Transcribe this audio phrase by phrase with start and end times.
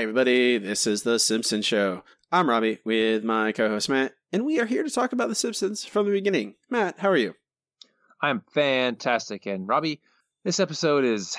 [0.00, 0.56] Hi, everybody.
[0.56, 2.04] This is The Simpsons Show.
[2.32, 5.34] I'm Robbie with my co host Matt, and we are here to talk about The
[5.34, 6.54] Simpsons from the beginning.
[6.70, 7.34] Matt, how are you?
[8.18, 9.44] I'm fantastic.
[9.44, 10.00] And Robbie,
[10.42, 11.36] this episode is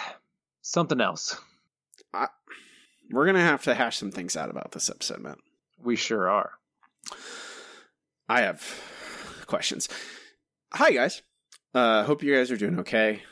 [0.62, 1.42] something else.
[3.12, 5.40] We're going to have to hash some things out about this episode, Matt.
[5.84, 6.52] We sure are.
[8.30, 8.64] I have
[9.48, 9.90] questions.
[10.72, 11.24] Hi, guys.
[11.74, 13.24] Uh, hope you guys are doing okay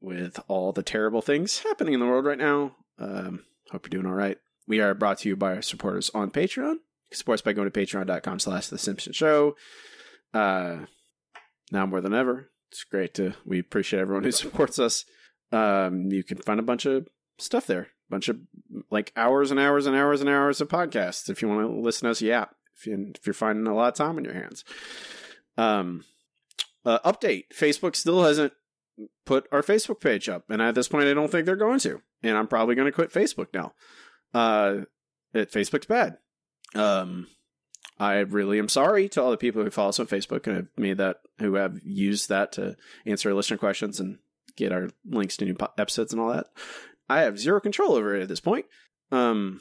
[0.00, 2.74] with all the terrible things happening in the world right now.
[2.98, 4.38] Um, hope you're doing all right.
[4.66, 6.76] We are brought to you by our supporters on Patreon.
[7.12, 9.56] Support us by going to patreon.com slash the Simpson Show.
[10.32, 10.86] Uh,
[11.70, 15.04] now more than ever, it's great to we appreciate everyone who supports us.
[15.50, 17.06] Um, you can find a bunch of
[17.38, 18.38] stuff there, a bunch of
[18.90, 22.06] like hours and hours and hours and hours of podcasts if you want to listen
[22.06, 22.22] to us.
[22.22, 24.64] Yeah, if you if you're finding a lot of time on your hands.
[25.58, 26.04] Um,
[26.84, 28.54] uh, update: Facebook still hasn't
[29.26, 32.00] put our Facebook page up, and at this point, I don't think they're going to.
[32.22, 33.74] And I'm probably going to quit Facebook now.
[34.34, 34.82] Uh,
[35.34, 36.18] it, Facebook's bad.
[36.74, 37.26] Um,
[37.98, 40.68] I really am sorry to all the people who follow us on Facebook and have
[40.76, 44.18] made that who have used that to answer listener questions and
[44.56, 46.46] get our links to new episodes and all that.
[47.08, 48.66] I have zero control over it at this point.
[49.10, 49.60] Um,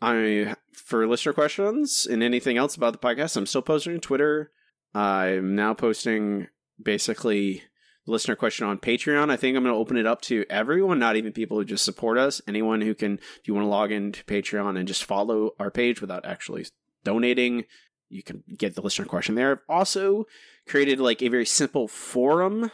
[0.00, 4.50] I for listener questions and anything else about the podcast, I'm still posting on Twitter.
[4.94, 6.48] I'm now posting
[6.82, 7.62] basically
[8.10, 9.30] listener question on Patreon.
[9.30, 11.84] I think I'm going to open it up to everyone, not even people who just
[11.84, 12.40] support us.
[12.46, 16.00] Anyone who can, if you want to log into Patreon and just follow our page
[16.00, 16.66] without actually
[17.04, 17.64] donating,
[18.08, 19.52] you can get the listener question there.
[19.52, 20.26] I've also
[20.66, 22.70] created like a very simple forum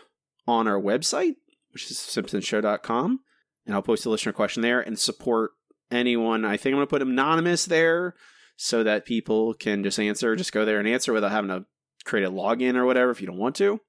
[0.47, 1.37] on our website,
[1.73, 3.21] which is simpsonshow.com.
[3.67, 5.53] And I'll post the listener question there and support
[5.91, 6.45] anyone.
[6.45, 8.15] I think I'm going to put anonymous there
[8.57, 11.65] so that people can just answer, just go there and answer without having to
[12.05, 13.81] create a login or whatever if you don't want to.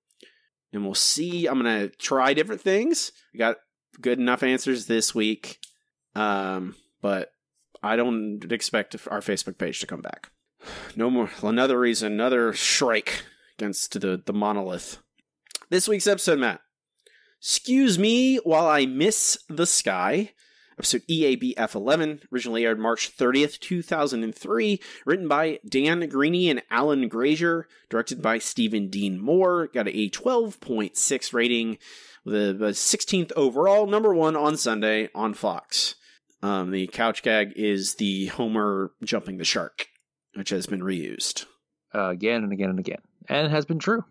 [0.76, 1.48] And we'll see.
[1.48, 3.14] I'm to try different things.
[3.34, 3.58] I got
[4.02, 5.60] good enough answers this week.
[6.16, 7.32] Um, but
[7.82, 10.30] I don't expect our Facebook page to come back.
[10.98, 11.30] No more.
[11.44, 13.24] Another reason, another strike
[13.58, 14.98] against the, the monolith.
[15.70, 16.62] This week's episode, Matt.
[17.40, 20.32] Excuse me while I miss the sky.
[20.78, 27.68] Episode E EABF11, originally aired March 30th, 2003, written by Dan Greaney and Allen Glazier,
[27.90, 31.78] directed by Stephen Dean Moore, got a 12.6 rating,
[32.26, 35.96] with a, a 16th overall, number one on Sunday on Fox.
[36.42, 39.88] Um, the couch gag is the Homer jumping the shark,
[40.34, 41.46] which has been reused.
[41.94, 43.00] Uh, again and again and again.
[43.30, 44.04] And it has been true.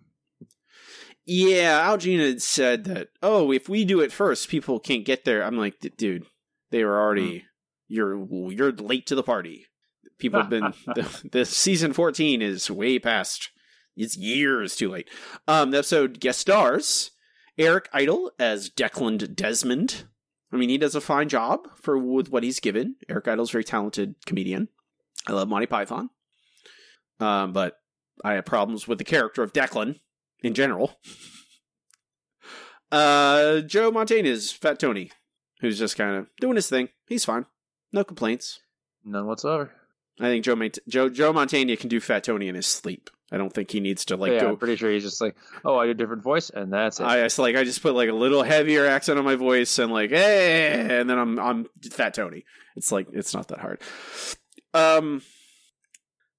[1.27, 5.25] Yeah, Al Jean had said that, oh, if we do it first, people can't get
[5.25, 5.43] there.
[5.43, 6.27] I'm like, dude,
[6.75, 7.45] they were already,
[7.87, 9.67] you're you're late to the party.
[10.19, 13.51] People have been, the, the season 14 is way past,
[13.97, 15.09] it's years too late.
[15.47, 17.13] Um, the episode guest stars
[17.57, 20.05] Eric Idle as Declan Desmond.
[20.53, 22.97] I mean, he does a fine job for with what he's given.
[23.09, 24.69] Eric Idle's a very talented comedian.
[25.29, 26.11] I love Monty Python.
[27.21, 27.77] Um, but
[28.25, 30.01] I have problems with the character of Declan
[30.43, 30.99] in general.
[32.93, 35.11] Uh, Joe Mantegna is Fat Tony,
[35.65, 36.91] who's just kind of doing his thing.
[37.09, 37.47] He's fine,
[37.93, 38.61] no complaints.
[39.05, 39.73] None whatsoever.
[40.21, 43.11] I think Joe Mont- Joe Joe Mantegna can do Fat Tony in his sleep.
[43.33, 44.49] I don't think he needs to like yeah, go.
[44.51, 47.05] I'm pretty sure he's just like, oh, I do a different voice, and that's it.
[47.05, 49.93] I just like I just put like a little heavier accent on my voice and
[49.93, 52.45] like hey, and then I'm I'm Fat Tony.
[52.77, 53.81] It's like it's not that hard.
[54.73, 55.23] Um.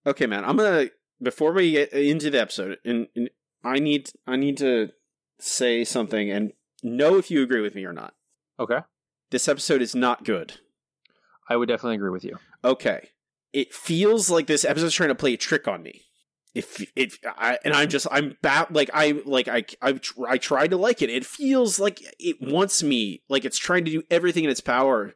[0.06, 0.46] Okay, man.
[0.46, 0.90] I'm gonna
[1.22, 3.30] before we get into the episode, and, and
[3.64, 4.92] I need I need to
[5.40, 8.14] say something and know if you agree with me or not.
[8.60, 8.80] okay.
[9.32, 10.54] This episode is not good.
[11.50, 12.38] I would definitely agree with you.
[12.64, 13.10] Okay.
[13.54, 16.02] It feels like this episode's trying to play a trick on me.
[16.54, 20.70] If if I and I'm just I'm back like I like I I I tried
[20.70, 21.10] to like it.
[21.10, 25.14] It feels like it wants me like it's trying to do everything in its power,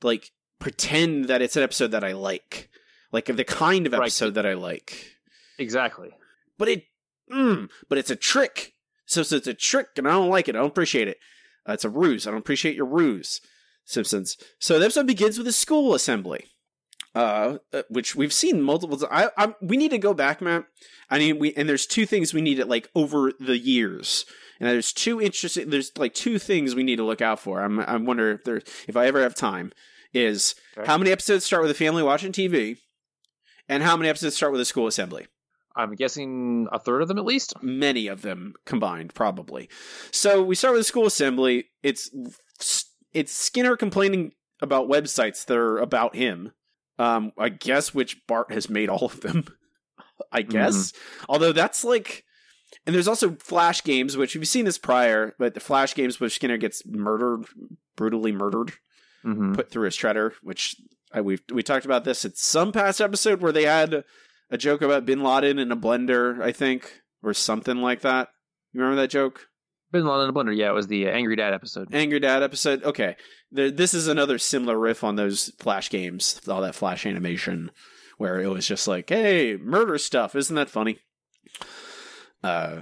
[0.00, 2.70] to, like pretend that it's an episode that I like,
[3.12, 4.02] like the kind of Right.
[4.02, 5.12] episode that I like.
[5.58, 6.10] Exactly.
[6.56, 6.84] But it,
[7.30, 8.74] mm, but it's a trick.
[9.06, 10.56] So, so it's a trick, and I don't like it.
[10.56, 11.18] I don't appreciate it.
[11.68, 12.26] Uh, it's a ruse.
[12.26, 13.40] I don't appreciate your ruse,
[13.84, 14.36] Simpsons.
[14.58, 16.46] So the episode begins with a school assembly,
[17.14, 18.96] uh, uh, which we've seen multiple.
[18.96, 19.30] times.
[19.36, 20.64] I, I, we need to go back, Matt.
[21.10, 24.24] I mean, we and there's two things we need to like over the years,
[24.60, 25.70] and there's two interesting.
[25.70, 27.62] There's like two things we need to look out for.
[27.62, 29.72] I'm, I wonder if there, if I ever have time,
[30.14, 30.86] is Okay.
[30.86, 32.78] how many episodes start with a family watching TV,
[33.68, 35.26] and how many episodes start with a school assembly
[35.78, 37.54] I'm guessing a third of them at least.
[37.62, 39.70] many of them combined probably.
[40.10, 41.66] So we start with the school assembly.
[41.82, 42.10] It's
[43.12, 46.52] it's skinner complaining about websites that are about him.
[46.98, 49.44] Um i guess which bart has made all of them
[50.32, 50.92] i guess.
[51.28, 52.24] Although that's like
[52.86, 56.28] and there's also flash games which we've seen this prior but the flash games where
[56.28, 57.44] skinner gets murdered
[57.96, 58.72] brutally murdered
[59.24, 59.54] Mm-hmm.
[59.54, 60.76] put through his shredder which
[61.12, 64.04] I, we we talked about this at some past episode where they had
[64.50, 68.28] a joke about Bin Laden in a blender, I think, or something like that.
[68.72, 69.46] You remember that joke?
[69.90, 70.56] Bin Laden in a blender.
[70.56, 71.88] Yeah, it was the uh, Angry Dad episode.
[71.94, 72.84] Angry Dad episode.
[72.84, 73.16] Okay,
[73.50, 77.70] there, this is another similar riff on those Flash games, all that Flash animation,
[78.18, 80.98] where it was just like, "Hey, murder stuff, isn't that funny?"
[82.42, 82.80] Uh,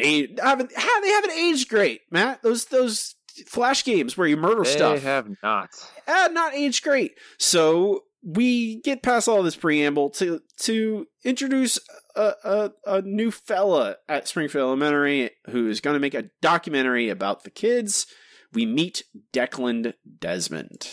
[0.00, 2.42] a, haven't they haven't aged great, Matt.
[2.42, 3.14] Those those
[3.46, 5.70] Flash games where you murder they stuff They have not.
[6.06, 7.12] uh, not aged great.
[7.38, 11.78] So we get past all this preamble to to introduce
[12.16, 17.08] a, a, a new fella at Springfield Elementary who is going to make a documentary
[17.08, 18.06] about the kids.
[18.52, 20.88] We meet Declan Desmond.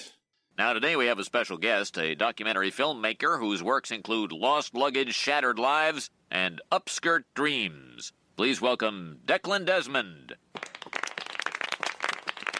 [0.57, 5.13] Now, today we have a special guest, a documentary filmmaker whose works include Lost Luggage,
[5.13, 8.13] Shattered Lives, and Upskirt Dreams.
[8.37, 10.35] Please welcome Declan Desmond.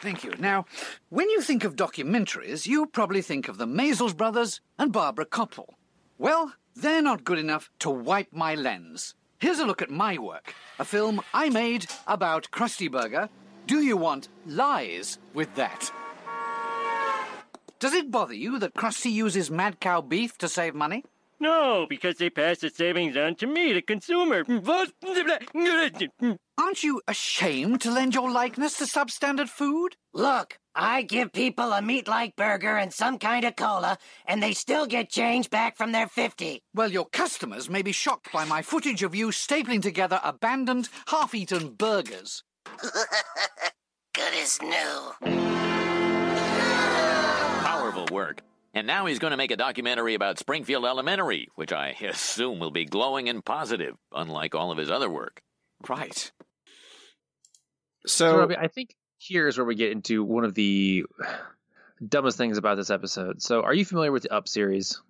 [0.06, 0.34] Thank you.
[0.38, 0.66] Now,
[1.10, 5.69] when you think of documentaries, you probably think of the Maysles brothers and Barbara Kopple.
[6.19, 9.16] Well, they're not good enough to wipe my lens.
[9.40, 13.30] Here's a look at my work a film I made about Krusty Burger.
[13.66, 15.92] Do you want lies with that?
[17.80, 21.04] Does it bother you that Krusty uses mad cow beef to save money?
[21.39, 24.43] No, because they pass the savings on to me, the consumer.
[26.57, 29.97] Aren't you ashamed to lend your likeness to substandard food?
[30.13, 34.53] Look, I give people a meat like burger and some kind of cola, and they
[34.53, 36.61] still get change back from their 50.
[36.73, 41.35] Well, your customers may be shocked by my footage of you stapling together abandoned, half
[41.35, 42.43] eaten burgers.
[44.13, 45.11] Good as new.
[47.63, 48.41] Powerful work.
[48.75, 52.72] And now he's going to make a documentary about Springfield Elementary, which I assume will
[52.72, 55.42] be glowing and positive, unlike all of his other work.
[55.88, 56.31] Right.
[58.06, 61.06] So, So, Robbie, I think here is where we get into one of the
[62.06, 63.42] dumbest things about this episode.
[63.42, 65.01] So, are you familiar with the Up series?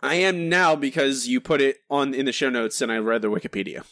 [0.00, 3.22] I am now because you put it on in the show notes and I read
[3.22, 3.82] the Wikipedia.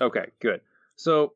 [0.00, 0.60] Okay, good.
[0.94, 1.32] So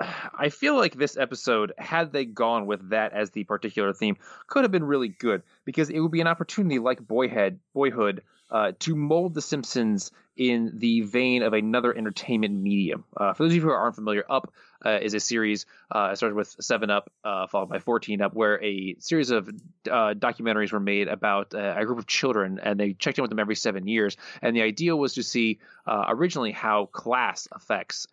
[0.00, 4.16] I feel like this episode, had they gone with that as the particular theme,
[4.46, 8.72] could have been really good because it would be an opportunity, like Boyhead, Boyhood, uh,
[8.80, 13.04] to mold The Simpsons in the vein of another entertainment medium.
[13.16, 14.52] Uh, for those of you who aren't familiar, Up
[14.84, 15.66] uh, is a series.
[15.94, 19.48] Uh, it started with Seven Up, uh, followed by Fourteen Up, where a series of
[19.48, 23.38] uh, documentaries were made about a group of children, and they checked in with them
[23.38, 24.16] every seven years.
[24.40, 28.06] And the idea was to see originally how class affects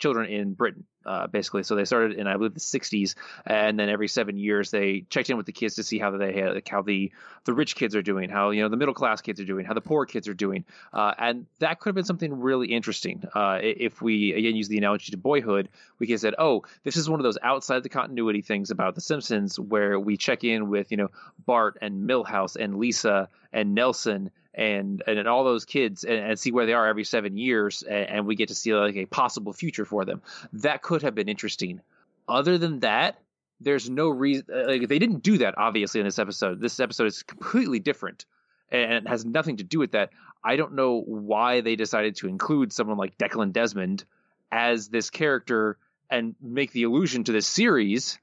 [0.00, 0.84] children in Britain.
[1.04, 3.14] Uh, basically, so they started in I believe the 60s,
[3.46, 6.32] and then every seven years they checked in with the kids to see how they
[6.32, 7.10] had, how the
[7.44, 9.72] the rich kids are doing, how you know the middle class kids are doing, how
[9.72, 13.22] the poor kids are doing, uh, and that could have been something really interesting.
[13.34, 16.96] Uh, if we again use the analogy to Boyhood, we could have said, oh, this
[16.96, 20.68] is one of those outside the continuity things about The Simpsons where we check in
[20.68, 21.08] with you know
[21.46, 26.50] Bart and Milhouse and Lisa and Nelson and and all those kids and, and see
[26.50, 29.52] where they are every seven years and, and we get to see like a possible
[29.52, 30.22] future for them.
[30.54, 31.80] That could have been interesting.
[32.28, 33.20] Other than that
[33.60, 36.60] there's no reason uh, like they didn't do that obviously in this episode.
[36.60, 38.24] This episode is completely different
[38.70, 40.10] and it has nothing to do with that.
[40.42, 44.04] I don't know why they decided to include someone like declan desmond
[44.50, 45.78] as this character
[46.10, 48.18] and make the allusion to this series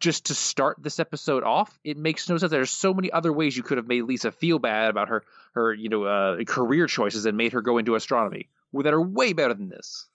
[0.00, 2.50] just to start this episode off, it makes no sense.
[2.50, 5.24] There's so many other ways you could have made Lisa feel bad about her
[5.54, 9.32] her you know uh, career choices and made her go into astronomy that are way
[9.32, 10.06] better than this.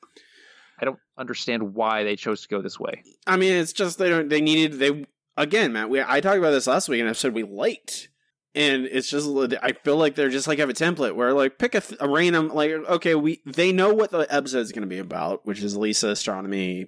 [0.79, 3.03] I don't understand why they chose to go this way.
[3.27, 4.29] I mean, it's just they don't.
[4.29, 5.05] They needed they
[5.37, 5.89] again, Matt.
[5.89, 8.09] We I talked about this last week in episode we liked,
[8.55, 9.27] and it's just
[9.61, 12.09] I feel like they're just like have a template where like pick a, th- a
[12.09, 15.61] random like okay we they know what the episode is going to be about, which
[15.61, 16.87] is Lisa astronomy,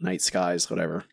[0.00, 1.04] night skies, whatever,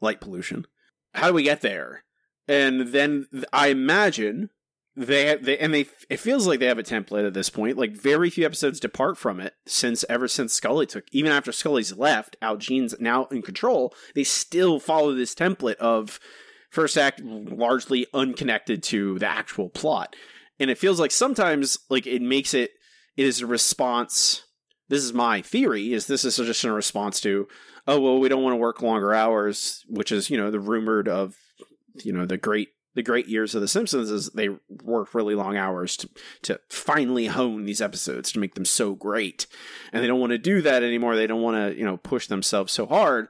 [0.00, 0.66] light pollution.
[1.14, 2.04] How do we get there?
[2.46, 4.50] And then I imagine
[4.96, 7.76] they they and they it feels like they have a template at this point.
[7.76, 11.96] Like very few episodes depart from it since ever since Scully took even after Scully's
[11.96, 13.94] left, Al Jean's now in control.
[14.14, 16.20] They still follow this template of
[16.70, 20.14] first act largely unconnected to the actual plot,
[20.60, 22.70] and it feels like sometimes like it makes it
[23.16, 24.44] it is a response.
[24.88, 25.92] This is my theory.
[25.92, 27.48] Is this is just a response to
[27.86, 31.08] oh well we don't want to work longer hours, which is you know the rumored
[31.08, 31.36] of
[32.02, 34.48] you know the great the great years of the simpsons is they
[34.82, 36.08] work really long hours to
[36.42, 39.46] to finally hone these episodes to make them so great.
[39.92, 41.16] And they don't want to do that anymore.
[41.16, 43.28] They don't want to you know push themselves so hard.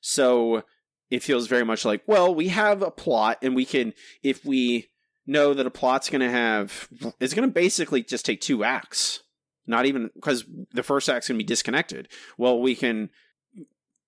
[0.00, 0.62] So
[1.10, 4.88] it feels very much like well we have a plot and we can if we
[5.26, 9.22] know that a plot's going to have it's going to basically just take two acts.
[9.68, 12.08] Not even because the first act's going to be disconnected.
[12.38, 13.10] Well we can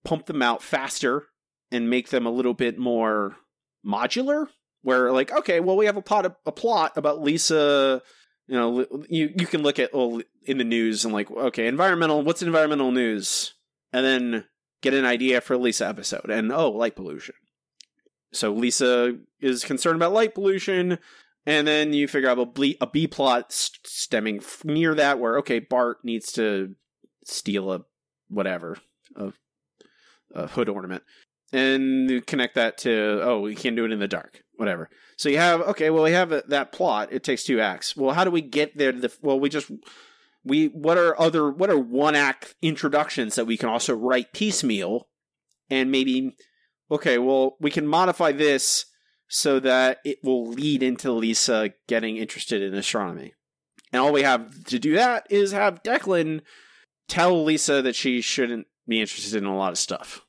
[0.09, 1.27] pump them out faster
[1.71, 3.37] and make them a little bit more
[3.87, 4.47] modular
[4.81, 8.03] where like okay, well we have a plot a plot about Lisa.
[8.47, 12.23] You know, you you can look at well, in the news and like okay, environmental.
[12.23, 13.53] What's environmental news?
[13.93, 14.45] And then
[14.81, 16.31] get an idea for Lisa episode.
[16.31, 17.35] And oh, light pollution.
[18.33, 20.99] So Lisa is concerned about light pollution,
[21.45, 25.39] and then you figure out a B, a B plot st- stemming near that, where
[25.39, 26.75] okay, Bart needs to
[27.25, 27.85] steal a
[28.29, 28.79] whatever
[29.17, 29.33] a,
[30.35, 31.03] a hood ornament,
[31.53, 34.91] and connect that to oh, we can't do it in the dark, whatever.
[35.17, 37.09] So you have okay, well we have that plot.
[37.13, 37.97] It takes two acts.
[37.97, 39.13] Well, how do we get there the?
[39.23, 39.71] Well, we just
[40.45, 45.09] we what are other what are one act introductions that we can also write piecemeal,
[45.69, 46.37] and maybe
[46.91, 48.87] okay, well we can modify this
[49.29, 53.35] so that it will lead into Lisa getting interested in astronomy.
[53.93, 56.41] And all we have to do that is have Declan
[57.09, 60.23] tell Lisa that she shouldn't be interested in a lot of stuff.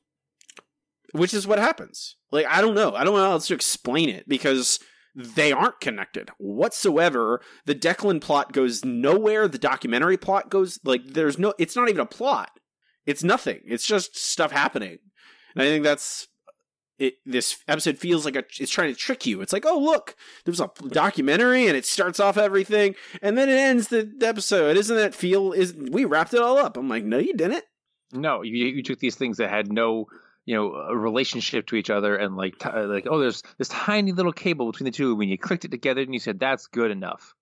[1.12, 2.16] Which is what happens.
[2.30, 2.94] Like, I don't know.
[2.94, 4.78] I don't know how else to explain it because
[5.14, 7.40] they aren't connected whatsoever.
[7.66, 9.48] The Declan plot goes nowhere.
[9.48, 12.50] The documentary plot goes, like, there's no, it's not even a plot.
[13.06, 13.60] It's nothing.
[13.64, 14.98] It's just stuff happening.
[15.54, 16.28] And I think that's
[17.00, 19.40] it, this episode feels like a, it's trying to trick you.
[19.40, 20.14] It's like, oh look,
[20.44, 24.76] there's a documentary and it starts off everything, and then it ends the episode.
[24.76, 25.52] Isn't that feel?
[25.52, 26.76] Is we wrapped it all up?
[26.76, 27.64] I'm like, no, you didn't.
[28.12, 30.06] No, you you took these things that had no
[30.44, 34.12] you know a relationship to each other and like t- like oh there's this tiny
[34.12, 36.90] little cable between the two when you clicked it together and you said that's good
[36.90, 37.34] enough.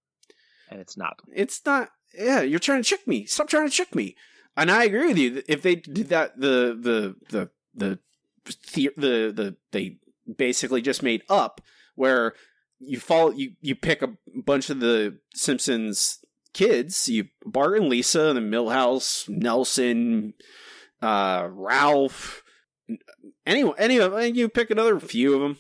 [0.71, 1.21] And it's not.
[1.35, 3.27] It's not yeah you're trying to trick me.
[3.27, 4.17] Stop trying to trick me.
[4.57, 5.43] And i agree with you.
[5.49, 7.99] If they did that the the the the
[8.45, 9.99] the the, the they
[10.37, 11.61] basically just made up
[11.95, 12.35] where
[12.81, 16.21] you follow you you pick a bunch of the Simpsons
[16.59, 20.35] kids, you Bart and Lisa, and then Milhouse, Nelson,
[21.01, 22.43] uh, Ralph,
[23.47, 25.59] anyone, anyone, you pick another few of them,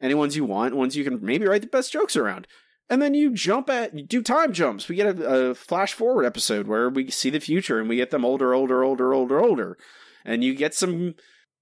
[0.00, 2.46] any ones you want, ones you can maybe write the best jokes around.
[2.90, 4.88] And then you jump at, you do time jumps.
[4.88, 8.10] We get a, a flash forward episode where we see the future and we get
[8.10, 9.78] them older, older, older, older, older.
[10.24, 11.14] And you get some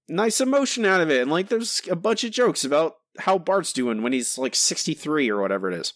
[0.09, 1.21] nice emotion out of it.
[1.21, 5.29] And like there's a bunch of jokes about how Bart's doing when he's like 63
[5.29, 5.93] or whatever it is.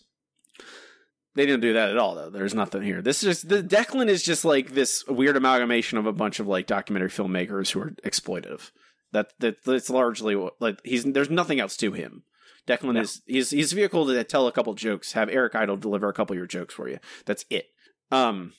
[1.35, 2.29] They didn't do that at all though.
[2.29, 3.01] There's nothing here.
[3.01, 6.67] This is the Declan is just like this weird amalgamation of a bunch of like
[6.67, 8.71] documentary filmmakers who are exploitive.
[9.11, 12.23] That that that's largely what like he's there's nothing else to him.
[12.67, 16.07] Declan is he's he's a vehicle to tell a couple jokes, have Eric Idle deliver
[16.07, 16.99] a couple of your jokes for you.
[17.25, 17.65] That's it.
[18.11, 18.53] Um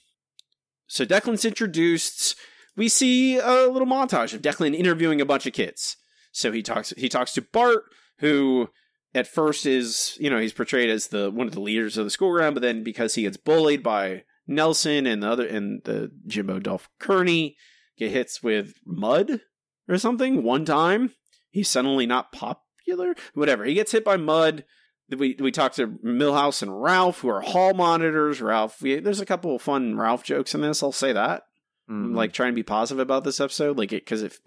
[0.87, 2.37] so Declan's introduced
[2.77, 5.97] we see a little montage of Declan interviewing a bunch of kids.
[6.33, 7.85] So he talks he talks to Bart,
[8.19, 8.69] who
[9.15, 12.11] at first is you know he's portrayed as the one of the leaders of the
[12.11, 16.11] school ground, but then because he gets bullied by Nelson and the other and the
[16.27, 17.57] Jimbo Dolph Kearney
[17.97, 19.41] get hits with mud
[19.89, 21.13] or something one time,
[21.51, 23.15] he's suddenly not popular.
[23.35, 24.65] Whatever, he gets hit by mud.
[25.11, 28.41] We we talked to Milhouse and Ralph, who are hall monitors.
[28.41, 30.83] Ralph, we, there's a couple of fun Ralph jokes in this.
[30.83, 31.43] I'll say that.
[31.91, 32.17] Mm-hmm.
[32.17, 34.41] Like trying to be positive about this episode, like it because if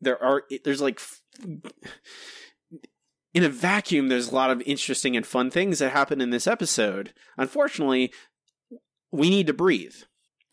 [0.00, 1.00] there are there's like
[3.36, 6.46] in a vacuum, there's a lot of interesting and fun things that happen in this
[6.46, 7.12] episode.
[7.36, 8.10] Unfortunately,
[9.12, 9.94] we need to breathe,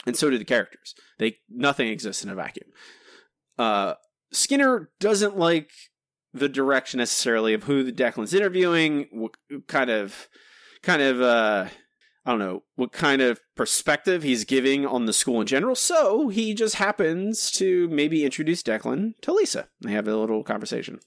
[0.06, 0.94] and so do the characters.
[1.18, 2.68] They nothing exists in a vacuum.
[3.58, 3.94] Uh,
[4.34, 5.72] Skinner doesn't like
[6.34, 9.32] the direction necessarily of who the Declan's interviewing, what
[9.70, 10.28] kind of
[10.82, 11.68] kind of uh
[12.25, 15.75] I don't know what kind of perspective he's giving on the school in general.
[15.75, 19.70] So he just happens to maybe introduce Declan to Lisa.
[19.80, 21.00] They have a little conversation.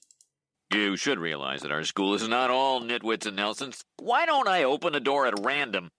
[0.73, 3.85] You should realize that our school is not all nitwits and Nelsons.
[3.99, 5.91] Why don't I open a door at random?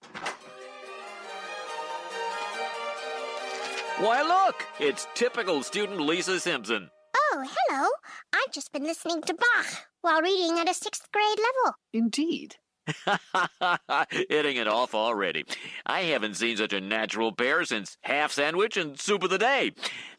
[4.00, 4.66] Why, look!
[4.80, 6.90] It's typical student Lisa Simpson.
[7.16, 7.90] Oh, hello.
[8.34, 9.66] I've just been listening to Bach
[10.02, 11.76] while reading at a sixth grade level.
[11.94, 12.56] Indeed.
[14.30, 15.46] Hitting it off already.
[15.86, 19.72] I haven't seen such a natural pair since half sandwich and soup of the day.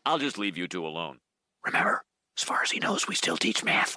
[0.05, 1.19] I'll just leave you two alone.
[1.65, 2.03] Remember,
[2.37, 3.97] as far as he knows, we still teach math.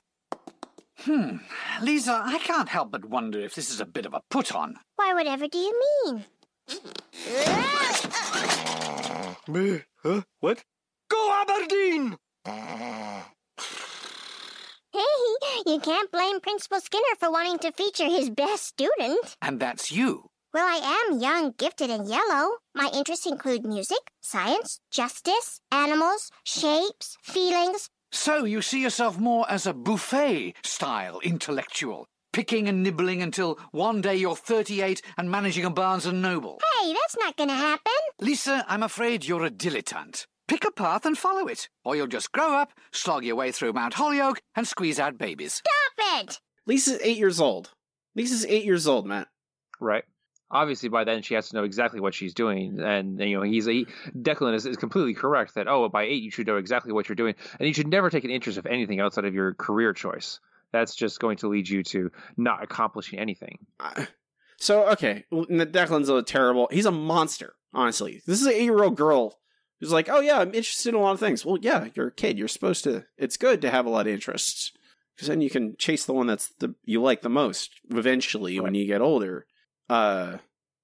[1.05, 1.37] Hmm.
[1.81, 4.75] Lisa, I can't help but wonder if this is a bit of a put on.
[4.97, 6.25] Why, whatever do you mean?
[9.47, 9.81] Me?
[10.03, 10.21] huh?
[10.39, 10.63] What?
[11.09, 12.17] Go Aberdeen!
[14.93, 14.99] Hey,
[15.65, 19.35] you can't blame Principal Skinner for wanting to feature his best student.
[19.41, 20.29] And that's you.
[20.53, 22.57] Well, I am young, gifted, and yellow.
[22.75, 27.89] My interests include music, science, justice, animals, shapes, feelings.
[28.11, 34.01] So you see yourself more as a buffet style intellectual, picking and nibbling until one
[34.01, 36.59] day you're 38 and managing a Barnes and Noble.
[36.81, 37.93] Hey, that's not gonna happen.
[38.19, 40.25] Lisa, I'm afraid you're a dilettante.
[40.47, 43.71] Pick a path and follow it, or you'll just grow up, slog your way through
[43.71, 45.61] Mount Holyoke, and squeeze out babies.
[45.65, 46.41] Stop it!
[46.67, 47.71] Lisa's eight years old.
[48.15, 49.29] Lisa's eight years old, Matt.
[49.79, 50.03] Right.
[50.51, 53.67] Obviously, by then she has to know exactly what she's doing, and you know he's
[53.67, 57.07] a Declan is, is completely correct that oh by eight you should know exactly what
[57.07, 59.93] you're doing, and you should never take an interest of anything outside of your career
[59.93, 60.39] choice.
[60.71, 63.59] That's just going to lead you to not accomplishing anything.
[64.57, 66.67] So okay, Declan's a terrible.
[66.71, 67.55] He's a monster.
[67.73, 69.39] Honestly, this is an eight-year-old girl
[69.79, 72.11] who's like, "Oh yeah, I'm interested in a lot of things." Well, yeah, you're a
[72.11, 72.37] kid.
[72.37, 73.05] You're supposed to.
[73.17, 74.73] It's good to have a lot of interests
[75.15, 78.75] because then you can chase the one that's the you like the most eventually when
[78.75, 79.45] you get older.
[79.91, 80.37] Uh,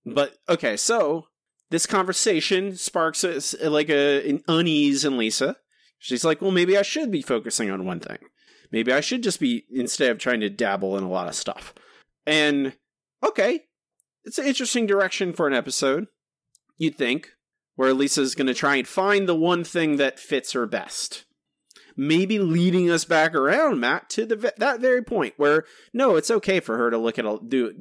[0.06, 1.28] but okay, so
[1.70, 5.56] this conversation sparks a, like a an unease in Lisa.
[5.98, 8.18] She's like, "Well, maybe I should be focusing on one thing.
[8.70, 11.74] Maybe I should just be instead of trying to dabble in a lot of stuff."
[12.26, 12.74] And
[13.26, 13.62] okay,
[14.26, 16.08] it's an interesting direction for an episode.
[16.76, 17.30] You'd think,
[17.76, 21.24] where Lisa's going to try and find the one thing that fits her best.
[21.98, 26.60] Maybe leading us back around, Matt, to the that very point where no, it's okay
[26.60, 27.74] for her to look at a do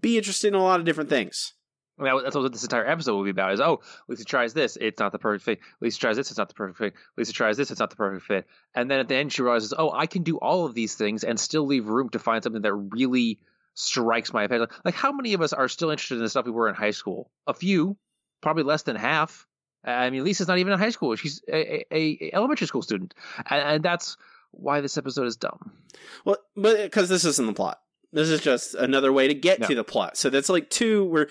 [0.00, 1.54] be interested in a lot of different things.
[1.98, 3.52] I mean, that's what this entire episode will be about.
[3.52, 5.60] Is oh, Lisa tries this, it's not the perfect fit.
[5.80, 6.94] Lisa tries this, it's not the perfect fit.
[7.16, 8.46] Lisa tries this, it's not the perfect fit.
[8.74, 11.22] And then at the end, she realizes, oh, I can do all of these things
[11.22, 13.38] and still leave room to find something that really
[13.74, 14.68] strikes my opinion.
[14.84, 16.90] Like, how many of us are still interested in the stuff we were in high
[16.90, 17.30] school?
[17.46, 17.96] A few,
[18.40, 19.46] probably less than half.
[19.84, 21.96] I mean, Lisa's not even in high school; she's a, a,
[22.30, 23.14] a elementary school student,
[23.50, 24.16] and, and that's
[24.50, 25.72] why this episode is dumb.
[26.24, 27.80] Well, but because this isn't the plot,
[28.12, 29.66] this is just another way to get No.
[29.68, 30.16] to the plot.
[30.16, 31.28] So that's like two where.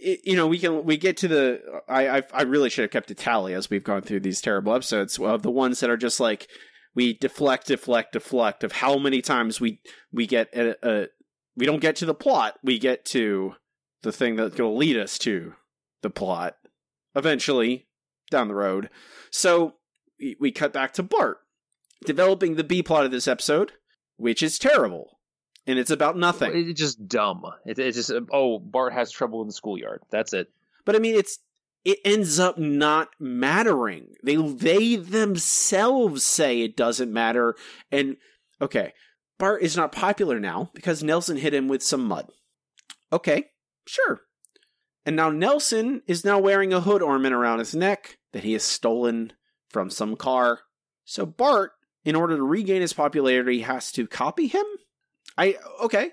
[0.00, 1.60] You know, we can we get to the.
[1.88, 4.72] I I, I really should have kept a tally as we've gone through these terrible
[4.72, 6.46] episodes of the ones that are just like
[6.94, 9.80] we deflect, deflect, deflect of how many times we
[10.12, 11.06] we get a, a
[11.56, 13.56] we don't get to the plot, we get to
[14.02, 15.54] the thing that's going to lead us to
[16.02, 16.54] the plot
[17.14, 17.86] eventually
[18.30, 18.90] down the road.
[19.30, 19.74] So
[20.40, 21.38] we, cut back to Bart
[22.04, 23.72] developing the B plot of this episode,
[24.16, 25.18] which is terrible,
[25.66, 26.52] and it's about nothing.
[26.54, 27.42] It's just dumb.
[27.66, 30.02] It, it's just oh, Bart has trouble in the schoolyard.
[30.10, 30.48] That's it.
[30.84, 31.38] But I mean, it's
[31.84, 34.14] it ends up not mattering.
[34.22, 37.56] They they themselves say it doesn't matter.
[37.90, 38.16] And
[38.60, 38.92] okay,
[39.38, 42.30] Bart is not popular now because Nelson hit him with some mud.
[43.12, 43.46] Okay,
[43.86, 44.20] sure.
[45.08, 48.62] And now Nelson is now wearing a hood ornament around his neck that he has
[48.62, 49.32] stolen
[49.70, 50.60] from some car.
[51.06, 51.72] So Bart,
[52.04, 54.66] in order to regain his popularity, has to copy him.
[55.38, 56.10] I okay.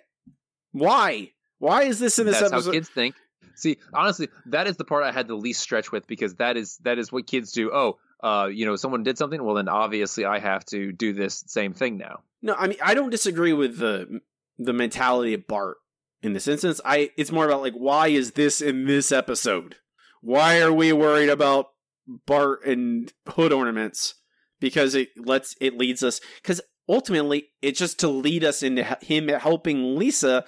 [0.71, 1.34] Why?
[1.60, 2.69] Why is this in this That's episode?
[2.69, 3.15] how kids think.
[3.55, 6.77] See, honestly, that is the part I had the least stretch with because that is
[6.84, 7.73] that is what kids do.
[7.73, 9.43] Oh, uh, you know, someone did something.
[9.43, 12.21] Well, then obviously I have to do this same thing now.
[12.41, 14.21] No, I mean I don't disagree with the
[14.58, 15.79] the mentality of Bart
[16.25, 16.81] in this instance.
[16.83, 19.75] I it's more about like why is this in this episode?
[20.21, 21.67] Why are we worried about
[22.07, 24.15] Bart and hood ornaments?
[24.59, 29.27] Because it lets it leads us because ultimately it's just to lead us into him
[29.27, 30.45] helping Lisa,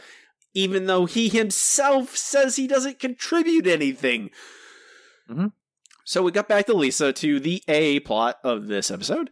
[0.54, 4.32] even though he himself says he doesn't contribute anything.
[5.30, 5.52] Mhm.
[6.06, 9.30] So we got back to Lisa to the A plot of this episode,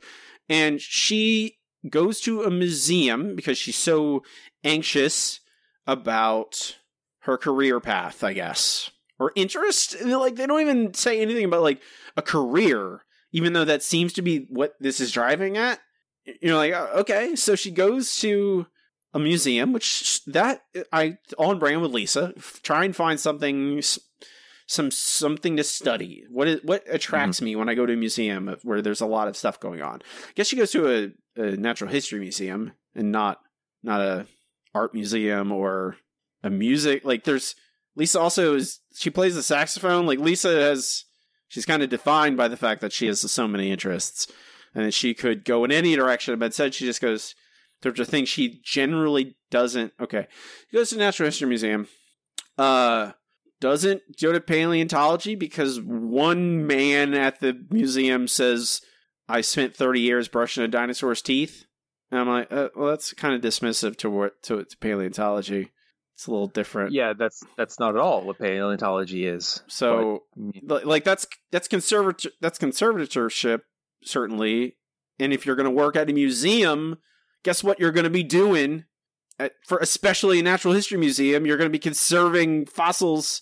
[0.49, 1.57] and she
[1.89, 4.23] goes to a museum because she's so
[4.63, 5.39] anxious
[5.87, 6.77] about
[7.19, 10.01] her career path, I guess, or interest.
[10.01, 11.81] Like they don't even say anything about like
[12.15, 15.79] a career, even though that seems to be what this is driving at.
[16.25, 18.67] You know, like uh, okay, so she goes to
[19.13, 22.33] a museum, which that I on brand with Lisa.
[22.63, 23.81] Try and find something,
[24.67, 26.25] some something to study.
[26.29, 29.27] What is what attracts me when I go to a museum where there's a lot
[29.27, 30.01] of stuff going on?
[30.01, 33.39] I guess she goes to a, a natural history museum and not
[33.83, 34.27] not a
[34.75, 35.97] art museum or
[36.43, 37.03] a music.
[37.03, 37.55] Like there's
[37.95, 40.05] Lisa also is she plays the saxophone.
[40.05, 41.05] Like Lisa has
[41.47, 44.27] she's kind of defined by the fact that she has so many interests
[44.75, 47.33] and that she could go in any direction, but instead she just goes
[47.81, 49.93] towards a thing she generally doesn't.
[49.99, 50.27] Okay,
[50.69, 51.87] she goes to Natural History Museum.
[52.57, 53.13] Uh,
[53.61, 58.81] doesn't go to paleontology because one man at the museum says,
[59.29, 61.65] "I spent thirty years brushing a dinosaur's teeth."
[62.11, 65.71] And I'm like, uh, well, that's kind of dismissive to what to, to paleontology.
[66.13, 66.93] It's a little different.
[66.93, 69.63] Yeah, that's that's not at all what paleontology is.
[69.67, 70.23] So,
[70.63, 73.61] But, li- like, that's that's conservator that's conservatorship
[74.03, 74.77] certainly.
[75.19, 76.97] And if you're going to work at a museum,
[77.43, 78.85] guess what you're going to be doing?
[79.37, 83.41] At, for especially a natural history museum, you're going to be conserving fossils.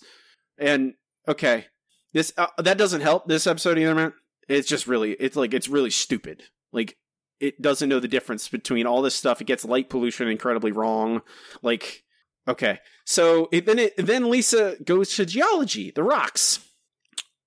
[0.58, 0.94] And
[1.28, 1.66] okay,
[2.12, 4.12] this uh, that doesn't help this episode either, man.
[4.48, 6.42] It's just really, it's like it's really stupid.
[6.72, 6.96] Like
[7.40, 9.40] it doesn't know the difference between all this stuff.
[9.40, 11.22] It gets light pollution incredibly wrong.
[11.62, 12.04] Like,
[12.48, 16.60] okay, so it, then it then Lisa goes to geology, the rocks,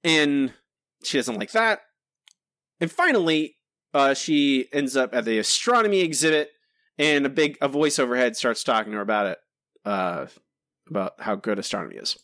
[0.04, 0.54] and
[1.04, 1.82] she doesn't like that.
[2.80, 3.56] And finally,
[3.93, 6.52] uh, she ends up at the astronomy exhibit,
[6.97, 9.39] and a big a voice overhead starts talking to her about it,
[9.86, 10.28] uh,
[10.89, 12.17] about how good astronomy is.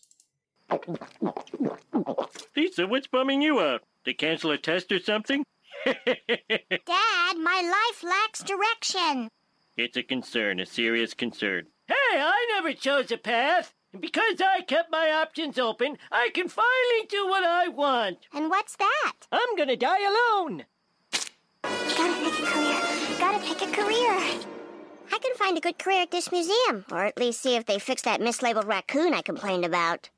[2.55, 3.83] Lisa, what's bumming you out?
[4.05, 5.43] They cancel a test or something?
[5.85, 9.29] Dad, my life lacks direction.
[9.77, 11.67] it's a concern, a serious concern.
[11.87, 13.73] Hey, I never chose a path.
[13.91, 18.19] And because I kept my options open, I can finally do what I want.
[18.33, 19.13] And what's that?
[19.31, 20.65] I'm gonna die alone.
[21.61, 23.17] Gotta pick a career.
[23.19, 24.41] Gotta pick a career.
[25.11, 27.77] I can find a good career at this museum, or at least see if they
[27.77, 30.09] fix that mislabeled raccoon I complained about.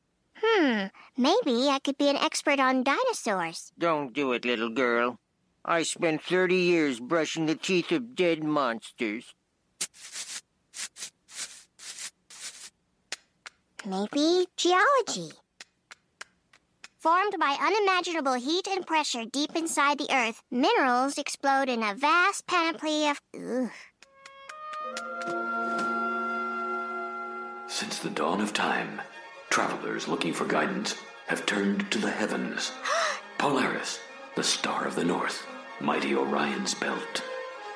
[0.42, 0.86] Hmm,
[1.18, 3.72] maybe I could be an expert on dinosaurs.
[3.78, 5.20] Don't do it, little girl.
[5.68, 9.34] I spent 30 years brushing the teeth of dead monsters.
[13.84, 15.32] Maybe geology.
[17.00, 22.46] Formed by unimaginable heat and pressure deep inside the earth, minerals explode in a vast
[22.46, 23.20] panoply of.
[23.36, 23.72] Ugh.
[27.68, 29.02] Since the dawn of time,
[29.50, 32.72] travelers looking for guidance have turned to the heavens.
[33.40, 34.00] Polaris,
[34.36, 35.46] the star of the north,
[35.80, 37.24] mighty Orion's belt,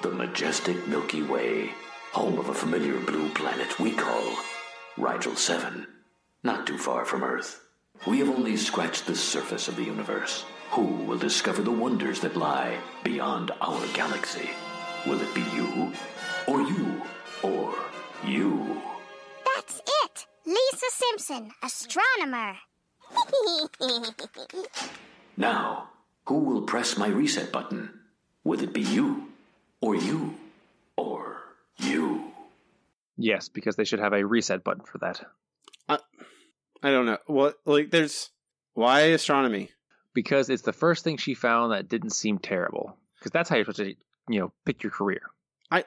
[0.02, 1.72] the majestic Milky Way,
[2.12, 4.38] home of a familiar blue planet we call
[4.98, 5.86] Rigel 7,
[6.44, 7.66] not too far from Earth.
[8.08, 10.46] We have only scratched the surface of the universe.
[10.72, 14.50] Who will discover the wonders that lie beyond our galaxy?
[15.06, 15.92] Will it be you,
[16.48, 17.02] or you,
[17.44, 17.76] or
[18.26, 18.82] you?
[19.56, 20.26] That's it!
[20.46, 22.58] Lisa Simpson, astronomer.
[25.38, 25.90] Now,
[26.30, 27.90] who will press my reset button?
[28.44, 29.30] Will it be you,
[29.82, 30.36] or you,
[30.96, 31.42] or
[31.78, 32.32] you?
[33.18, 35.22] Yes, because they should have a reset button for that.
[35.90, 37.92] I don't know what like.
[37.92, 38.30] There's
[38.74, 39.72] why astronomy.
[40.14, 42.96] Because it's the first thing she found that didn't seem terrible.
[43.18, 43.96] Because that's how you're supposed to,
[44.34, 45.22] you know, pick your career.
[45.70, 45.84] I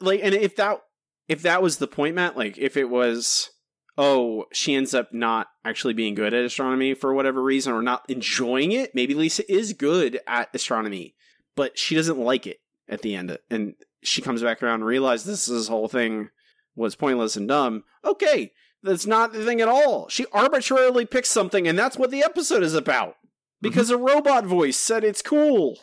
[0.00, 0.82] like, and if that
[1.28, 3.50] if that was the point, Matt, like if it was,
[3.98, 8.08] oh, she ends up not actually being good at astronomy for whatever reason, or not
[8.08, 8.94] enjoying it.
[8.94, 11.16] Maybe Lisa is good at astronomy,
[11.56, 15.26] but she doesn't like it at the end, and she comes back around and realizes
[15.26, 16.30] this this whole thing
[16.76, 17.82] was pointless and dumb.
[18.04, 20.08] Okay, that's not the thing at all.
[20.08, 23.10] She arbitrarily picks something, and that's what the episode is about.
[23.10, 23.18] Mm-hmm.
[23.60, 25.78] Because a robot voice said it's cool.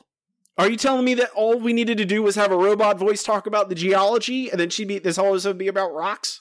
[0.58, 3.23] Are you telling me that all we needed to do was have a robot voice
[3.23, 6.39] talk about the geology, and then she'd be this whole episode be about rocks?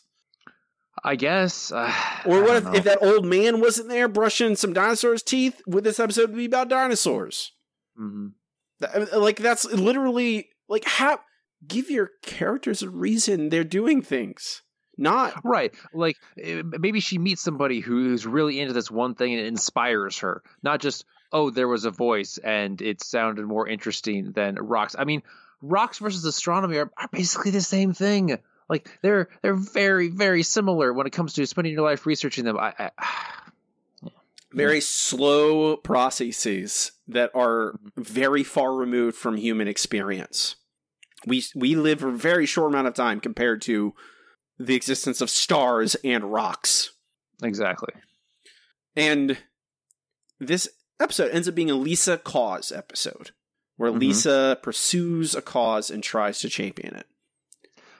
[1.04, 1.70] I guess.
[1.74, 1.92] Uh,
[2.24, 5.60] Or what if, if that old man wasn't there brushing some dinosaurs' teeth?
[5.66, 7.52] Would this episode be about dinosaurs?
[8.00, 8.32] Mhm.
[9.12, 11.20] Like that's literally like how
[11.66, 14.62] give your characters a reason they're doing things.
[14.96, 15.74] Not Right.
[15.92, 20.18] Like eh, maybe she meets somebody who's really into this one thing and it inspires
[20.18, 20.42] her.
[20.62, 24.94] Not just, oh, there was a voice and it sounded more interesting than rocks.
[24.98, 25.22] I mean,
[25.60, 28.38] rocks versus astronomy are, are basically the same thing.
[28.68, 32.59] Like they're they're very very similar when it comes to spending your life researching them.
[32.59, 32.90] I, I
[34.53, 40.57] very slow processes that are very far removed from human experience.
[41.27, 43.94] We we live for a very short amount of time compared to
[44.59, 46.92] the existence of stars and rocks.
[47.42, 47.92] exactly.
[48.96, 49.37] And
[50.38, 50.68] this
[51.00, 53.33] episode ends up being a Lisa cause episode,
[53.77, 53.98] where Mhm.
[54.00, 57.07] Lisa pursues a cause and tries to champion it.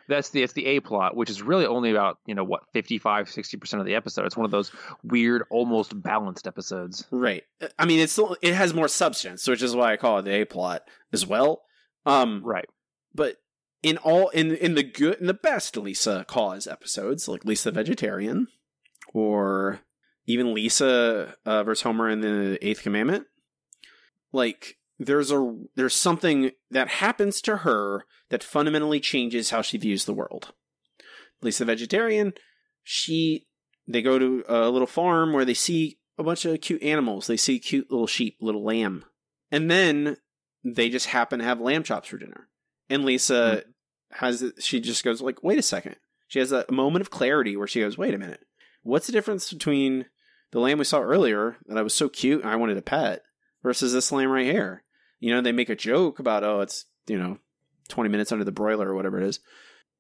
[0.09, 3.27] That's the it's the A plot, which is really only about, you know, what, 55,
[3.29, 4.27] 60% of the episode.
[4.27, 4.71] It's one of those
[5.03, 7.07] weird, almost balanced episodes.
[7.11, 7.45] Right.
[7.79, 10.41] I mean, it's still, it has more substance, which is why I call it the
[10.43, 11.63] A plot as well.
[12.07, 12.69] Um, Right.
[13.15, 13.37] but
[13.83, 17.75] in all in in the good in the best Lisa cause episodes, like Lisa the
[17.81, 18.49] Vegetarian,
[19.13, 19.81] or
[20.27, 23.27] even Lisa uh, versus Homer in the Eighth Commandment,
[24.33, 30.05] like there's a there's something that happens to her that fundamentally changes how she views
[30.05, 30.53] the world.
[31.43, 32.33] Lisa Vegetarian,
[32.83, 33.47] she
[33.87, 37.27] they go to a little farm where they see a bunch of cute animals.
[37.27, 39.05] They see cute little sheep, little lamb,
[39.51, 40.17] and then
[40.63, 42.49] they just happen to have lamb chops for dinner.
[42.89, 44.25] And Lisa hmm.
[44.25, 45.97] has she just goes like, wait a second.
[46.29, 48.41] She has a moment of clarity where she goes, wait a minute,
[48.83, 50.07] what's the difference between
[50.53, 53.23] the lamb we saw earlier that I was so cute and I wanted a pet
[53.65, 54.85] versus this lamb right here?
[55.19, 57.39] You know, they make a joke about oh, it's you know,
[57.89, 59.41] twenty minutes under the broiler or whatever it is,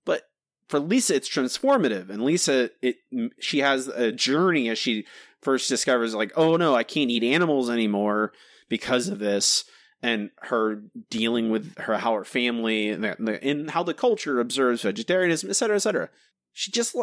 [0.04, 0.22] but
[0.68, 2.98] for Lisa, it's transformative, and Lisa, it
[3.40, 5.04] she has a journey as she
[5.42, 8.32] first discovers like, oh no, I can't eat animals anymore
[8.68, 9.64] because of this
[10.02, 14.82] and her dealing with her how her family and, the, and how the culture observes
[14.82, 16.10] vegetarianism, et cetera, et cetera.
[16.52, 16.94] She just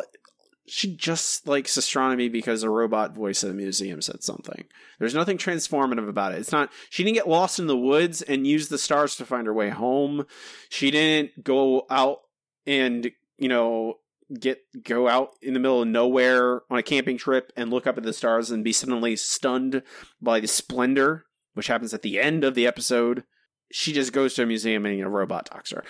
[0.74, 4.64] She just likes astronomy because a robot voice at the museum said something.
[5.00, 6.40] There's nothing transformative about it.
[6.40, 9.48] It's not, she didn't get lost in the woods and use the stars to find
[9.48, 10.26] her way home.
[10.70, 12.20] She didn't go out
[12.66, 13.96] and, you know,
[14.40, 17.98] get go out in the middle of nowhere on a camping trip and look up
[17.98, 19.84] at the stars and be suddenly stunned
[20.22, 23.26] by the splendor, which happens at the end of the episode.
[23.74, 25.84] She just goes to a museum and a robot talks to her.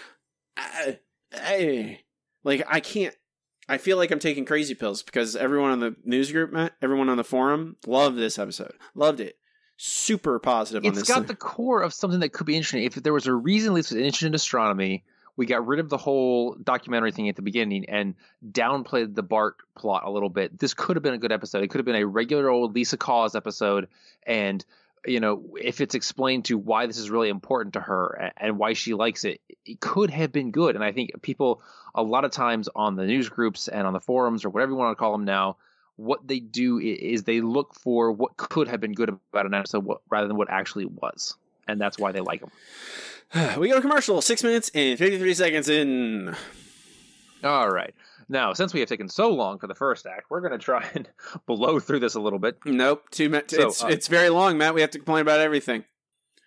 [0.58, 1.00] I,
[1.32, 2.00] I,
[2.44, 3.16] like I can't.
[3.70, 7.18] I feel like I'm taking crazy pills because everyone on the news group, everyone on
[7.18, 8.74] the forum, loved this episode.
[8.96, 9.38] Loved it.
[9.78, 11.08] Super positive on It's this.
[11.08, 12.84] got the core of something that could be interesting.
[12.84, 15.04] If there was a reason Lisa was interested in astronomy,
[15.38, 18.16] we got rid of the whole documentary thing at the beginning and
[18.52, 20.60] downplayed the Bart plot a little bit.
[20.60, 21.64] This could have been a good episode.
[21.64, 23.88] It could have been a regular old Lisa Cause episode,
[24.28, 24.64] and
[25.06, 28.74] you know, if it's explained to why this is really important to her and why
[28.74, 30.76] she likes it, it could have been good.
[30.76, 31.62] And I think people,
[31.96, 34.78] a lot of times on the news groups and on the forums or whatever you
[34.78, 35.58] want to call them now,
[35.96, 39.88] what they do is they look for what could have been good about an episode
[40.10, 41.36] rather than what actually was.
[41.68, 42.52] And that's why they like them.
[43.60, 44.22] we go to commercial.
[44.22, 46.36] Six minutes and fifty-three seconds in.
[47.44, 47.94] All right.
[48.32, 50.90] Now, since we have taken so long for the first act, we're going to try
[50.94, 51.08] and
[51.46, 52.58] blow through this a little bit.
[52.66, 53.54] Nope, too minutes.
[53.54, 54.74] So, it's uh, it's very long, Matt.
[54.74, 55.84] We have to complain about everything.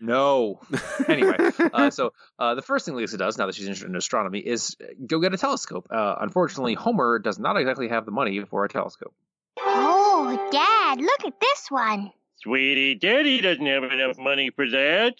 [0.00, 0.60] No.
[1.08, 1.36] anyway,
[1.74, 4.76] uh, so uh, the first thing Lisa does now that she's interested in astronomy is
[4.82, 5.86] uh, go get a telescope.
[5.90, 9.14] Uh, unfortunately, Homer does not exactly have the money for a telescope.
[9.60, 12.12] Oh, Dad, look at this one.
[12.36, 15.16] Sweetie, Daddy doesn't have enough money for that.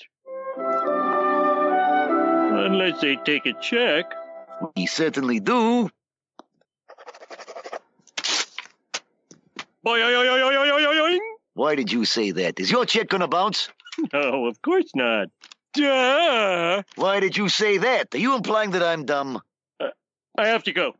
[2.57, 4.07] Unless they take a check.
[4.77, 5.91] We certainly do.
[11.55, 12.59] Why did you say that?
[12.59, 13.69] Is your check gonna bounce?
[14.13, 15.29] No, of course not.
[15.75, 16.83] Duh!
[16.97, 18.13] Why did you say that?
[18.13, 19.41] Are you implying that I'm dumb?
[20.37, 20.95] I have to go.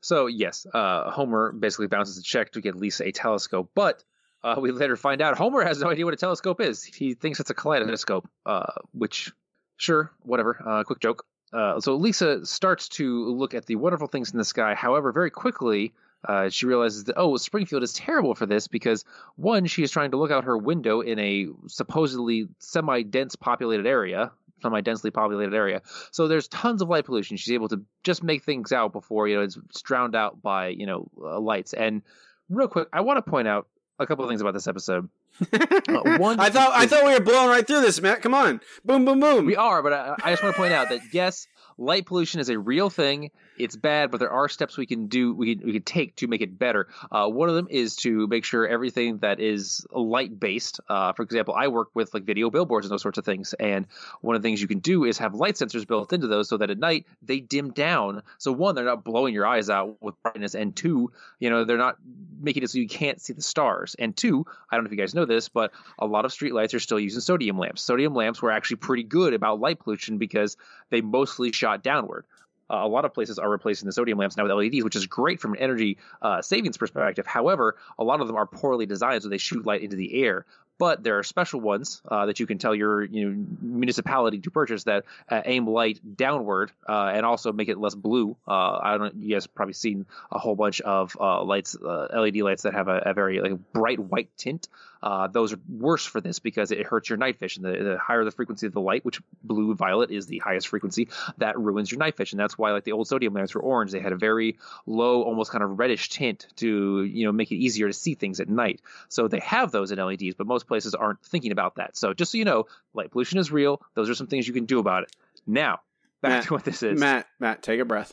[0.00, 4.02] So, yes, uh, Homer basically bounces a check to get Lisa a telescope, but
[4.44, 6.84] uh, we later find out Homer has no idea what a telescope is.
[6.84, 9.32] He thinks it's a kaleidoscope, uh, which,
[9.76, 11.26] sure, whatever, uh, quick joke.
[11.56, 14.74] Uh, so Lisa starts to look at the wonderful things in the sky.
[14.74, 15.94] However, very quickly,
[16.28, 20.10] uh, she realizes that, oh, Springfield is terrible for this because, one, she is trying
[20.10, 25.54] to look out her window in a supposedly semi dense populated area, semi densely populated
[25.54, 25.80] area.
[26.10, 27.38] So there's tons of light pollution.
[27.38, 30.68] She's able to just make things out before, you know, it's, it's drowned out by,
[30.68, 31.72] you know, uh, lights.
[31.72, 32.02] And
[32.50, 33.66] real quick, I want to point out
[33.98, 35.08] a couple of things about this episode.
[35.52, 38.22] Uh, one, I thought I thought we were blowing right through this, Matt.
[38.22, 39.46] Come on, boom, boom, boom.
[39.46, 41.46] we are, but I, I just want to point out that yes,
[41.78, 43.30] light pollution is a real thing.
[43.58, 46.26] It's bad, but there are steps we can do, we can, we can take to
[46.26, 46.88] make it better.
[47.10, 50.80] Uh, one of them is to make sure everything that is light based.
[50.88, 53.86] Uh, for example, I work with like video billboards and those sorts of things, and
[54.20, 56.58] one of the things you can do is have light sensors built into those so
[56.58, 58.22] that at night they dim down.
[58.38, 61.78] So one, they're not blowing your eyes out with brightness, and two, you know, they're
[61.78, 61.96] not
[62.40, 63.96] making it so you can't see the stars.
[63.98, 66.74] And two, I don't know if you guys know this, but a lot of streetlights
[66.74, 67.82] are still using sodium lamps.
[67.82, 70.56] Sodium lamps were actually pretty good about light pollution because
[70.90, 72.24] they mostly shot downward.
[72.68, 75.06] Uh, a lot of places are replacing the sodium lamps now with LEDs, which is
[75.06, 77.26] great from an energy uh, savings perspective.
[77.26, 80.46] However, a lot of them are poorly designed, so they shoot light into the air.
[80.78, 84.50] But there are special ones uh, that you can tell your you know, municipality to
[84.50, 88.36] purchase that uh, aim light downward uh, and also make it less blue.
[88.46, 92.74] Uh, I don't you guys probably seen a whole bunch of lights, LED lights that
[92.74, 94.68] have a, a very like bright white tint.
[95.02, 97.62] Uh, those are worse for this because it hurts your night vision.
[97.62, 101.08] The, the higher the frequency of the light, which blue violet is the highest frequency,
[101.38, 102.38] that ruins your night vision.
[102.38, 103.92] That's why like the old sodium lamps were orange.
[103.92, 107.56] They had a very low, almost kind of reddish tint to you know make it
[107.56, 108.80] easier to see things at night.
[109.08, 111.96] So they have those in LEDs, but most places aren't thinking about that.
[111.96, 113.80] So just so you know, light pollution is real.
[113.94, 115.12] Those are some things you can do about it.
[115.46, 115.80] Now
[116.22, 116.98] back Matt, to what this is.
[116.98, 118.12] Matt, Matt, take a breath.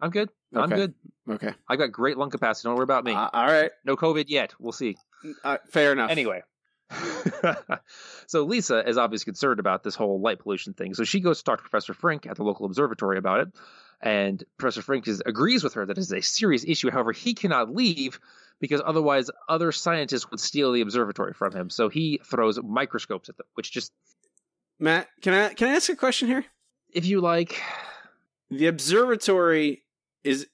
[0.00, 0.28] I'm good.
[0.54, 0.76] I'm Okay.
[0.76, 0.94] good.
[1.28, 1.52] Okay.
[1.68, 2.68] I've got great lung capacity.
[2.68, 3.12] Don't worry about me.
[3.12, 3.70] Uh, all right.
[3.84, 4.54] no COVID yet.
[4.60, 4.96] We'll see.
[5.44, 6.10] Uh, fair enough.
[6.10, 6.42] Anyway.
[8.26, 10.94] so Lisa is obviously concerned about this whole light pollution thing.
[10.94, 13.48] So she goes to talk to Professor Frink at the local observatory about it.
[14.00, 16.90] And Professor Frink is, agrees with her that it is a serious issue.
[16.90, 18.20] However, he cannot leave
[18.60, 21.70] because otherwise other scientists would steal the observatory from him.
[21.70, 23.92] So he throws microscopes at them, which just,
[24.78, 26.44] Matt, can I can I ask a question here?
[26.96, 27.60] if you like,
[28.50, 29.84] The observatory
[30.24, 30.46] is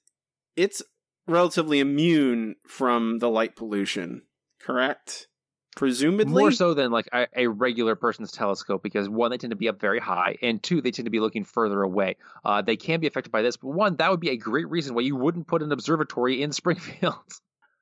[0.55, 0.83] it's
[1.27, 4.23] relatively immune from the light pollution,
[4.63, 5.27] correct?
[5.75, 6.25] Presumably.
[6.39, 9.69] more so than like a, a regular person's telescope because one they tend to be
[9.69, 12.99] up very high and two they tend to be looking further away uh, they can
[12.99, 15.47] be affected by this but one that would be a great reason why you wouldn't
[15.47, 17.15] put an observatory in springfield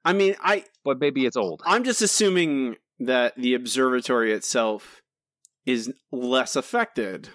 [0.06, 5.02] I mean, I but maybe it's old I'm just assuming that the observatory itself
[5.66, 7.30] is less affected.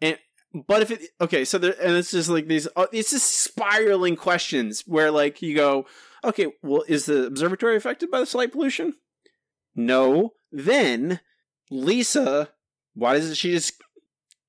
[0.00, 0.18] And
[0.52, 4.16] But if it okay, so there and it's just like these uh, it's just spiraling
[4.16, 5.86] questions where like you go,
[6.24, 8.94] okay, well is the observatory affected by the light pollution?
[9.74, 10.32] No.
[10.52, 11.20] Then
[11.70, 12.50] Lisa,
[12.94, 13.74] why doesn't she just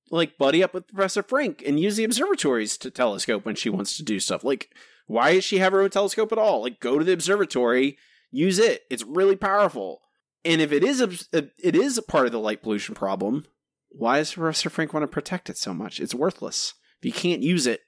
[0.10, 3.98] like buddy up with Professor Frink and use the observatories to telescope when she wants
[3.98, 4.44] to do stuff?
[4.44, 4.70] Like
[5.08, 6.62] why does she have her own telescope at all?
[6.62, 7.98] Like go to the observatory,
[8.32, 8.84] use it.
[8.90, 10.02] It's really powerful.
[10.44, 13.46] And if it is a, it is a part of the light pollution problem,
[13.90, 16.00] why does Professor Frink want to protect it so much?
[16.00, 16.74] It's worthless.
[17.00, 17.82] If you can't use it,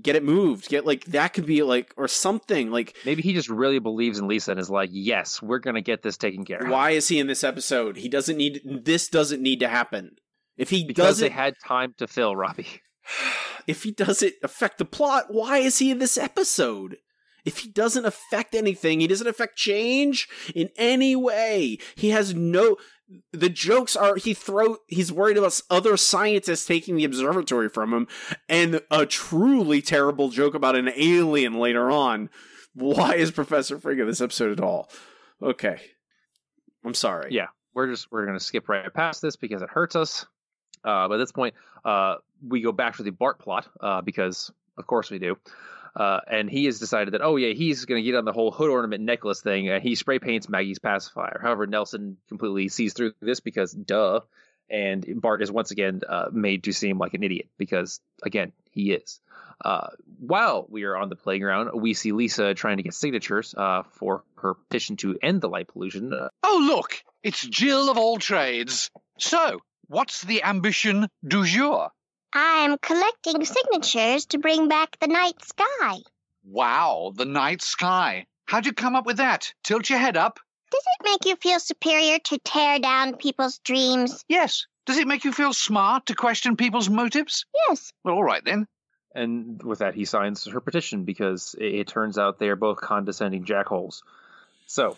[0.00, 0.68] get it moved.
[0.68, 4.28] Get like that could be like or something like Maybe he just really believes in
[4.28, 6.68] Lisa and is like, yes, we're gonna get this taken care of.
[6.70, 7.96] why is he in this episode?
[7.96, 10.16] He doesn't need this doesn't need to happen.
[10.56, 12.66] If he Because doesn't they had time to fill, Robbie.
[13.66, 16.98] if he doesn't affect the plot, why is he in this episode?
[17.44, 21.78] If he doesn't affect anything, he doesn't affect change in any way.
[21.94, 22.76] He has no.
[23.32, 24.76] The jokes are he throw.
[24.86, 28.08] He's worried about other scientists taking the observatory from him,
[28.48, 32.30] and a truly terrible joke about an alien later on.
[32.74, 34.90] Why is Professor Frink in this episode at all?
[35.42, 35.80] Okay,
[36.84, 37.32] I'm sorry.
[37.32, 40.26] Yeah, we're just we're gonna skip right past this because it hurts us.
[40.84, 44.50] Uh, but at this point, uh, we go back to the Bart plot uh, because
[44.78, 45.36] of course we do.
[45.96, 48.50] Uh, and he has decided that oh yeah he's going to get on the whole
[48.52, 51.40] hood ornament necklace thing and he spray paints Maggie's pacifier.
[51.42, 54.20] However, Nelson completely sees through this because duh,
[54.68, 58.92] and Bart is once again uh, made to seem like an idiot because again he
[58.92, 59.20] is.
[59.62, 59.88] Uh,
[60.20, 64.22] while we are on the playground, we see Lisa trying to get signatures uh, for
[64.36, 66.14] her petition to end the light pollution.
[66.14, 68.90] Uh, Oh, look, it's Jill of all trades.
[69.18, 71.90] So, what's the ambition du jour?
[72.32, 75.98] I'm collecting signatures to bring back the night sky.
[76.44, 78.26] Wow, the night sky.
[78.46, 79.52] How'd you come up with that?
[79.64, 80.38] Tilt your head up.
[80.70, 84.24] Does it make you feel superior to tear down people's dreams?
[84.28, 84.66] Yes.
[84.86, 87.44] Does it make you feel smart to question people's motives?
[87.68, 87.92] Yes.
[88.04, 88.66] Well, all right then.
[89.14, 92.78] and with that, he signs her petition because it, it turns out they are both
[92.80, 94.02] condescending jackholes.
[94.66, 94.96] So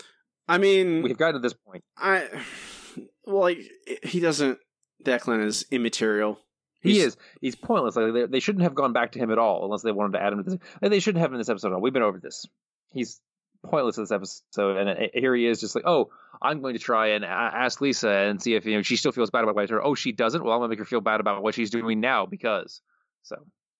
[0.48, 1.82] I mean, we've gotten to this point.
[1.96, 2.28] I
[3.26, 3.58] well, like
[4.02, 4.58] he doesn't.
[5.04, 6.38] Declan is immaterial.
[6.82, 7.16] He He's- is.
[7.40, 7.96] He's pointless.
[7.96, 10.22] Like they, they shouldn't have gone back to him at all, unless they wanted to
[10.22, 10.58] add him to this.
[10.82, 11.80] and They shouldn't have him in this episode at all.
[11.80, 12.46] We've been over this.
[12.92, 13.20] He's
[13.64, 16.10] pointless in this episode, and uh, here he is, just like, oh,
[16.42, 19.30] I'm going to try and ask Lisa and see if you know she still feels
[19.30, 19.84] bad about what I told her.
[19.86, 20.42] Oh, she doesn't.
[20.42, 22.80] Well, I'm gonna make her feel bad about what she's doing now because.
[23.22, 23.36] So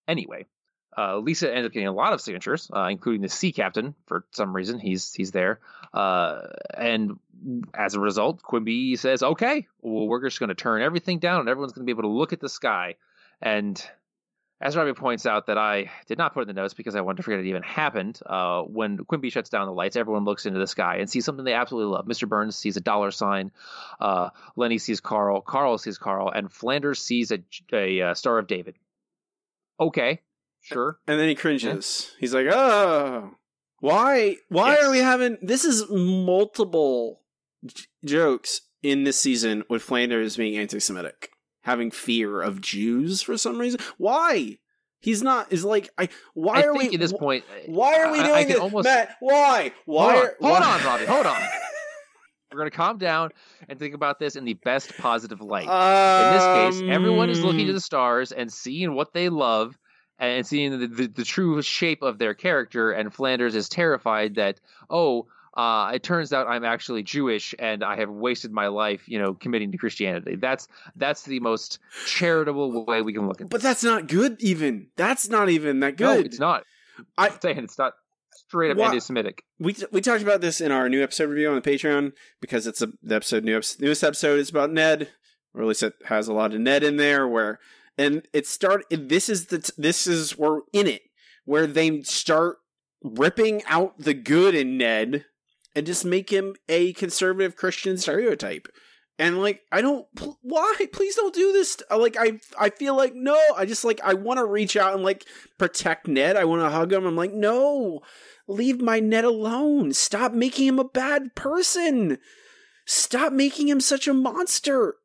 [0.06, 0.46] anyway,
[0.96, 4.24] uh, Lisa ends up getting a lot of signatures, uh, including the sea captain for
[4.30, 4.78] some reason.
[4.78, 5.58] He's he's there,
[5.92, 6.42] uh,
[6.78, 7.18] and
[7.74, 11.48] as a result, Quimby says, "Okay, well, we're just going to turn everything down, and
[11.48, 12.96] everyone's going to be able to look at the sky."
[13.40, 13.82] And
[14.60, 17.16] as Robbie points out, that I did not put in the notes because I wanted
[17.16, 18.20] to forget it even happened.
[18.24, 21.44] Uh, when Quimby shuts down the lights, everyone looks into the sky and sees something
[21.44, 22.06] they absolutely love.
[22.06, 22.28] Mr.
[22.28, 23.50] Burns sees a dollar sign.
[24.00, 25.40] Uh, Lenny sees Carl.
[25.40, 27.38] Carl sees Carl, and Flanders sees a,
[27.72, 28.76] a, uh Star of David.
[29.80, 30.20] Okay,
[30.60, 30.98] sure.
[31.08, 32.12] And then he cringes.
[32.20, 33.34] He's like, "Oh,
[33.80, 34.36] why?
[34.48, 34.84] Why Yes.
[34.84, 35.64] are we having this?
[35.64, 37.20] Is multiple
[37.64, 41.30] j- jokes in this season with Flanders being anti-Semitic,
[41.62, 43.80] having fear of Jews for some reason.
[43.98, 44.58] Why?
[45.00, 45.52] He's not.
[45.52, 46.08] Is like, I.
[46.34, 47.44] Why I are think we at this point?
[47.66, 49.16] Why are we I- doing I can this, almost- Matt?
[49.20, 49.72] Why?
[49.84, 50.12] Why?
[50.12, 51.42] Hold on, are- hold why- on, Robbie, hold on.
[52.52, 53.30] We're gonna calm down
[53.68, 55.62] and think about this in the best positive light.
[55.64, 59.78] in this case, everyone is looking to Um, the stars and seeing what they love
[60.18, 62.92] and seeing the, the, the true shape of their character.
[62.92, 67.96] And Flanders is terrified that, oh, uh, it turns out I'm actually Jewish and I
[67.96, 70.36] have wasted my life, you know, committing to Christianity.
[70.36, 73.48] That's that's the most charitable way we can look at.
[73.50, 74.40] But that's not good.
[74.42, 76.20] Even that's not even that good.
[76.20, 76.64] No, it's not.
[77.18, 77.94] I- I'm saying it's not
[78.34, 79.44] straight up anti-Semitic.
[79.58, 82.82] we we talked about this in our new episode review on the Patreon because it's
[82.82, 85.08] a the episode new newest episode is about Ned,
[85.54, 87.26] or at least it has a lot of Ned in there.
[87.28, 87.58] Where
[87.98, 91.02] and it start this is the this is we're in it
[91.44, 92.58] where they start
[93.02, 95.24] ripping out the good in Ned
[95.74, 98.68] and just make him a conservative Christian stereotype.
[99.18, 100.06] And like I don't
[100.42, 100.74] why?
[100.92, 104.38] Please don't do this like I I feel like no I just like I want
[104.38, 105.26] to reach out and like
[105.58, 106.36] protect Ned.
[106.36, 107.04] I want to hug him.
[107.04, 108.00] I'm like no
[108.48, 109.92] leave my Ned alone.
[109.92, 112.18] Stop making him a bad person.
[112.86, 114.96] Stop making him such a monster.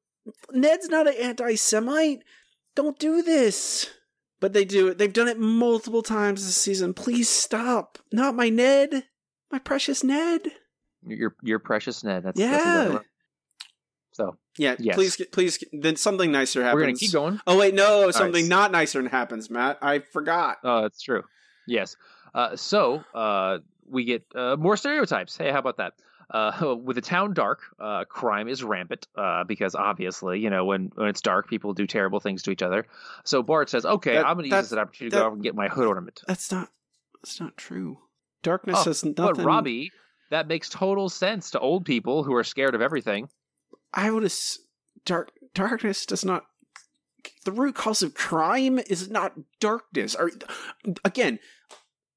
[0.51, 2.23] Ned's not an anti-Semite.
[2.75, 3.89] Don't do this.
[4.39, 4.97] But they do it.
[4.97, 6.93] They've done it multiple times this season.
[6.93, 7.97] Please stop.
[8.11, 9.03] Not my Ned
[9.51, 10.41] my precious Ned
[11.05, 12.23] Your your precious Ned.
[12.23, 13.05] That's, that's yeah exactly right.
[14.11, 14.95] So yeah Yes.
[14.95, 17.39] please please then something nicer happens we're gonna keep going.
[17.47, 18.13] Oh wait, no, right.
[18.13, 19.77] something not nicer happens, Matt.
[19.81, 20.57] I forgot.
[20.63, 21.23] Oh, that's true.
[21.67, 21.95] Yes.
[22.33, 25.35] Uh, so uh, we get uh, more stereotypes.
[25.37, 25.93] Hey, how about that?
[26.31, 30.91] uh, with the town dark, uh, crime is rampant uh, because obviously, you know, when,
[30.95, 32.85] when it's dark, people do terrible things to each other.
[33.23, 35.25] So Bart says, "Okay, That- I'm going to use this as an opportunity to go
[35.25, 36.69] out and get my hood ornament." That's not.
[37.21, 37.99] That's not true.
[38.47, 39.13] Darkness Oh, has nothing.
[39.35, 39.91] But Robbie,
[40.29, 43.27] that makes total sense to old people who are scared of everything.
[43.93, 44.23] I would.
[44.23, 44.59] Ass-
[45.05, 46.45] dark darkness does not.
[47.43, 50.15] The root cause of crime is not darkness.
[50.15, 50.31] Or
[51.03, 51.39] again,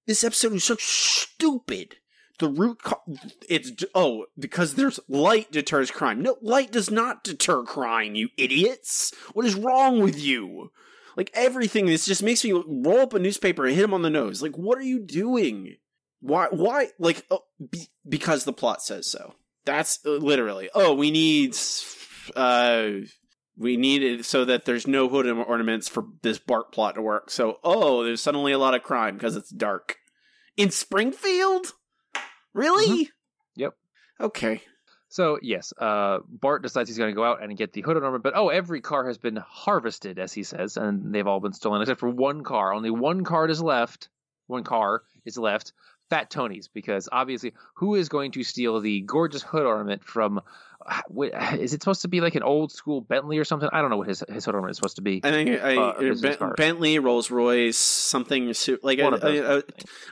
[0.07, 1.97] this episode is so stupid.
[2.39, 3.03] The root co-
[3.49, 6.23] it's oh because there's light deters crime.
[6.23, 8.15] No, light does not deter crime.
[8.15, 9.13] You idiots!
[9.33, 10.71] What is wrong with you?
[11.17, 14.11] Like everything, this just makes me roll up a newspaper and hit him on the
[14.11, 14.43] nose.
[14.43, 15.75] Like, what are you doing?
[16.21, 16.49] Why?
[16.51, 16.89] Why?
[16.99, 19.35] Like, oh, be, because the plot says so.
[19.65, 20.71] That's uh, literally.
[20.75, 21.57] Oh, we need.
[22.37, 22.91] Uh,
[23.57, 27.31] we need it so that there's no hood ornaments for this Bart plot to work.
[27.31, 29.97] So, oh, there's suddenly a lot of crime because it's dark
[30.57, 31.73] in Springfield.
[32.55, 33.11] Really?
[33.57, 33.75] Yep.
[34.21, 34.63] Okay.
[35.09, 38.23] So yes, uh, Bart decides he's going to go out and get the hood ornament,
[38.23, 41.83] but oh, every car has been harvested, as he says, and they've all been stolen
[41.83, 42.73] except for one car.
[42.73, 44.09] Only one card is left.
[44.47, 45.73] One car is left.
[46.11, 50.41] Fat Tony's, because obviously, who is going to steal the gorgeous hood ornament from?
[51.59, 53.69] Is it supposed to be like an old school Bentley or something?
[53.73, 55.21] I don't know what his his hood ornament is supposed to be.
[55.23, 58.53] I think I, Uh, Ben- Bentley, Rolls Royce, something
[58.83, 59.63] like a,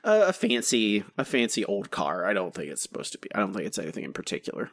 [0.05, 2.27] a, a, a fancy, a fancy old car.
[2.27, 3.29] I don't think it's supposed to be.
[3.35, 4.71] I don't think it's anything in particular.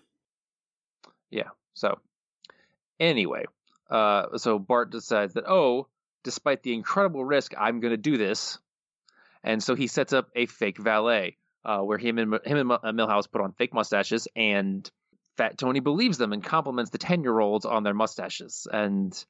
[1.32, 1.50] Yeah.
[1.74, 2.00] So
[3.00, 3.46] anyway,
[3.90, 5.88] uh, so Bart decides that oh,
[6.24, 8.60] despite the incredible risk, I'm going to do this,
[9.46, 12.92] and so he sets up a fake valet, uh, where him and him and uh,
[12.92, 14.90] Milhouse put on fake mustaches, and
[15.38, 19.26] Fat Tony believes them and compliments the ten year olds on their mustaches, and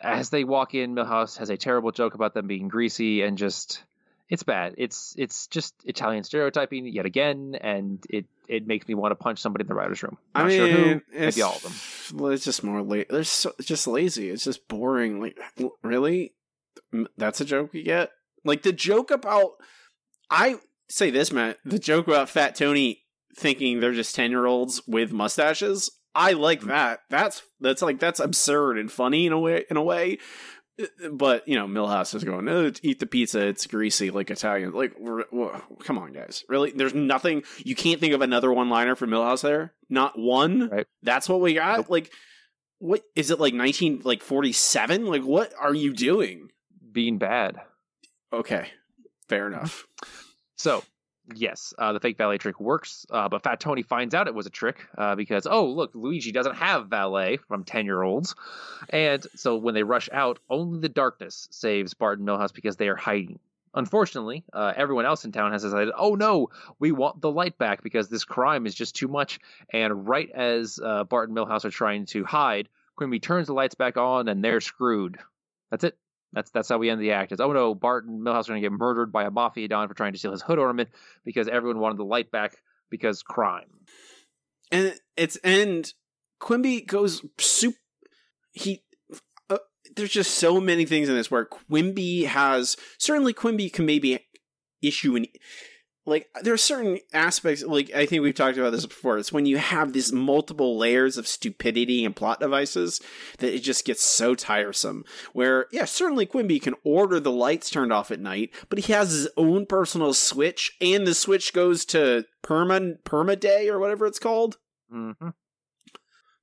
[0.00, 3.84] as they walk in, Milhouse has a terrible joke about them being greasy and just.
[4.28, 4.76] It's bad.
[4.78, 9.40] It's it's just Italian stereotyping yet again, and it, it makes me want to punch
[9.40, 10.16] somebody in the writers' room.
[10.34, 12.18] Not I mean, sure who, it's, maybe all of them.
[12.18, 13.10] Well, it's just more late.
[13.10, 14.30] There's so, it's just lazy.
[14.30, 15.20] It's just boring.
[15.20, 15.38] Like,
[15.82, 16.32] really,
[17.18, 18.10] that's a joke you get.
[18.44, 19.52] Like the joke about
[20.30, 20.56] I
[20.88, 21.58] say this, Matt.
[21.64, 23.02] The joke about Fat Tony
[23.36, 25.90] thinking they're just ten year olds with mustaches.
[26.14, 26.70] I like mm-hmm.
[26.70, 27.00] that.
[27.10, 29.64] That's that's like that's absurd and funny in a way.
[29.70, 30.18] In a way.
[31.10, 33.46] But you know, Milhouse is going, oh, eat the pizza.
[33.46, 34.72] It's greasy, like Italian.
[34.72, 34.94] Like,
[35.84, 36.44] come on, guys.
[36.48, 36.72] Really?
[36.72, 37.42] There's nothing.
[37.58, 39.74] You can't think of another one-liner for Milhouse there.
[39.90, 40.70] Not one.
[40.70, 40.86] Right.
[41.02, 41.90] That's what we got.
[41.90, 42.10] Like,
[42.78, 43.52] what is it like?
[43.52, 45.04] Nineteen like forty-seven?
[45.04, 46.48] Like, what are you doing?
[46.92, 47.60] being bad.
[48.32, 48.68] Okay,
[49.28, 49.86] fair enough.
[50.56, 50.82] So,
[51.34, 54.46] yes, uh, the fake valet trick works, uh, but Fat Tony finds out it was
[54.46, 58.34] a trick uh, because, oh, look, Luigi doesn't have valet from 10 year olds.
[58.88, 62.88] And so when they rush out, only the darkness saves Bart and Milhouse because they
[62.88, 63.38] are hiding.
[63.74, 67.82] Unfortunately, uh, everyone else in town has decided, oh no, we want the light back
[67.82, 69.40] because this crime is just too much.
[69.72, 73.74] And right as uh, Bart and Milhouse are trying to hide, Quimby turns the lights
[73.74, 75.18] back on and they're screwed.
[75.70, 75.96] That's it.
[76.32, 77.32] That's that's how we end the act.
[77.32, 79.88] Is oh no, Bart and Milhouse are going to get murdered by a mafia don
[79.88, 80.90] for trying to steal his hood ornament
[81.24, 82.56] because everyone wanted the light back
[82.90, 83.68] because crime.
[84.70, 85.92] and it's and
[86.40, 87.74] Quimby goes soup.
[88.52, 88.82] He
[89.50, 89.58] uh,
[89.94, 94.18] there's just so many things in this where Quimby has certainly Quimby can maybe
[94.82, 95.26] issue an
[96.04, 99.18] like there are certain aspects like I think we've talked about this before.
[99.18, 103.00] It's when you have these multiple layers of stupidity and plot devices
[103.38, 105.04] that it just gets so tiresome.
[105.32, 109.12] Where yeah, certainly Quimby can order the lights turned off at night, but he has
[109.12, 114.18] his own personal switch, and the switch goes to perma perma day or whatever it's
[114.18, 114.56] called.
[114.92, 115.28] Mm-hmm.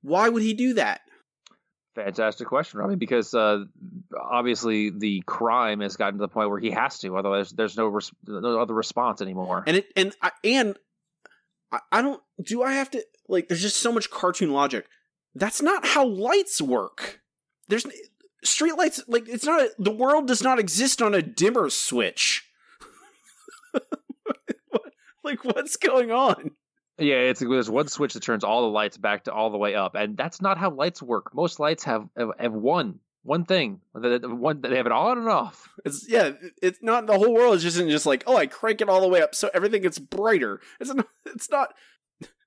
[0.02, 1.02] Why would he do that?
[2.04, 2.96] Fantastic question, Robbie.
[2.96, 3.64] Because uh,
[4.18, 7.16] obviously the crime has gotten to the point where he has to.
[7.16, 9.64] Otherwise, there's no res- no other response anymore.
[9.66, 10.76] And it and I, and
[11.92, 14.86] I, don't do I have to like there's just so much cartoon logic.
[15.34, 17.20] That's not how lights work.
[17.68, 17.86] There's
[18.42, 22.48] street lights like it's not a, the world does not exist on a dimmer switch.
[25.24, 26.52] like what's going on?
[27.00, 29.74] Yeah, it's there's one switch that turns all the lights back to all the way
[29.74, 31.34] up, and that's not how lights work.
[31.34, 33.80] Most lights have have, have one one thing.
[33.94, 35.68] The- One they have it on and off.
[35.84, 36.32] It's yeah,
[36.62, 39.08] it's not the whole world is just just like, oh, I crank it all the
[39.08, 40.60] way up so everything gets brighter.
[40.78, 41.74] It's not it's not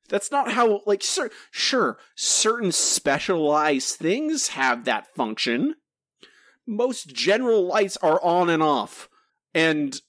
[0.09, 5.75] that's not how like sure, sure certain specialized things have that function.
[6.67, 9.09] Most general lights are on and off.
[9.53, 9.99] And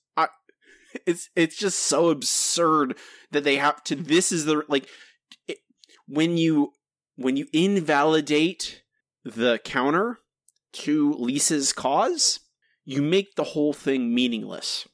[1.07, 2.97] it's it's just so absurd
[3.31, 4.89] that they have to this is the like
[5.49, 5.59] it,
[6.07, 6.73] when you
[7.17, 8.83] when you invalidate
[9.25, 10.19] the counter
[10.73, 12.41] to Lisa's cause,
[12.85, 14.89] you make the whole thing meaningless.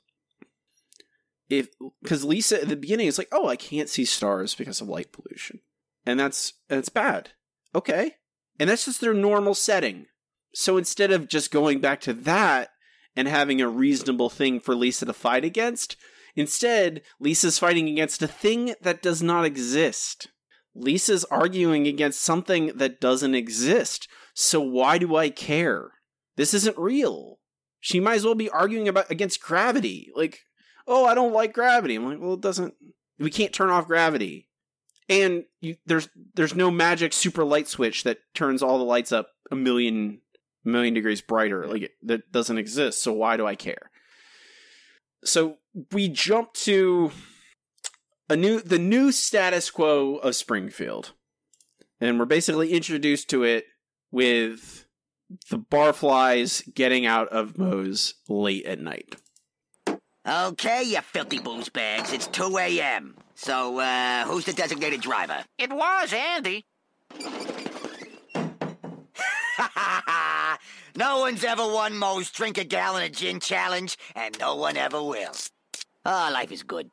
[1.48, 1.68] if
[2.02, 5.12] because Lisa at the beginning is like, oh, I can't see stars because of light
[5.12, 5.60] pollution,
[6.06, 7.30] and that's that's bad.
[7.74, 8.16] Okay,
[8.58, 10.06] and that's just their normal setting.
[10.54, 12.70] So instead of just going back to that
[13.16, 15.96] and having a reasonable thing for Lisa to fight against,
[16.36, 20.28] instead Lisa's fighting against a thing that does not exist.
[20.74, 24.08] Lisa's arguing against something that doesn't exist.
[24.34, 25.90] So why do I care?
[26.36, 27.38] This isn't real.
[27.80, 30.10] She might as well be arguing about against gravity.
[30.14, 30.40] Like,
[30.86, 31.96] oh, I don't like gravity.
[31.96, 32.74] I'm like, well, it doesn't.
[33.18, 34.48] We can't turn off gravity,
[35.08, 39.28] and you, there's there's no magic super light switch that turns all the lights up
[39.50, 40.20] a million
[40.64, 41.66] million degrees brighter.
[41.66, 43.02] Like that doesn't exist.
[43.02, 43.90] So why do I care?
[45.24, 45.58] So
[45.92, 47.10] we jump to
[48.28, 51.12] a new the new status quo of Springfield,
[52.00, 53.66] and we're basically introduced to it
[54.10, 54.86] with
[55.50, 59.16] the barflies getting out of Moe's late at night.
[60.26, 62.12] Okay, you filthy booze bags.
[62.12, 63.16] It's 2 a.m.
[63.34, 65.44] So, uh, who's the designated driver?
[65.58, 66.66] It was Andy.
[70.96, 75.02] no one's ever won Moe's Drink a Gallon of Gin challenge, and no one ever
[75.02, 75.32] will.
[76.04, 76.90] Ah, life is good.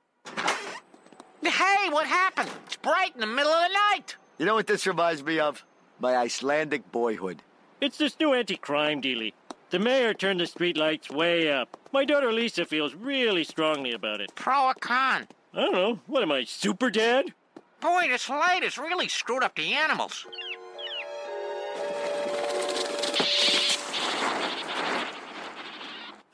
[1.44, 2.50] Hey, what happened?
[2.66, 4.16] It's bright in the middle of the night.
[4.38, 5.64] You know what this reminds me of?
[6.00, 7.42] My Icelandic boyhood.
[7.80, 9.34] It's this new anti-crime dealie.
[9.70, 11.78] The mayor turned the streetlights way up.
[11.92, 14.34] My daughter Lisa feels really strongly about it.
[14.36, 15.28] Pro or con?
[15.54, 16.00] I don't know.
[16.08, 17.34] What am I, super dad?
[17.80, 20.26] Boy, this light has really screwed up the animals.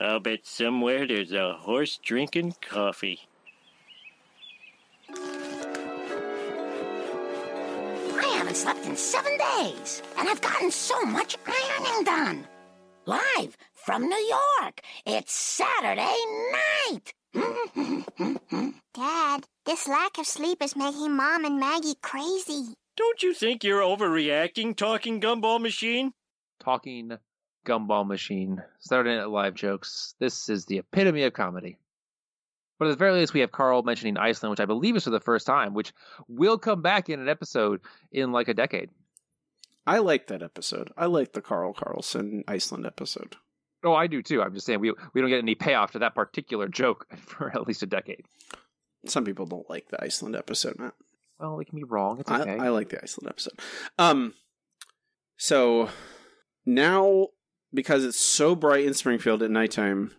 [0.04, 3.22] I'll bet somewhere there's a horse drinking coffee.
[8.18, 12.46] I haven't slept in seven days, and I've gotten so much ironing done.
[13.06, 16.18] Live from New York, it's Saturday
[16.52, 17.14] night.
[18.94, 22.74] Dad, this lack of sleep is making Mom and Maggie crazy.
[22.98, 26.12] Don't you think you're overreacting, talking gumball machine?
[26.60, 27.20] Talking
[27.64, 28.62] gumball machine.
[28.80, 30.16] Saturday Night Live jokes.
[30.20, 31.78] This is the epitome of comedy.
[32.80, 35.10] But at the very least, we have Carl mentioning Iceland, which I believe is for
[35.10, 35.94] the first time, which
[36.28, 38.90] will come back in an episode in like a decade.
[39.86, 40.92] I like that episode.
[40.98, 43.36] I like the Carl Carlson Iceland episode.
[43.84, 44.42] Oh, I do too.
[44.42, 47.68] I'm just saying we we don't get any payoff to that particular joke for at
[47.68, 48.26] least a decade.
[49.06, 50.94] Some people don't like the Iceland episode, Matt.
[51.40, 52.20] Well, they can be wrong.
[52.20, 52.56] It's I.
[52.56, 53.60] I like the Iceland episode.
[53.98, 54.34] Um,
[55.38, 55.90] so
[56.66, 57.28] now
[57.74, 60.12] because it's so bright in Springfield at nighttime,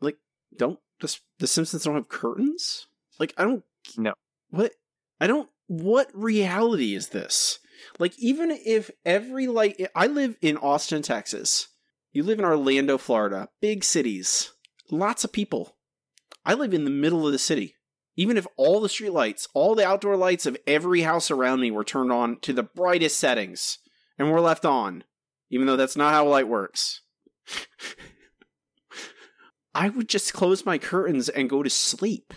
[0.00, 0.16] like
[0.56, 2.86] don't the, the Simpsons don't have curtains?
[3.18, 3.64] Like I don't
[3.96, 4.14] No.
[4.50, 4.72] what
[5.20, 7.58] I don't what reality is this?
[7.98, 11.68] Like even if every light I live in Austin, Texas.
[12.14, 14.52] You live in Orlando, Florida, big cities,
[14.90, 15.76] lots of people.
[16.44, 17.74] I live in the middle of the city.
[18.16, 21.70] Even if all the street lights, all the outdoor lights of every house around me
[21.70, 23.78] were turned on to the brightest settings
[24.18, 25.04] and were left on,
[25.52, 27.02] even though that's not how light works.
[29.74, 32.34] I would just close my curtains and go to sleep.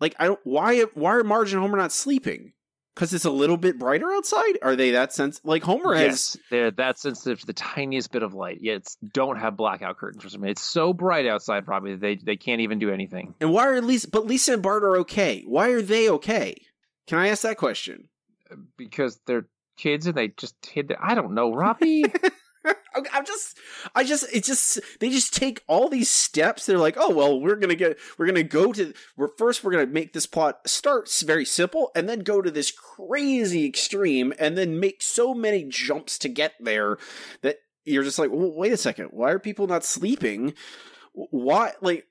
[0.00, 2.52] Like I don't why why are Marge and Homer not sleeping?
[2.94, 4.58] Because it's a little bit brighter outside?
[4.62, 8.22] Are they that sense like Homer has yes, they're that sensitive to the tiniest bit
[8.22, 8.58] of light.
[8.60, 10.44] Yet it's don't have blackout curtains for some.
[10.44, 13.34] It's so bright outside, probably they they can't even do anything.
[13.40, 15.42] And why are Lisa but Lisa and Bart are okay?
[15.46, 16.54] Why are they okay?
[17.06, 18.08] Can I ask that question?
[18.50, 19.46] Uh, because they're
[19.78, 20.88] kids and they just hid.
[20.88, 22.04] Their, I don't know, Robbie.
[23.12, 23.58] I'm just,
[23.94, 26.66] I just, it just, they just take all these steps.
[26.66, 29.86] They're like, oh well, we're gonna get, we're gonna go to, we're first, we're gonna
[29.86, 34.80] make this plot start very simple, and then go to this crazy extreme, and then
[34.80, 36.98] make so many jumps to get there
[37.42, 40.54] that you're just like, well, wait a second, why are people not sleeping?
[41.12, 42.06] Why, like,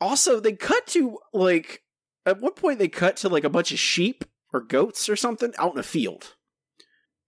[0.00, 1.82] also they cut to like,
[2.26, 5.52] at what point they cut to like a bunch of sheep or goats or something
[5.58, 6.34] out in a field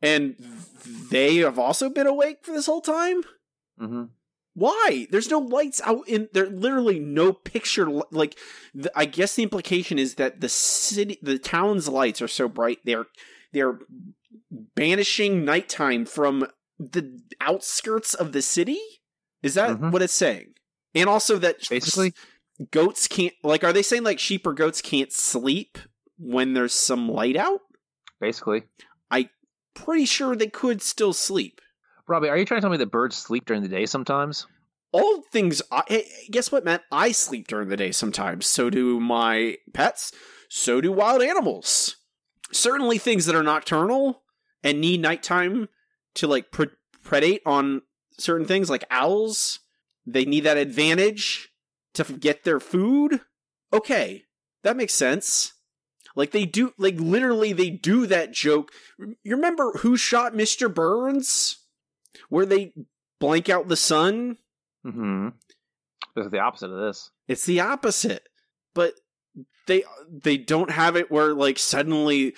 [0.02, 0.36] and
[1.10, 3.22] they have also been awake for this whole time.
[3.80, 4.04] Mm-hmm.
[4.54, 5.06] Why?
[5.10, 6.28] There's no lights out in.
[6.32, 7.86] There literally no picture.
[8.10, 8.38] Like,
[8.74, 12.78] the, I guess the implication is that the city, the town's lights are so bright
[12.84, 13.04] they're
[13.52, 13.78] they're
[14.74, 16.46] banishing nighttime from
[16.78, 18.78] the outskirts of the city.
[19.42, 19.92] Is that Mhm.
[19.92, 20.54] what it's saying?
[20.94, 22.12] And also that Basically.
[22.70, 23.34] goats can't.
[23.42, 25.78] Like, are they saying like sheep or goats can't sleep
[26.18, 27.60] when there's some light out?
[28.20, 28.62] Basically,
[29.76, 31.60] Pretty sure they could still sleep.
[32.08, 34.46] Robbie, are you trying to tell me that birds sleep during the day sometimes?
[34.92, 39.00] all things I, hey, guess what matt i sleep during the day sometimes so do
[39.00, 40.12] my pets
[40.48, 41.96] so do wild animals
[42.52, 44.22] certainly things that are nocturnal
[44.62, 45.68] and need nighttime
[46.14, 46.70] to like pre-
[47.04, 47.82] predate on
[48.16, 49.58] certain things like owls
[50.06, 51.48] they need that advantage
[51.92, 53.20] to get their food
[53.72, 54.22] okay
[54.66, 55.52] that makes sense.
[56.16, 58.72] Like they do, like literally, they do that joke.
[58.98, 61.58] You remember who shot Mister Burns?
[62.30, 62.72] Where they
[63.20, 64.38] blank out the sun?
[64.84, 65.28] Mm-hmm.
[66.16, 67.10] This is the opposite of this.
[67.28, 68.26] It's the opposite,
[68.74, 68.94] but
[69.66, 72.34] they they don't have it where like suddenly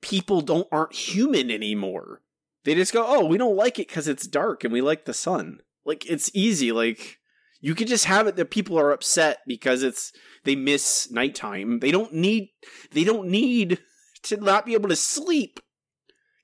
[0.00, 2.22] people don't aren't human anymore.
[2.64, 5.12] They just go, "Oh, we don't like it because it's dark and we like the
[5.14, 6.72] sun." Like it's easy.
[6.72, 7.18] Like
[7.60, 10.12] you could just have it that people are upset because it's
[10.44, 11.80] they miss nighttime.
[11.80, 12.50] They don't need
[12.92, 13.78] they don't need
[14.24, 15.60] to not be able to sleep.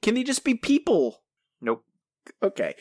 [0.03, 1.23] Can they just be people?
[1.61, 1.85] Nope.
[2.43, 2.75] Okay.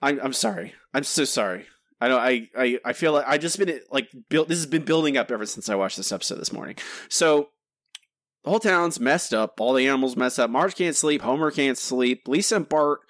[0.00, 0.74] I'm I'm sorry.
[0.94, 1.66] I'm so sorry.
[2.00, 4.84] I know I, I I feel like I just been like built this has been
[4.84, 6.76] building up ever since I watched this episode this morning.
[7.08, 7.48] So
[8.44, 11.76] the whole town's messed up, all the animals messed up, Marge can't sleep, Homer can't
[11.76, 13.00] sleep, Lisa and Bart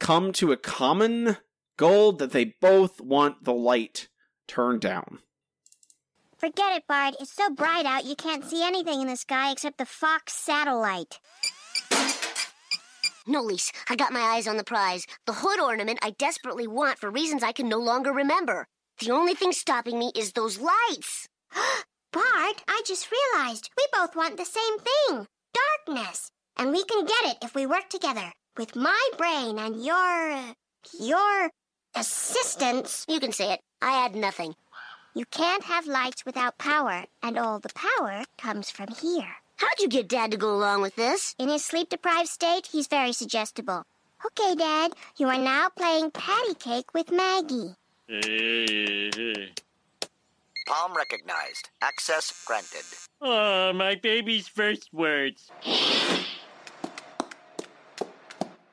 [0.00, 1.36] come to a common
[1.76, 4.08] goal that they both want the light
[4.46, 5.18] turned down.
[6.36, 7.14] Forget it, Bart.
[7.20, 11.20] It's so bright out you can't see anything in the sky except the Fox satellite.
[13.26, 15.06] No, Lise, I got my eyes on the prize.
[15.26, 18.66] The hood ornament I desperately want for reasons I can no longer remember.
[19.00, 21.28] The only thing stopping me is those lights.
[22.12, 25.26] Bart, I just realized we both want the same thing
[25.86, 26.30] darkness.
[26.56, 28.32] And we can get it if we work together.
[28.56, 30.54] With my brain and your.
[31.00, 31.50] Your
[31.96, 33.04] assistance.
[33.08, 33.60] You can say it.
[33.80, 34.54] I had nothing.
[35.14, 39.36] You can't have lights without power, and all the power comes from here.
[39.56, 41.36] How'd you get Dad to go along with this?
[41.38, 43.84] In his sleep deprived state, he's very suggestible.
[44.26, 47.76] Okay, Dad, you are now playing patty cake with Maggie.
[50.66, 51.68] Palm recognized.
[51.82, 52.84] Access granted.
[53.20, 55.50] Oh, my baby's first words.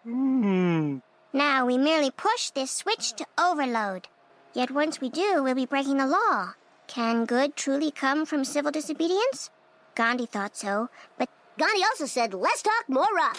[0.04, 0.98] Hmm.
[1.34, 4.10] Now we merely push this switch to overload.
[4.54, 6.56] Yet once we do, we'll be breaking the law.
[6.88, 9.50] Can good truly come from civil disobedience?
[9.96, 13.38] Gandhi thought so, but Gandhi also said, let's talk more rock.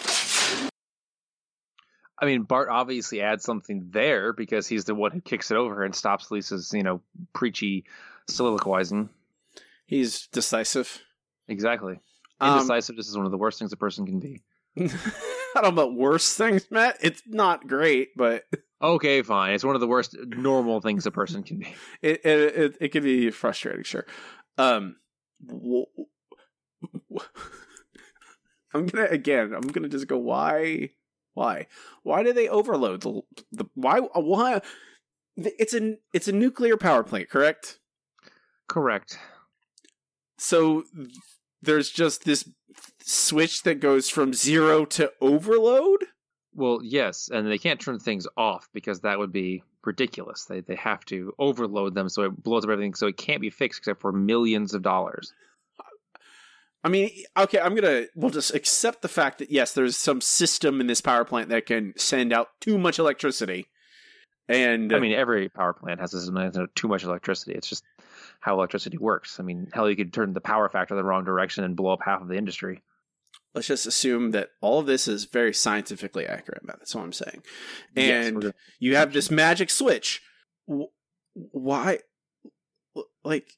[2.17, 5.83] I mean, Bart obviously adds something there because he's the one who kicks it over
[5.83, 7.01] and stops Lisa's, you know,
[7.33, 7.85] preachy
[8.27, 9.09] soliloquizing.
[9.85, 10.99] He's decisive.
[11.47, 11.99] Exactly.
[12.39, 14.41] Um, Indecisiveness is one of the worst things a person can be.
[14.79, 16.97] I don't know about worse things, Matt.
[17.01, 18.45] It's not great, but
[18.83, 19.53] Okay, fine.
[19.53, 21.73] It's one of the worst normal things a person can be.
[22.01, 24.05] it it it, it can be frustrating, sure.
[24.57, 24.97] Um,
[25.45, 25.85] w-
[27.09, 27.29] w-
[28.73, 29.53] I'm gonna again.
[29.53, 30.17] I'm gonna just go.
[30.17, 30.89] Why?
[31.33, 31.67] Why?
[32.03, 33.21] Why do they overload the
[33.53, 33.65] the?
[33.75, 33.99] Why?
[33.99, 34.61] Why?
[35.37, 37.79] It's a it's a nuclear power plant, correct?
[38.67, 39.17] Correct.
[40.37, 40.83] So
[41.63, 42.47] there's just this
[43.01, 46.05] switch that goes from zero to overload.
[46.55, 50.45] Well, yes, and they can't turn things off because that would be ridiculous.
[50.45, 53.49] They they have to overload them so it blows up everything, so it can't be
[53.49, 55.33] fixed except for millions of dollars.
[56.83, 60.81] I mean, okay, I'm gonna we'll just accept the fact that yes, there's some system
[60.81, 63.67] in this power plant that can send out too much electricity,
[64.47, 66.29] and I mean, every power plant has this
[66.75, 67.53] too much electricity.
[67.53, 67.83] It's just
[68.43, 69.39] how electricity works.
[69.39, 72.01] I mean, hell, you could turn the power factor the wrong direction and blow up
[72.03, 72.81] half of the industry.
[73.55, 76.63] let's just assume that all of this is very scientifically accurate.
[76.65, 77.43] That's what I'm saying.
[77.95, 80.21] And gonna- you have this magic switch.
[81.35, 81.99] Why?
[83.23, 83.53] Like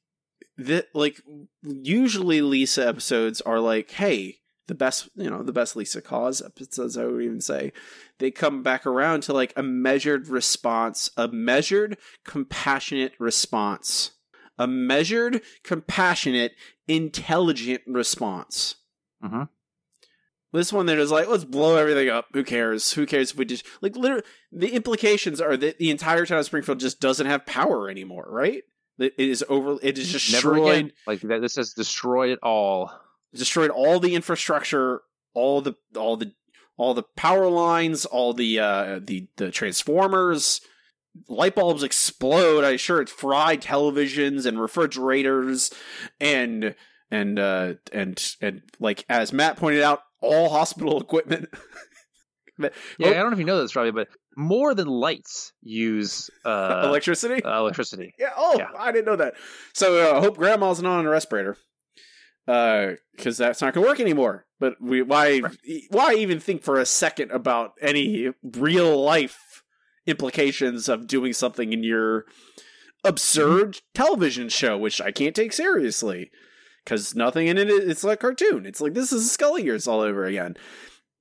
[0.57, 0.87] that?
[0.93, 1.21] Like
[1.63, 6.97] usually Lisa episodes are like, hey, the best, you know, the best Lisa cause episodes.
[6.97, 7.71] I would even say
[8.19, 14.11] they come back around to like a measured response, a measured, compassionate response,
[14.57, 16.53] a measured, compassionate,
[16.87, 18.75] intelligent response.
[19.23, 19.43] Mm-hmm.
[20.53, 22.27] This one they're just like, let's blow everything up.
[22.33, 22.93] Who cares?
[22.93, 26.45] Who cares if we just like literally the implications are that the entire town of
[26.45, 28.63] Springfield just doesn't have power anymore, right?
[28.97, 30.93] It is over it is Never destroyed.
[31.05, 32.91] Like that, this has destroyed it all.
[33.33, 35.01] destroyed all the infrastructure,
[35.33, 36.31] all the all the
[36.77, 40.61] all the power lines, all the uh the the transformers,
[41.27, 42.63] light bulbs explode.
[42.63, 45.71] I'm sure it's fried televisions and refrigerators
[46.19, 46.75] and
[47.11, 51.49] and uh and and like as Matt pointed out, all hospital equipment.
[52.57, 54.07] Yeah, I don't know if you know this, Robbie, but
[54.37, 57.43] more than lights use uh, electricity.
[57.43, 58.13] uh, electricity.
[58.19, 58.31] Yeah.
[58.35, 58.69] Oh, Yeah.
[58.77, 59.33] I didn't know that.
[59.73, 61.57] So uh, I hope Grandma's not on a respirator,
[62.45, 64.45] because that's not going to work anymore.
[64.59, 65.41] But we why
[65.89, 69.37] why even think for a second about any real life
[70.07, 72.25] implications of doing something in your
[73.03, 76.31] absurd television show, which I can't take seriously
[76.83, 77.69] because nothing in it.
[77.69, 78.65] it's like cartoon.
[78.65, 80.55] It's like this is Scully years all over again.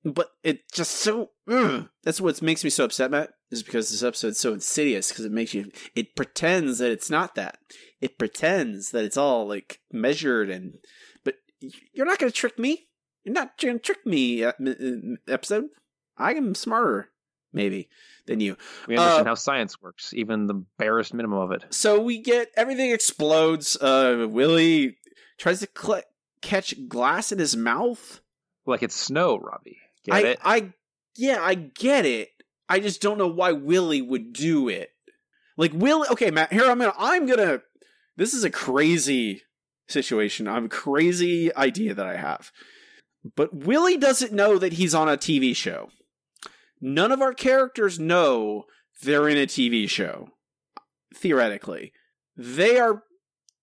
[0.05, 1.89] but it just so ugh.
[2.03, 5.33] that's what makes me so upset matt is because this episode's so insidious because it
[5.33, 7.57] makes you it pretends that it's not that
[8.03, 10.75] it pretends that it's all like measured and
[11.25, 11.37] but
[11.95, 12.87] you're not going to trick me
[13.25, 14.53] you're not going to trick me uh,
[15.27, 15.65] episode
[16.19, 17.09] i am smarter
[17.55, 17.89] maybe
[18.27, 18.57] than you
[18.89, 21.65] We understand Uh, how science works, even the barest minimum of it.
[21.71, 24.99] so we get everything explodes uh willie
[25.39, 26.03] tries to cl-
[26.43, 28.21] catch glass in his mouth
[28.67, 29.79] Like it's snow, Robbie.
[30.05, 30.39] Get I, it?
[30.45, 30.73] I,
[31.17, 32.29] yeah, I get it.
[32.69, 34.91] I just don't know why Willie would do it.
[35.57, 36.53] Like Willie, okay, Matt.
[36.53, 37.61] Here I'm gonna, I'm gonna.
[38.17, 39.43] This is a crazy
[39.89, 40.49] situation.
[40.49, 42.51] I'm a crazy idea that I have.
[43.37, 45.89] But Willie doesn't know that he's on a TV show.
[46.87, 48.65] None of our characters know
[49.03, 50.29] they're in a TV show.
[51.15, 51.95] Theoretically,
[52.37, 53.05] they are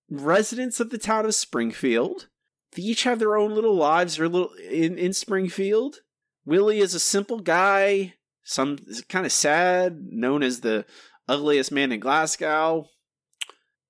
[0.10, 2.30] residents of the town of Springfield.
[2.72, 4.18] They each have their own little lives.
[4.18, 5.98] They're little in in Springfield.
[6.46, 10.84] Willie is a simple guy, some kind of sad, known as the
[11.28, 12.88] ugliest man in Glasgow.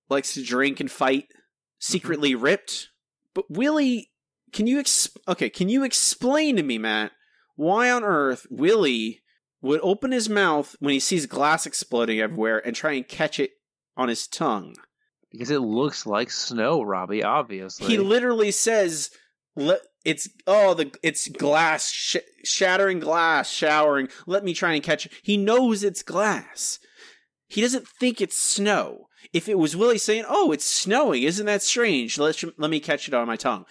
[0.09, 1.39] Likes to drink and fight, mm-hmm.
[1.79, 2.89] secretly ripped.
[3.33, 4.11] But Willie,
[4.51, 5.49] can you ex- okay?
[5.49, 7.13] Can you explain to me, Matt,
[7.61, 9.21] why on earth Willie
[9.61, 13.51] would open his mouth when he sees glass exploding everywhere and try and catch it
[13.95, 14.75] on his tongue?
[15.31, 17.23] because it looks like snow, Robbie.
[17.23, 19.09] Obviously, He literally says,
[20.03, 24.09] it's oh the it's glass sh- shattering glass showering.
[24.25, 26.79] Let me try and catch it." He knows it's glass.
[27.47, 29.07] He doesn't think it's snow.
[29.33, 32.17] If it was Willie saying, "Oh, it's snowing," isn't that strange?
[32.17, 33.65] Let let me catch it on my tongue.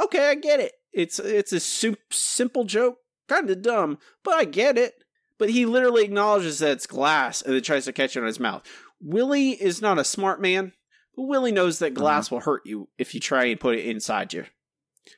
[0.00, 0.72] Okay, I get it.
[0.92, 2.96] It's it's a sim- simple joke,
[3.28, 4.94] kind of dumb, but I get it.
[5.36, 8.38] But he literally acknowledges that it's glass and then tries to catch it on his
[8.38, 8.62] mouth.
[9.00, 10.72] Willie is not a smart man,
[11.16, 12.36] but Willie knows that glass mm-hmm.
[12.36, 14.44] will hurt you if you try and put it inside you.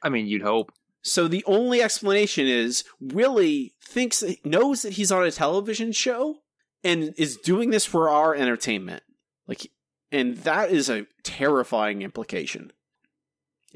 [0.02, 0.72] I mean, you'd hope.
[1.02, 6.38] So the only explanation is Willie thinks knows that he's on a television show
[6.82, 9.02] and is doing this for our entertainment.
[9.46, 9.70] Like
[10.10, 12.72] and that is a terrifying implication.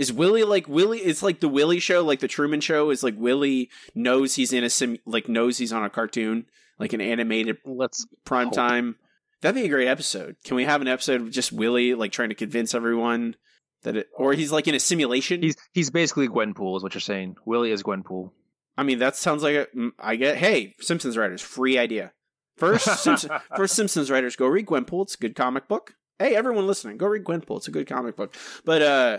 [0.01, 3.17] Is Willie like Willie it's like the Willie show, like the Truman show is like
[3.19, 6.47] Willie knows he's in a sim like knows he's on a cartoon,
[6.79, 8.97] like an animated Let's prime time.
[9.43, 10.37] That'd be a great episode.
[10.43, 13.37] Can we have an episode of just Willie like trying to convince everyone
[13.83, 15.43] that it or he's like in a simulation?
[15.43, 17.37] He's he's basically Gwenpool, is what you're saying.
[17.45, 18.31] Willie is Gwenpool.
[18.79, 19.67] I mean, that sounds like a.
[19.99, 20.39] I get.
[20.39, 22.13] Hey, Simpsons writers, free idea.
[22.57, 23.07] First,
[23.55, 25.03] first Simpsons writers, go read Gwenpool.
[25.03, 25.97] It's a good comic book.
[26.19, 27.59] Hey, everyone listening, go read Gwenpool.
[27.59, 28.35] It's a good comic book.
[28.65, 29.19] But uh,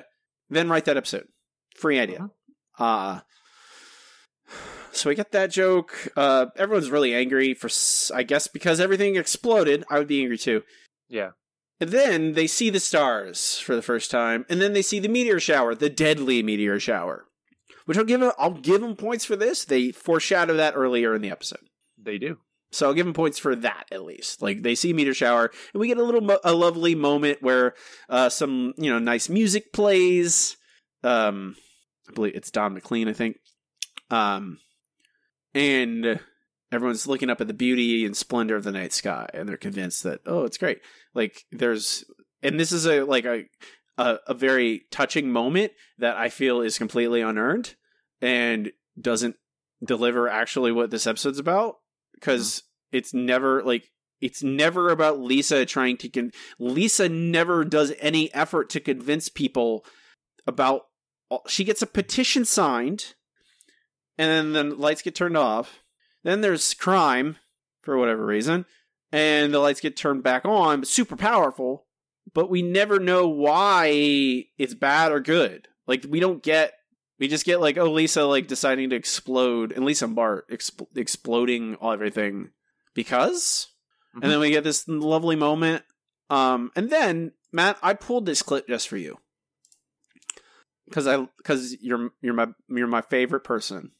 [0.55, 1.27] then write that episode.
[1.75, 2.29] Free idea.
[2.77, 3.21] Uh
[4.91, 6.09] so we get that joke.
[6.17, 7.69] Uh, everyone's really angry for,
[8.13, 9.85] I guess, because everything exploded.
[9.89, 10.63] I would be angry too.
[11.07, 11.29] Yeah.
[11.79, 15.07] And then they see the stars for the first time, and then they see the
[15.07, 17.25] meteor shower, the deadly meteor shower.
[17.85, 18.19] Which I'll give.
[18.19, 18.31] them.
[18.37, 19.65] I'll give them points for this.
[19.65, 21.61] They foreshadow that earlier in the episode,
[21.97, 22.37] They do.
[22.71, 24.41] So I'll give them points for that at least.
[24.41, 27.75] Like they see meteor shower, and we get a little, mo- a lovely moment where
[28.09, 30.57] uh, some you know nice music plays.
[31.03, 31.55] Um,
[32.09, 33.37] I believe it's Don McLean, I think.
[34.09, 34.59] Um,
[35.53, 36.19] and
[36.71, 40.03] everyone's looking up at the beauty and splendor of the night sky, and they're convinced
[40.03, 40.79] that oh, it's great.
[41.13, 42.05] Like there's,
[42.41, 43.45] and this is a like a
[43.97, 47.75] a, a very touching moment that I feel is completely unearned
[48.21, 49.35] and doesn't
[49.83, 51.75] deliver actually what this episode's about
[52.21, 52.97] because mm-hmm.
[52.97, 53.91] it's never like
[54.21, 59.83] it's never about Lisa trying to con- Lisa never does any effort to convince people
[60.47, 60.83] about
[61.47, 63.15] she gets a petition signed
[64.17, 65.79] and then the lights get turned off
[66.23, 67.37] then there's crime
[67.81, 68.65] for whatever reason
[69.11, 71.85] and the lights get turned back on but super powerful
[72.33, 75.67] but we never know why it's bad or good.
[75.87, 76.73] Like we don't get
[77.21, 80.87] we just get like oh lisa like deciding to explode and lisa and bart expl-
[80.97, 82.49] exploding all everything
[82.93, 83.67] because
[84.21, 85.83] and then we get this lovely moment
[86.29, 89.17] um and then matt i pulled this clip just for you
[90.89, 93.91] because i because you're you're my you're my favorite person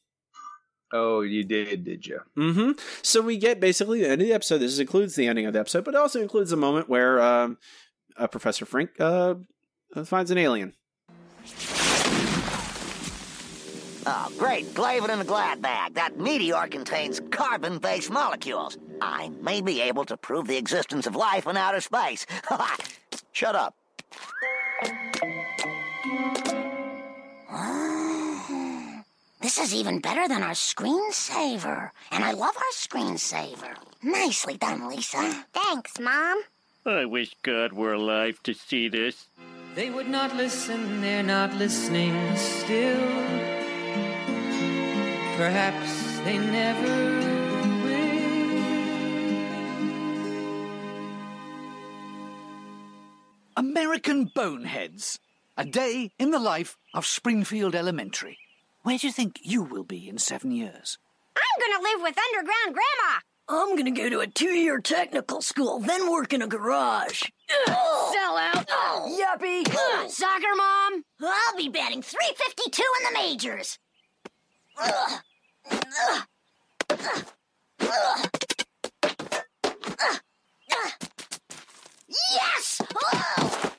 [0.94, 2.20] Oh, you did, did you?
[2.38, 2.72] Mm-hmm.
[3.02, 4.58] So we get basically the end of the episode.
[4.58, 7.58] This includes the ending of the episode, but it also includes a moment where um,
[8.18, 9.36] uh, Professor Frink uh,
[10.04, 10.74] finds an alien.
[14.06, 14.74] Oh, great.
[14.74, 15.94] Glaive in a glad bag.
[15.94, 18.78] That meteor contains carbon based molecules.
[19.02, 22.26] I may be able to prove the existence of life in outer space.
[23.32, 23.76] Shut up.
[29.42, 31.90] This is even better than our screensaver.
[32.12, 33.76] And I love our screensaver.
[34.04, 35.46] Nicely done, Lisa.
[35.52, 36.44] Thanks, Mom.
[36.86, 39.26] I wish God were alive to see this.
[39.74, 43.51] They would not listen, they're not listening still.
[45.42, 47.18] Perhaps they never
[53.58, 55.18] American Boneheads.
[55.58, 58.38] A day in the life of Springfield Elementary.
[58.84, 61.00] Where do you think you will be in seven years?
[61.36, 63.20] I'm gonna live with Underground Grandma.
[63.50, 67.24] I'm gonna go to a two-year technical school, then work in a garage.
[67.66, 68.68] Sell out.
[68.70, 69.68] Yuppie.
[70.08, 71.04] Soccer mom.
[71.20, 73.80] I'll be batting 352 in the majors.
[74.84, 75.22] Ugh.
[82.34, 82.82] Yes!
[83.14, 83.74] Oh!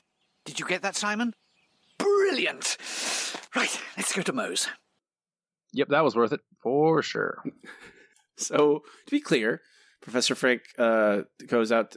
[0.45, 1.33] Did you get that, Simon?
[1.97, 2.77] Brilliant!
[3.55, 4.67] Right, let's go to Moe's.
[5.73, 7.43] Yep, that was worth it for sure.
[8.35, 9.61] So, to be clear,
[10.01, 11.95] Professor Frink uh, goes out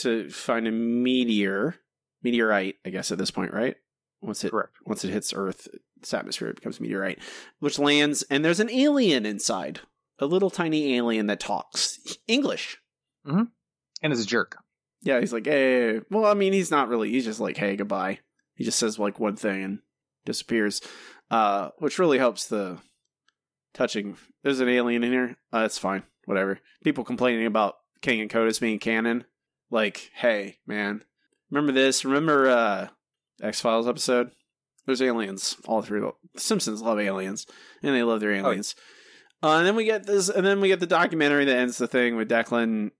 [0.00, 1.76] to find a meteor,
[2.24, 3.76] meteorite, I guess at this point, right?
[4.20, 4.72] Once it Correct.
[4.84, 5.68] once it hits Earth,
[6.00, 7.20] its atmosphere, it becomes a meteorite,
[7.60, 9.80] which lands, and there's an alien inside,
[10.18, 12.78] a little tiny alien that talks English.
[13.26, 13.44] Mm-hmm.
[14.02, 14.56] And is a jerk.
[15.02, 16.00] Yeah, he's like, hey.
[16.10, 17.10] Well, I mean, he's not really.
[17.10, 18.18] He's just like, hey, goodbye.
[18.54, 19.78] He just says like one thing and
[20.24, 20.82] disappears,
[21.30, 22.78] uh, which really helps the
[23.72, 24.16] touching.
[24.42, 25.36] There's an alien in here.
[25.52, 26.02] Uh, it's fine.
[26.24, 26.60] Whatever.
[26.84, 29.24] People complaining about Kang and Kodos being canon.
[29.70, 31.04] Like, hey, man,
[31.50, 32.04] remember this?
[32.04, 32.88] Remember uh,
[33.42, 34.30] X Files episode?
[34.86, 36.14] There's aliens all through.
[36.34, 37.46] The Simpsons love aliens,
[37.82, 38.74] and they love their aliens.
[39.42, 41.86] Uh, and then we get this, and then we get the documentary that ends the
[41.86, 42.90] thing with Declan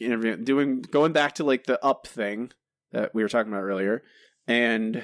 [0.00, 2.52] interviewing, doing, going back to like the up thing
[2.92, 4.02] that we were talking about earlier.
[4.46, 5.02] And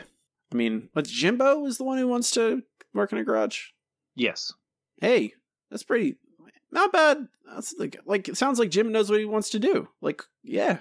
[0.53, 2.63] I mean, what's Jimbo is the one who wants to
[2.93, 3.69] work in a garage?
[4.15, 4.53] Yes.
[5.01, 5.35] Hey,
[5.71, 6.17] that's pretty
[6.71, 7.29] not bad.
[7.53, 9.89] That's like like it sounds like Jim knows what he wants to do.
[10.01, 10.79] Like, yeah.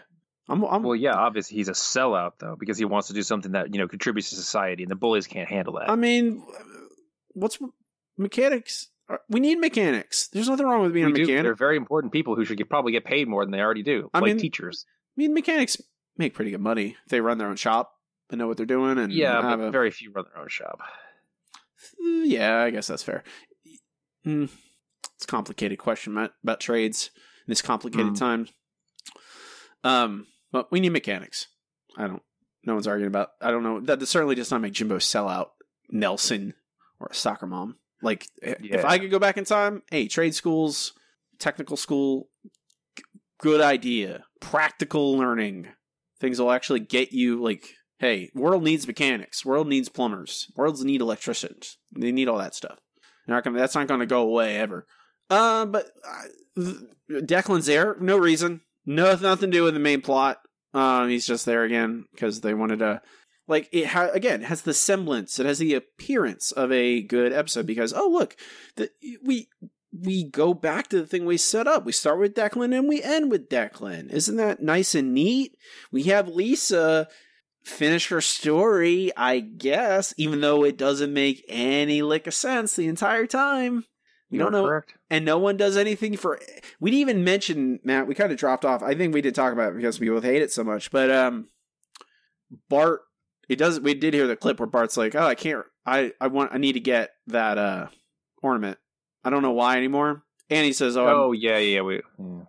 [0.48, 3.54] I'm, I'm Well, yeah, obviously he's a sellout though because he wants to do something
[3.54, 5.90] that you know contributes to society, and the bullies can't handle that.
[5.90, 6.44] I mean,
[7.34, 7.58] what's
[8.18, 8.90] mechanics?
[9.30, 10.28] We need mechanics.
[10.30, 11.22] There's nothing wrong with being We a do.
[11.24, 11.44] mechanic.
[11.44, 14.10] They're very important people who should get, probably get paid more than they already do,
[14.14, 14.86] I like mean- teachers.
[15.18, 15.80] I mean, mechanics
[16.18, 17.92] make pretty good money if they run their own shop
[18.30, 18.98] and know what they're doing.
[18.98, 20.82] And Yeah, have but a, very few run their own shop.
[20.84, 23.24] Uh, yeah, I guess that's fair.
[24.26, 24.50] Mm,
[25.16, 27.12] it's a complicated question about, about trades
[27.48, 28.18] in this complicated Mm.
[28.20, 28.48] time.
[29.84, 31.48] Um, but we need mechanics.
[31.98, 32.22] I don't.
[32.66, 33.32] No one's arguing about.
[33.42, 33.82] I don't know.
[33.82, 35.52] That, certainly does not make Jimbo sell out
[35.90, 36.54] Nelson
[37.00, 37.76] or a soccer mom.
[38.02, 40.94] Like, i- if I could go back in time, hey, trade schools,
[41.40, 42.30] technical school,
[42.98, 43.04] g-
[43.42, 44.24] good idea.
[44.40, 45.68] Practical learning,
[46.22, 47.68] things will actually get you like
[48.00, 51.78] hey, world needs mechanics, world needs plumbers, worlds need electricians.
[51.98, 52.78] They need all that stuff.
[53.26, 54.86] They're not gonna, that's not going to go away ever.
[55.30, 56.72] Uh, but uh,
[57.10, 60.40] Declan's there, no reason, no nothing to do with the main plot.
[60.74, 63.02] Um, he's just there again because they wanted to.
[63.48, 67.68] Like it ha- again has the semblance, it has the appearance of a good episode
[67.68, 68.36] because oh look,
[68.76, 68.90] the,
[69.24, 69.50] we
[69.94, 71.86] we go back to the thing we set up.
[71.86, 74.12] We start with Declan and we end with Declan.
[74.12, 75.56] Isn't that nice and neat?
[75.92, 77.08] We have Lisa
[77.64, 82.88] finish her story, I guess, even though it doesn't make any lick of sense the
[82.88, 83.86] entire time.
[84.32, 84.96] We You're don't know, correct.
[85.10, 86.40] and no one does anything for.
[86.80, 88.08] We didn't even mention Matt.
[88.08, 88.82] We kind of dropped off.
[88.82, 90.90] I think we did talk about it because we both hate it so much.
[90.92, 91.50] But um,
[92.70, 93.02] Bart,
[93.50, 93.80] it does.
[93.80, 95.66] We did hear the clip where Bart's like, "Oh, I can't.
[95.86, 96.54] I I want.
[96.54, 97.88] I need to get that uh
[98.42, 98.78] ornament.
[99.24, 101.82] I don't know why anymore." And he says, "Oh, I'm- Oh yeah, yeah.
[101.82, 102.42] We yeah.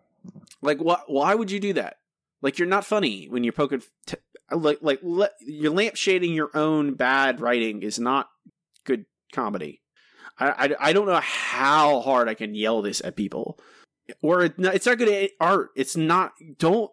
[0.62, 1.04] like what?
[1.08, 1.96] Why would you do that?
[2.42, 3.82] Like you're not funny when you're poking.
[4.06, 4.16] T-
[4.50, 8.28] like like le- you're lampshading your own bad writing is not
[8.84, 9.82] good comedy.
[10.38, 13.58] I, I, don't know how hard I can yell this at people,
[14.20, 15.70] or it, it's not good art.
[15.76, 16.32] It's not.
[16.58, 16.90] Don't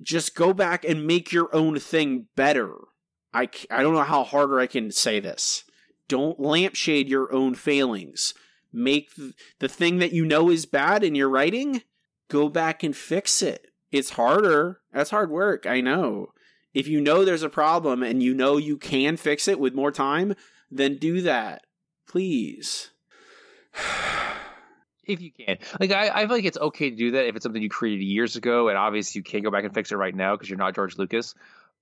[0.00, 2.74] just go back and make your own thing better.
[3.34, 5.64] I, I don't know how harder I can say this.
[6.06, 8.32] Don't lampshade your own failings.
[8.72, 11.82] Make th- the thing that you know is bad in your writing
[12.28, 13.68] go back and fix it.
[13.90, 14.80] It's harder.
[14.92, 15.66] That's hard work.
[15.66, 16.32] I know.
[16.74, 19.90] If you know there's a problem and you know you can fix it with more
[19.90, 20.34] time,
[20.70, 21.62] then do that.
[22.08, 22.90] Please.
[25.06, 25.58] if you can.
[25.80, 28.04] Like I, I feel like it's okay to do that if it's something you created
[28.04, 30.58] years ago, and obviously you can't go back and fix it right now because you're
[30.58, 31.34] not George Lucas.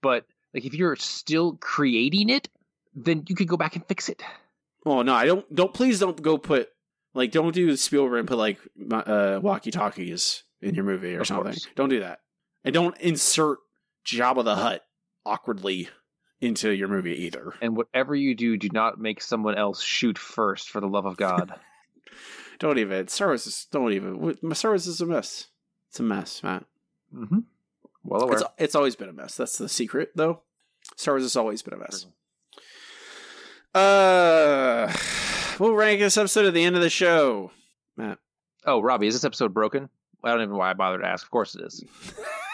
[0.02, 0.24] But
[0.54, 2.48] like if you're still creating it,
[2.94, 4.22] then you could go back and fix it.
[4.84, 6.68] Oh no, I don't don't please don't go put
[7.14, 8.58] like don't do Spielberg and put like
[8.92, 11.44] uh walkie talkies in your movie or Of something.
[11.52, 11.66] course.
[11.74, 12.20] Don't do that.
[12.64, 13.58] And don't insert
[14.06, 14.82] Jabba the Hutt
[15.24, 15.88] awkwardly
[16.40, 17.54] into your movie either.
[17.60, 21.16] And whatever you do, do not make someone else shoot first, for the love of
[21.16, 21.54] God.
[22.58, 25.48] Don't even Star Wars is don't even Star Wars is a mess.
[25.90, 26.64] It's a mess, Matt.
[27.14, 27.40] mm-hmm.
[28.02, 28.38] Well aware.
[28.38, 29.36] It's it's always been a mess.
[29.36, 30.40] That's the secret though.
[30.96, 32.06] Star Wars has always been a mess.
[33.74, 34.90] Uh
[35.58, 37.50] we'll rank this episode at the end of the show.
[37.96, 38.18] Matt.
[38.64, 39.90] Oh, Robbie, is this episode broken?
[40.24, 41.24] I don't even know why I bothered to ask.
[41.24, 41.84] Of course it is.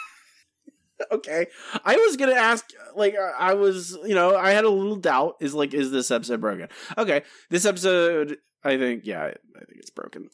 [1.12, 1.46] okay.
[1.84, 5.36] I was gonna ask, like, uh, I was, you know, I had a little doubt.
[5.40, 6.68] Is like, is this episode broken?
[6.96, 10.30] Okay, this episode, I think, yeah, I think it's broken.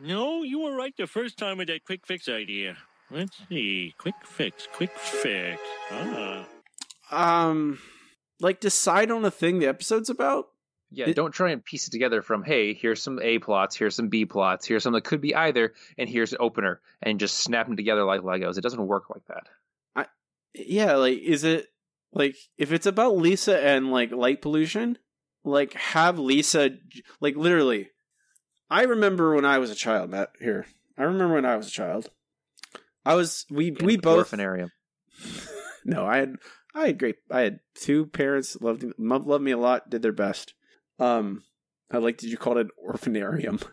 [0.00, 2.76] No, you were right the first time with that quick fix idea.
[3.10, 3.94] Let's see.
[3.98, 5.60] Quick fix, quick fix.
[5.90, 6.46] Ah.
[7.10, 7.78] Um,
[8.40, 10.48] like, decide on a thing the episode's about.
[10.90, 14.08] Yeah, don't try and piece it together from hey, here's some A plots, here's some
[14.08, 17.66] B plots, here's some that could be either, and here's an opener, and just snap
[17.66, 18.56] them together like Legos.
[18.56, 19.48] It doesn't work like that.
[20.54, 21.66] Yeah, like, is it
[22.12, 24.98] like if it's about Lisa and like light pollution,
[25.44, 26.70] like have Lisa,
[27.20, 27.88] like literally.
[28.70, 30.30] I remember when I was a child, Matt.
[30.40, 30.66] Here,
[30.98, 32.10] I remember when I was a child.
[33.04, 34.70] I was we we both orphanarium.
[35.84, 36.36] no, I had
[36.74, 37.16] I had great.
[37.30, 39.88] I had two parents loved me- loved me a lot.
[39.88, 40.52] Did their best.
[40.98, 41.42] Um,
[41.90, 42.18] I like.
[42.18, 43.62] Did you call it an orphanarium?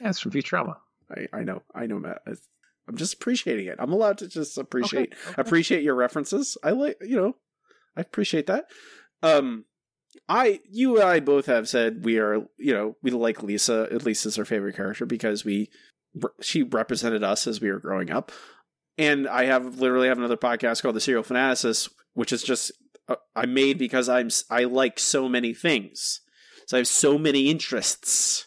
[0.00, 0.76] Yeah, it's from Futurama.
[1.10, 1.62] I I know.
[1.74, 2.20] I know, Matt.
[2.26, 2.46] It's-
[2.88, 3.76] I'm just appreciating it.
[3.78, 5.34] I'm allowed to just appreciate okay.
[5.40, 6.56] appreciate your references.
[6.62, 7.36] I like you know,
[7.96, 8.66] I appreciate that.
[9.22, 9.64] Um,
[10.28, 14.04] I you and I both have said we are you know we like Lisa at
[14.04, 15.70] least as our favorite character because we
[16.40, 18.32] she represented us as we were growing up.
[18.96, 22.72] And I have literally have another podcast called the Serial Fanaticist, which is just
[23.08, 26.20] uh, I made because I'm I like so many things,
[26.66, 28.46] so I have so many interests,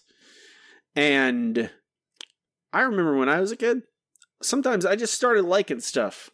[0.95, 1.69] and
[2.73, 3.83] I remember when I was a kid,
[4.41, 6.29] sometimes I just started liking stuff,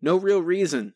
[0.00, 0.94] no real reason.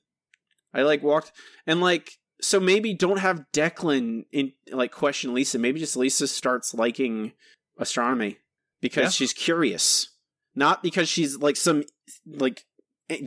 [0.75, 1.33] I like walked
[1.67, 5.59] and like so maybe don't have Declan in like question Lisa.
[5.59, 7.33] Maybe just Lisa starts liking
[7.79, 8.39] astronomy
[8.83, 9.11] because Yeah.
[9.11, 10.11] she's curious,
[10.55, 11.85] not because she's like some
[12.27, 12.65] like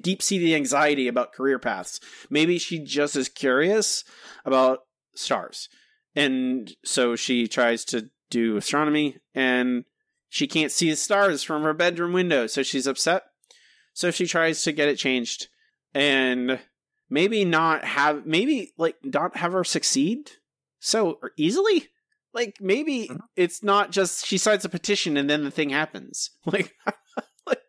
[0.01, 1.99] deep seated anxiety about career paths.
[2.29, 4.03] Maybe she just is curious
[4.45, 4.81] about
[5.15, 5.69] stars,
[6.15, 9.85] and so she tries to do astronomy, and
[10.29, 13.23] she can't see the stars from her bedroom window, so she's upset.
[13.93, 15.47] So she tries to get it changed,
[15.93, 16.59] and
[17.09, 20.31] maybe not have maybe like not have her succeed
[20.79, 21.87] so easily?
[22.33, 23.17] Like maybe mm-hmm.
[23.35, 26.31] it's not just she signs a petition and then the thing happens.
[26.45, 26.73] Like
[27.45, 27.61] like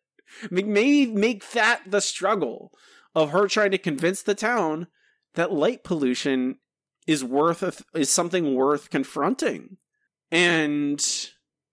[0.51, 2.73] maybe make that the struggle
[3.15, 4.87] of her trying to convince the town
[5.35, 6.57] that light pollution
[7.07, 9.77] is worth a, is something worth confronting.
[10.31, 11.05] And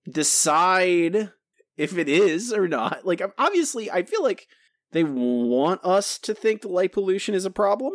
[0.09, 1.31] decide
[1.77, 4.47] if it is or not like obviously i feel like
[4.91, 7.91] they want us to think the light pollution is a problem,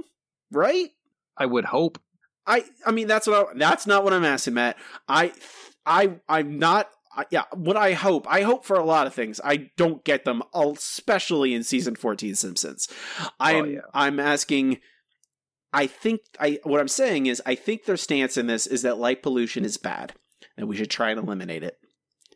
[0.50, 0.90] right?
[1.38, 1.98] I would hope.
[2.46, 4.76] I I mean that's what I, that's not what I'm asking, Matt.
[5.08, 5.32] I
[5.86, 6.90] I I'm not.
[7.16, 9.40] I- Yeah, what I hope, I hope for a lot of things.
[9.42, 12.88] I don't get them, especially in season 14 Simpsons.
[13.18, 13.80] Oh, I'm Oh, yeah.
[13.94, 14.78] I'm asking.
[15.72, 18.98] I think I what I'm saying is I think their stance in this is that
[18.98, 20.12] light pollution is bad,
[20.58, 21.78] and we should try and eliminate it.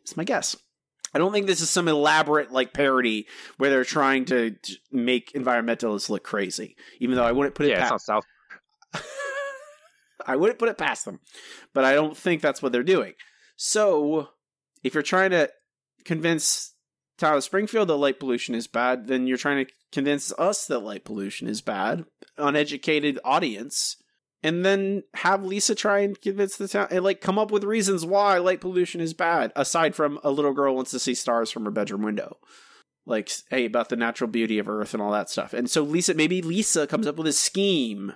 [0.07, 0.55] It's my guess.
[1.13, 3.27] I don't think this is some elaborate like parody
[3.57, 4.55] where they're trying to
[4.89, 6.77] make environmentalists look crazy.
[7.01, 8.23] Even though I wouldn't put it Yeah, it's past not
[8.93, 9.03] South.
[10.25, 11.19] I wouldn't put it past them,
[11.73, 13.15] but I don't think that's what they're doing.
[13.57, 14.29] So,
[14.81, 15.49] if you're trying to
[16.05, 16.73] convince
[17.17, 20.79] Tyler of Springfield that light pollution is bad, then you're trying to convince us that
[20.79, 22.05] light pollution is bad,
[22.37, 23.97] uneducated audience,
[24.43, 28.05] and then have Lisa try and convince the town and like come up with reasons
[28.05, 31.65] why light pollution is bad, aside from a little girl wants to see stars from
[31.65, 32.37] her bedroom window.
[33.05, 35.53] Like, hey, about the natural beauty of Earth and all that stuff.
[35.53, 38.13] And so Lisa, maybe Lisa comes up with a scheme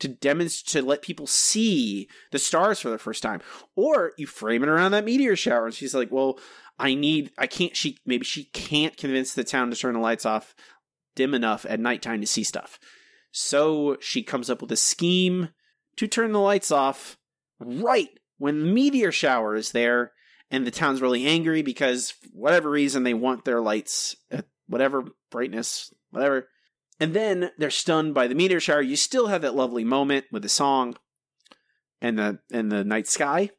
[0.00, 3.40] to demonstrate to let people see the stars for the first time
[3.76, 6.38] or you frame it around that meteor shower and she's like well
[6.78, 10.26] i need i can't she maybe she can't convince the town to turn the lights
[10.26, 10.54] off
[11.14, 12.78] dim enough at nighttime to see stuff
[13.30, 15.50] so she comes up with a scheme
[15.96, 17.18] to turn the lights off
[17.58, 20.12] right when the meteor shower is there
[20.50, 25.92] and the town's really angry because whatever reason they want their lights at whatever brightness
[26.10, 26.48] whatever
[27.00, 28.82] and then they're stunned by the meteor shower.
[28.82, 30.96] You still have that lovely moment with the song
[32.02, 33.50] and the and the night sky.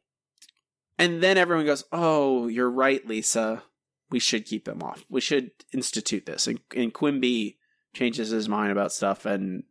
[0.96, 3.64] And then everyone goes, "Oh, you're right, Lisa.
[4.10, 5.04] We should keep them off.
[5.10, 7.58] We should institute this." And, and Quimby
[7.94, 9.64] changes his mind about stuff, and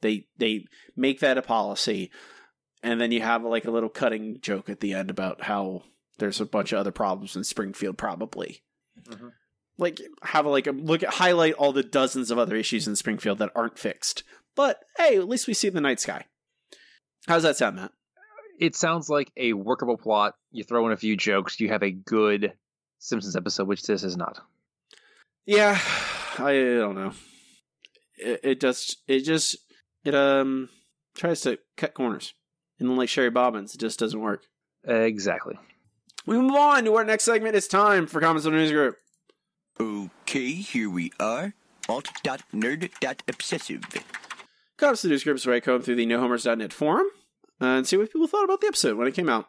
[0.00, 0.66] they they
[0.96, 2.10] make that a policy.
[2.82, 5.82] And then you have like a little cutting joke at the end about how
[6.18, 8.62] there's a bunch of other problems in Springfield, probably
[9.08, 9.28] mm-hmm.
[9.78, 12.96] like have a, like a look at highlight all the dozens of other issues in
[12.96, 14.22] Springfield that aren't fixed.
[14.54, 16.24] But hey, at least we see the night sky.
[17.26, 17.92] How's that sound, Matt?
[18.58, 20.34] It sounds like a workable plot.
[20.50, 22.54] You throw in a few jokes, you have a good
[22.98, 24.40] Simpsons episode, which this is not.
[25.44, 25.78] Yeah,
[26.38, 27.12] I don't know.
[28.16, 29.56] It, it just it just
[30.06, 30.68] it um
[31.14, 32.34] tries to cut corners,
[32.78, 34.44] and then like Shary Bobbins, it just doesn't work.
[34.84, 35.58] Exactly.
[36.26, 37.54] We move on to our next segment.
[37.56, 38.96] It's time for Comments on the News Group.
[39.78, 41.54] Okay, here we are.
[41.88, 43.82] Alt.nerd.obsessive.
[44.76, 47.06] Comments on the News Group is where I comb through the NoHomers.net forum
[47.60, 49.46] uh, and see what people thought about the episode when it came out.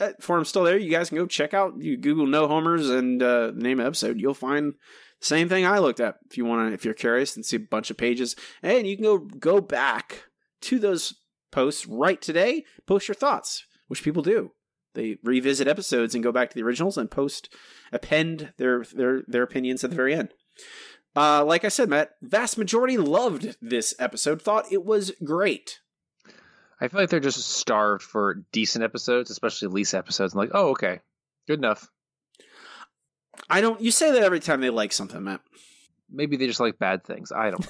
[0.00, 0.76] Uh, forum's still there.
[0.76, 1.74] You guys can go check out.
[1.78, 4.20] You Google No Homers and uh, name of episode.
[4.20, 4.78] You'll find the
[5.20, 6.16] same thing I looked at.
[6.30, 8.96] If you want to, if you're curious and see a bunch of pages, and you
[8.96, 10.24] can go go back
[10.62, 11.14] to those
[11.50, 12.64] posts right today.
[12.86, 14.52] Post your thoughts, which people do.
[14.94, 17.54] They revisit episodes and go back to the originals and post,
[17.92, 20.34] append their their their opinions at the very end.
[21.16, 24.40] Uh, like I said, Matt, vast majority loved this episode.
[24.40, 25.80] Thought it was great.
[26.80, 30.32] I feel like they're just starved for decent episodes, especially Lisa episodes.
[30.32, 31.00] I'm like, oh, okay,
[31.48, 31.88] good enough.
[33.48, 33.80] I don't.
[33.80, 35.40] You say that every time they like something, Matt.
[36.10, 37.32] Maybe they just like bad things.
[37.32, 37.66] I don't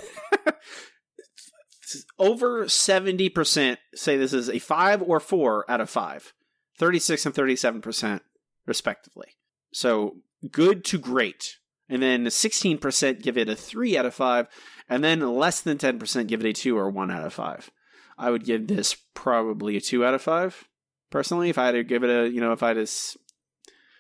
[0.47, 0.53] know.
[2.19, 6.33] Over seventy percent say this is a five or four out of five.
[6.79, 8.23] Thirty-six and thirty-seven percent,
[8.67, 9.37] respectively.
[9.73, 10.19] So
[10.51, 11.57] good to great.
[11.89, 14.47] And then sixteen percent give it a three out of five,
[14.89, 17.71] and then less than ten percent give it a two or one out of five.
[18.19, 20.69] I would give this probably a two out of five,
[21.11, 21.49] personally.
[21.49, 23.19] If I had to give it a, you know, if I had to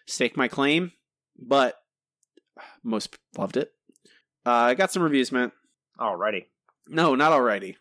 [0.06, 0.92] stake my claim,
[1.39, 1.76] but
[2.82, 3.72] most loved it.
[4.45, 5.53] Uh, I got some reviews, man.
[5.99, 6.47] Alrighty.
[6.89, 7.76] No, not already.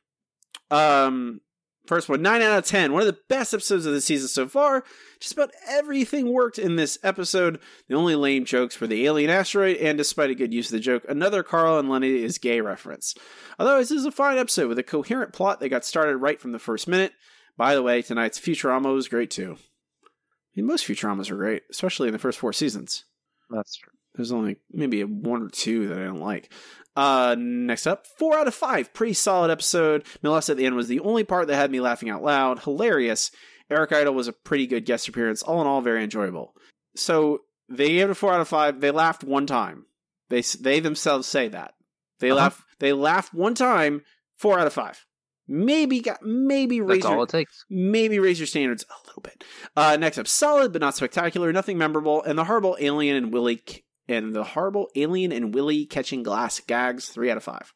[0.69, 1.41] Um,
[1.85, 2.91] first one, nine out of ten.
[2.91, 4.83] One of the best episodes of the season so far.
[5.19, 7.59] Just about everything worked in this episode.
[7.87, 10.79] The only lame jokes were the alien asteroid, and despite a good use of the
[10.79, 13.15] joke, another Carl and Lenny is gay reference.
[13.57, 16.51] Otherwise, this is a fine episode with a coherent plot that got started right from
[16.51, 17.13] the first minute.
[17.55, 19.57] By the way, tonight's Futurama was great too.
[19.57, 20.07] I
[20.55, 23.05] mean, most Futuramas are great, especially in the first four seasons.
[23.49, 23.91] That's true.
[24.15, 26.51] There's only maybe one or two that I don't like.
[26.95, 28.91] Uh, next up, four out of five.
[28.93, 30.03] Pretty solid episode.
[30.23, 32.59] Melissa at the end was the only part that had me laughing out loud.
[32.63, 33.29] Hilarious.
[33.69, 35.43] Eric Idle was a pretty good guest appearance.
[35.43, 36.55] All in all, very enjoyable.
[36.95, 38.79] So they gave it a four out of five.
[38.81, 39.85] They laughed one time.
[40.29, 41.73] They they themselves say that
[42.19, 42.37] they Uh-huh.
[42.39, 42.65] laugh.
[42.79, 44.01] They laughed one time.
[44.37, 45.05] Four out of five.
[45.47, 47.65] Maybe got maybe raise That's your, all it takes.
[47.69, 49.43] maybe raise your standards a little bit.
[49.75, 53.63] Uh, next up, solid but not spectacular, nothing memorable, and the horrible alien and Willie
[54.09, 57.07] and the horrible alien and Willie catching glass gags.
[57.07, 57.73] Three out of five.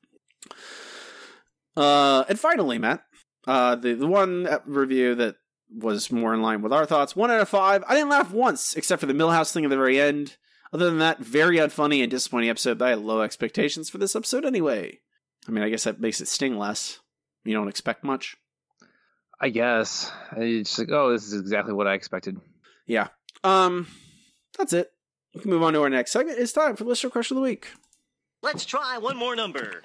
[1.77, 3.03] Uh, and finally, Matt,
[3.47, 5.35] uh, the the one review that
[5.73, 7.15] was more in line with our thoughts.
[7.15, 7.83] One out of five.
[7.87, 10.35] I didn't laugh once, except for the Milhouse thing at the very end.
[10.73, 12.77] Other than that, very unfunny and disappointing episode.
[12.77, 14.99] But I had low expectations for this episode anyway.
[15.47, 16.99] I mean, I guess that makes it sting less.
[17.43, 18.37] You don't expect much.
[19.39, 22.39] I guess it's like, oh, this is exactly what I expected.
[22.85, 23.07] Yeah.
[23.43, 23.87] Um,
[24.57, 24.91] that's it.
[25.33, 26.37] We can move on to our next segment.
[26.37, 27.69] It's time for listener question of the week.
[28.43, 29.81] Let's try one more number.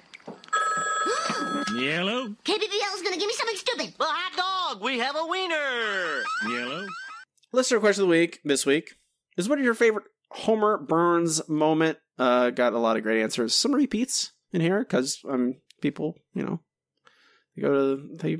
[1.75, 2.27] Yellow.
[2.43, 3.93] KBBL is gonna give me something stupid.
[3.99, 4.83] Well, hot dog.
[4.83, 6.23] We have a wiener.
[6.49, 6.85] Yellow.
[7.51, 8.95] Listener question of the week this week
[9.37, 11.97] is what is your favorite Homer Burns moment?
[12.19, 13.53] Uh, got a lot of great answers.
[13.53, 16.59] Some repeats in here because um, people, you know,
[17.57, 18.37] they go to they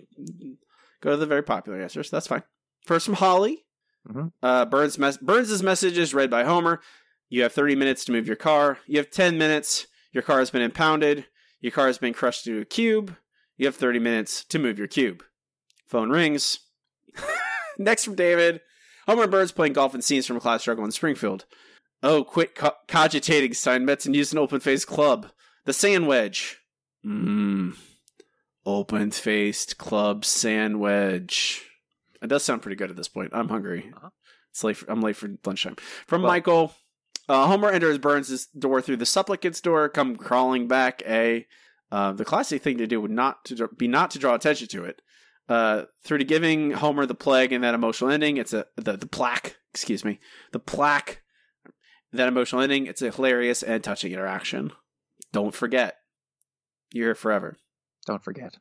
[1.02, 2.10] go to the very popular answers.
[2.10, 2.44] That's fine.
[2.86, 3.66] First from Holly.
[4.08, 4.32] Mhm.
[4.42, 6.80] Uh, Burns mes- Burns' message is read by Homer.
[7.30, 8.78] You have 30 minutes to move your car.
[8.88, 9.88] You have 10 minutes.
[10.14, 11.26] Your car has been impounded.
[11.60, 13.18] Your car has been crushed into a cube.
[13.58, 15.24] You have 30 minutes to move your cube.
[15.88, 16.60] Phone rings.
[17.78, 18.62] Next from David.
[19.08, 21.46] Homer and Burns playing golf and scenes from a class struggle in Springfield.
[22.04, 25.32] Oh, quit co- cogitating, Steinmetz, and use an open-faced club.
[25.66, 26.60] The sand wedge.
[27.06, 27.76] Mmm.
[28.68, 31.66] Open-faced club sandwich.
[32.22, 33.32] It does sound pretty good at this point.
[33.34, 33.94] I'm hungry.
[34.52, 34.76] It's late.
[34.76, 35.78] For, I'm late for lunchtime.
[36.06, 36.76] From Well- Michael.
[37.30, 39.88] Uh, Homer enters Burns' door through the supplicant's door.
[39.90, 41.02] Come crawling back.
[41.08, 41.46] A.
[41.92, 44.84] Uh, the classic thing to do would not to be not to draw attention to
[44.84, 45.02] it.
[45.48, 48.36] Uh, through to giving Homer the plague and that emotional ending.
[48.36, 49.56] It's a the, the plaque.
[49.74, 50.20] Excuse me.
[50.52, 51.22] The plaque.
[52.12, 52.86] That emotional ending.
[52.86, 54.72] It's a hilarious and touching interaction.
[55.32, 55.98] Don't forget.
[56.92, 57.58] You're here forever.
[58.06, 58.58] Don't forget.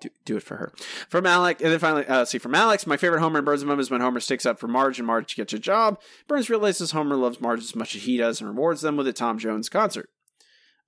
[0.00, 0.72] Do, do it for her.
[1.08, 3.82] From Alex, and then finally, uh, see, from Alex, my favorite Homer and Burns moment
[3.82, 6.00] is when Homer sticks up for Marge and Marge gets a job.
[6.26, 9.12] Burns realizes Homer loves Marge as much as he does and rewards them with a
[9.12, 10.08] Tom Jones concert.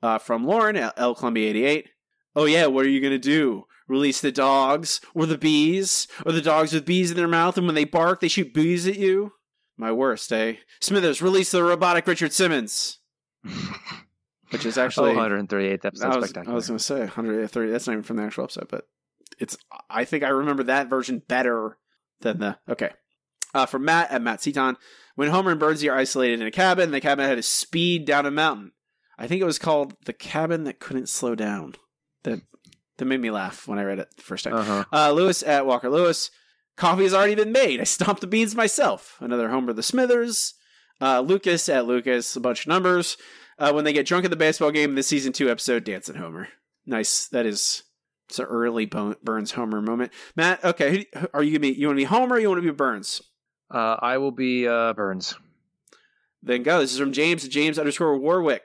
[0.02, 0.93] Uh, from Lauren, L.
[0.97, 1.14] L.
[1.14, 1.89] Columbia 88.
[2.34, 3.66] Oh, yeah, what are you going to do?
[3.86, 6.09] Release the dogs or the bees?
[6.24, 8.86] Or the dogs with bees in their mouth and when they bark, they shoot bees
[8.86, 9.32] at you?
[9.76, 10.55] My worst, eh?
[10.80, 12.98] Smithers, release the robotic Richard Simmons.
[14.51, 15.12] Which is actually.
[15.12, 16.32] oh, 138th episode I was.
[16.36, 17.70] I was going to say 130.
[17.70, 18.86] That's not even from the actual episode, but
[19.38, 19.56] it's.
[19.90, 21.78] I think I remember that version better
[22.20, 22.59] than the.
[22.68, 22.90] Okay.
[23.54, 24.76] Uh, from Matt at Matt Seaton.
[25.14, 28.24] When Homer and Burnsy are isolated in a cabin, the cabin had to speed down
[28.24, 28.72] a mountain.
[29.18, 31.74] I think it was called The Cabin That Couldn't Slow Down.
[32.24, 32.40] That
[32.96, 34.54] that made me laugh when I read it the first time.
[34.54, 34.84] Uh-huh.
[34.92, 36.30] Uh, Lewis at Walker Lewis.
[36.76, 37.80] coffee has already been made.
[37.80, 39.16] I stomped the beans myself.
[39.20, 40.54] Another Homer the Smithers.
[41.00, 43.16] Uh, Lucas at Lucas, a bunch of numbers.
[43.59, 46.48] Uh, when they get drunk at the baseball game, the season two episode, Dancing Homer.
[46.86, 47.26] Nice.
[47.28, 47.82] That is
[48.32, 50.10] it's an early Burns Homer moment.
[50.36, 51.04] Matt, okay,
[51.34, 51.78] are you gonna be?
[51.78, 52.36] You want to be Homer?
[52.36, 53.20] or You want to be Burns?
[53.70, 55.34] Uh, I will be uh, Burns.
[56.42, 56.80] Then go.
[56.80, 58.62] This is from James James underscore Warwick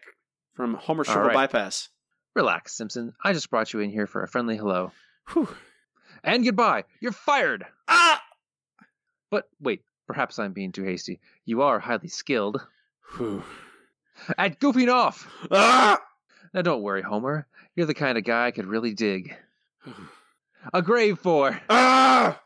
[0.53, 1.33] from Homer Triple right.
[1.33, 1.89] Bypass.
[2.33, 3.13] Relax, Simpson.
[3.21, 4.93] I just brought you in here for a friendly hello.
[5.33, 5.49] Whew.
[6.23, 6.85] And goodbye.
[7.01, 7.65] You're fired.
[7.89, 8.23] Ah!
[9.29, 11.19] But wait, perhaps I'm being too hasty.
[11.43, 12.65] You are highly skilled
[13.17, 13.43] Whew.
[14.37, 15.27] at goofing off.
[15.51, 16.01] Ah!
[16.53, 17.47] Now don't worry, Homer.
[17.75, 19.35] You're the kind of guy I could really dig.
[20.73, 21.59] A grave for.
[21.69, 22.41] Ah!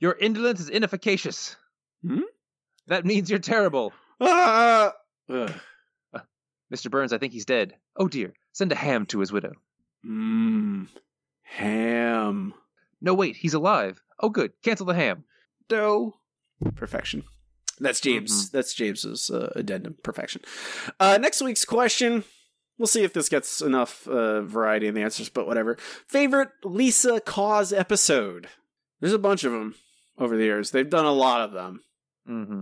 [0.00, 1.56] Your indolence is inefficacious.
[2.06, 2.20] Hmm?
[2.86, 3.92] That means you're terrible.
[4.20, 4.92] Ah!
[5.30, 5.52] Ugh.
[6.72, 6.90] Mr.
[6.90, 7.74] Burns, I think he's dead.
[7.96, 8.34] Oh dear.
[8.52, 9.52] Send a ham to his widow.
[10.06, 10.88] Mmm.
[11.42, 12.54] Ham.
[13.00, 14.02] No, wait, he's alive.
[14.20, 14.52] Oh, good.
[14.62, 15.24] Cancel the ham.
[15.68, 16.14] Dough.
[16.74, 17.24] Perfection.
[17.80, 18.50] That's James.
[18.50, 19.96] That's James's uh, addendum.
[20.02, 20.42] Perfection.
[20.98, 22.24] Uh, next week's question.
[22.78, 25.76] We'll see if this gets enough uh, variety in the answers, but whatever.
[26.06, 28.48] Favorite Lisa Cause episode?
[29.00, 29.74] There's a bunch of them
[30.16, 30.70] over the years.
[30.70, 31.82] They've done a lot of them.
[32.28, 32.60] Mm-hmm.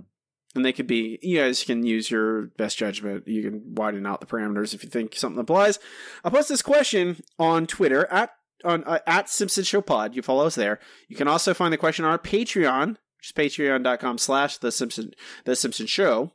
[0.54, 3.28] And they could be, you guys can use your best judgment.
[3.28, 5.78] You can widen out the parameters if you think something applies.
[6.24, 8.30] I'll post this question on Twitter at
[8.64, 10.16] on uh, at Simpson Show Pod.
[10.16, 10.80] You follow us there.
[11.08, 15.10] You can also find the question on our Patreon, which is patreon.com slash the Simpson
[15.44, 16.32] the Simpson Show.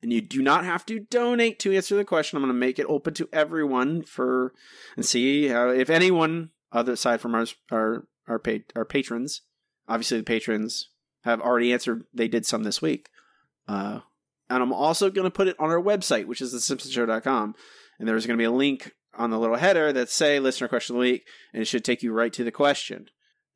[0.00, 2.36] And you do not have to donate to answer the question.
[2.36, 4.52] I'm going to make it open to everyone for
[4.96, 9.42] and see how if anyone other aside from our our our, pa- our patrons,
[9.88, 10.90] obviously the patrons
[11.24, 12.04] have already answered.
[12.14, 13.08] They did some this week.
[13.66, 14.00] Uh,
[14.50, 17.54] and I'm also going to put it on our website, which is thesimpsonshow.com.
[17.98, 20.94] And there's going to be a link on the little header that say listener question
[20.94, 23.06] of the week, and it should take you right to the question.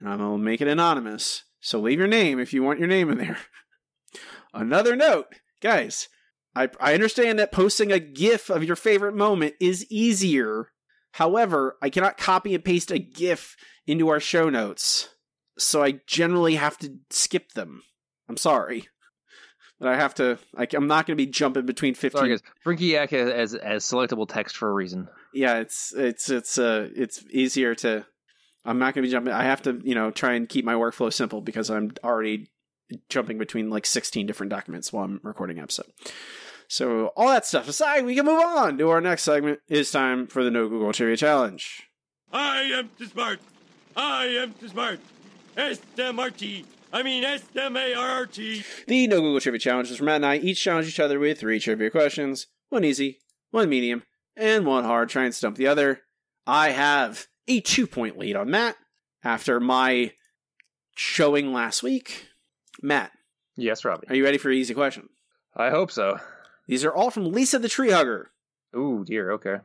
[0.00, 1.44] And I'm going to make it anonymous.
[1.60, 3.38] So leave your name if you want your name in there.
[4.54, 5.26] Another note,
[5.60, 6.08] guys,
[6.54, 10.72] I, I understand that posting a GIF of your favorite moment is easier.
[11.12, 13.56] However, I cannot copy and paste a GIF
[13.86, 15.08] into our show notes.
[15.58, 17.82] So I generally have to skip them.
[18.28, 18.88] I'm sorry.
[19.78, 22.18] But I have to, like, I'm not going to be jumping between 15.
[22.18, 22.42] Sorry, guys.
[23.10, 25.08] Has, as selectable text for a reason.
[25.34, 28.06] Yeah, it's, it's, it's, uh, it's easier to,
[28.64, 29.32] I'm not going to be jumping.
[29.32, 32.52] I have to, you know, try and keep my workflow simple because I'm already
[33.08, 35.86] jumping between like 16 different documents while I'm recording an episode.
[36.72, 39.58] So all that stuff aside, we can move on to our next segment.
[39.68, 41.82] It's time for the No Google Trivia Challenge.
[42.32, 43.40] I am too smart.
[43.94, 44.98] I am too smart.
[45.54, 46.64] S-M-R-T.
[46.90, 48.64] I mean S-M-A-R-R-T.
[48.86, 51.40] The No Google Trivia Challenge is where Matt and I each challenge each other with
[51.40, 52.46] three trivia questions.
[52.70, 53.18] One easy,
[53.50, 54.04] one medium,
[54.34, 55.10] and one hard.
[55.10, 56.00] Try and stump the other.
[56.46, 58.76] I have a two point lead on Matt
[59.22, 60.12] after my
[60.96, 62.28] showing last week.
[62.80, 63.12] Matt.
[63.56, 64.08] Yes, Robbie.
[64.08, 65.10] Are you ready for an easy question?
[65.54, 66.18] I hope so.
[66.72, 68.30] These are all from Lisa the Tree Hugger.
[68.74, 69.32] Ooh, dear.
[69.32, 69.56] Okay.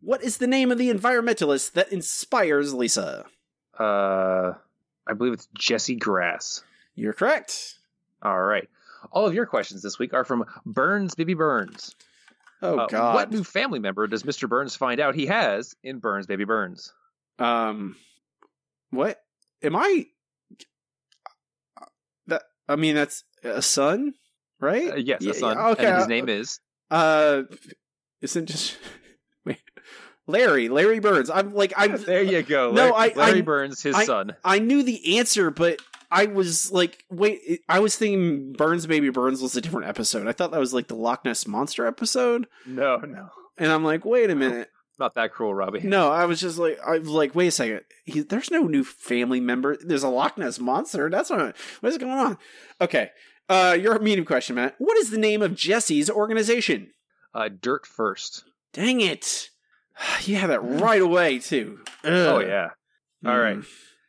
[0.00, 3.24] What is the name of the environmentalist that inspires Lisa?
[3.78, 4.54] Uh,
[5.06, 6.64] I believe it's Jesse Grass.
[6.96, 7.76] You're correct.
[8.20, 8.68] All right.
[9.12, 11.94] All of your questions this week are from Burns Baby Burns.
[12.60, 13.14] Oh Uh, God!
[13.14, 14.48] What new family member does Mr.
[14.48, 16.92] Burns find out he has in Burns Baby Burns?
[17.38, 17.94] Um,
[18.90, 19.22] what
[19.62, 20.06] am I?
[22.26, 24.14] That I mean, that's a son,
[24.60, 24.92] right?
[24.92, 25.56] Uh, yes, son.
[25.56, 25.86] yeah, Okay.
[25.86, 26.60] And his uh, name is
[26.90, 27.42] Uh,
[28.22, 28.76] isn't just
[29.44, 29.58] wait,
[30.26, 30.68] Larry.
[30.68, 31.30] Larry Burns.
[31.30, 31.92] I'm like I'm.
[32.04, 32.70] There you go.
[32.72, 34.36] No, Larry, I Larry I- Burns, his I- son.
[34.44, 35.80] I knew the answer, but
[36.10, 37.60] I was like, wait.
[37.68, 40.26] I was thinking Burns Baby Burns was a different episode.
[40.26, 43.28] I thought that was like the Loch Ness monster episode, No, no,
[43.58, 44.70] and I'm like, wait a minute.
[44.98, 45.80] not that cruel, Robbie.
[45.80, 47.80] No, I was just like, I was like, wait a second.
[48.04, 49.76] He, there's no new family member.
[49.84, 51.10] There's a Loch Ness monster.
[51.10, 51.56] That's not.
[51.80, 52.38] What is going on?
[52.80, 53.10] Okay.
[53.48, 54.74] Uh, your medium question, Matt.
[54.78, 56.90] What is the name of Jesse's organization?
[57.34, 58.44] Uh, Dirt First.
[58.72, 59.50] Dang it!
[60.24, 61.80] You have that right away too.
[62.04, 62.70] Oh yeah.
[63.24, 63.56] All right.
[63.58, 63.66] Mm.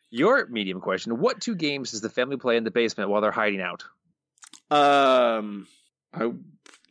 [0.09, 3.31] Your medium question: What two games does the family play in the basement while they're
[3.31, 3.85] hiding out?
[4.69, 5.67] Um,
[6.13, 6.31] I,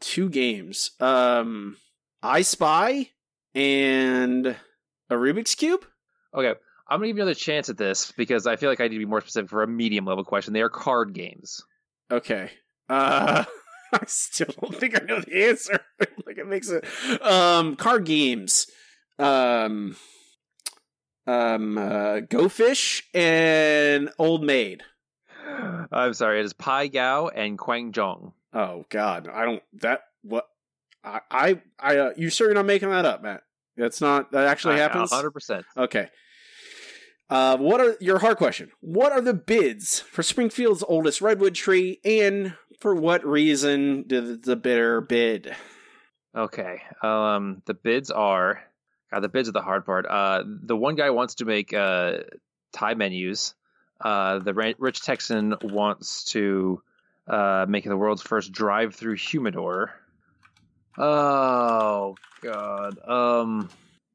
[0.01, 0.93] two games.
[0.99, 1.77] Um,
[2.23, 3.11] I Spy
[3.55, 5.85] and a Rubik's Cube.
[6.35, 6.55] Okay,
[6.89, 8.99] I'm gonna give you another chance at this because I feel like I need to
[8.99, 10.55] be more specific for a medium level question.
[10.55, 11.63] They are card games.
[12.11, 12.51] Okay.
[12.89, 13.45] Uh,
[13.93, 15.81] I still don't think I know the answer.
[16.27, 16.85] like it makes it.
[17.23, 18.67] Um, card games.
[19.19, 19.97] Um,
[21.27, 24.83] um, uh, Go Fish and Old Maid.
[25.93, 28.33] I'm sorry, it is Pai Gow and Quang Zhong.
[28.53, 29.63] Oh God, I don't.
[29.81, 30.47] That what?
[31.05, 33.43] I I, I uh, you sure you're not making that up, Matt?
[33.77, 35.13] That's not that actually happens.
[35.13, 35.67] Hundred percent.
[35.77, 36.09] Okay.
[37.29, 38.71] Uh, what are your hard question?
[38.81, 44.57] What are the bids for Springfield's oldest redwood tree, and for what reason did the
[44.57, 45.55] bidder bid?
[46.37, 46.83] Okay.
[47.03, 48.63] Um, the bids are.
[49.11, 50.07] God, the bids are the hard part.
[50.07, 52.19] Uh, the one guy wants to make uh
[52.73, 53.55] Thai menus.
[54.01, 56.83] Uh, the rich Texan wants to
[57.27, 59.93] uh make the world's first drive-through humidor.
[60.99, 62.99] Oh God.
[63.09, 63.69] Um,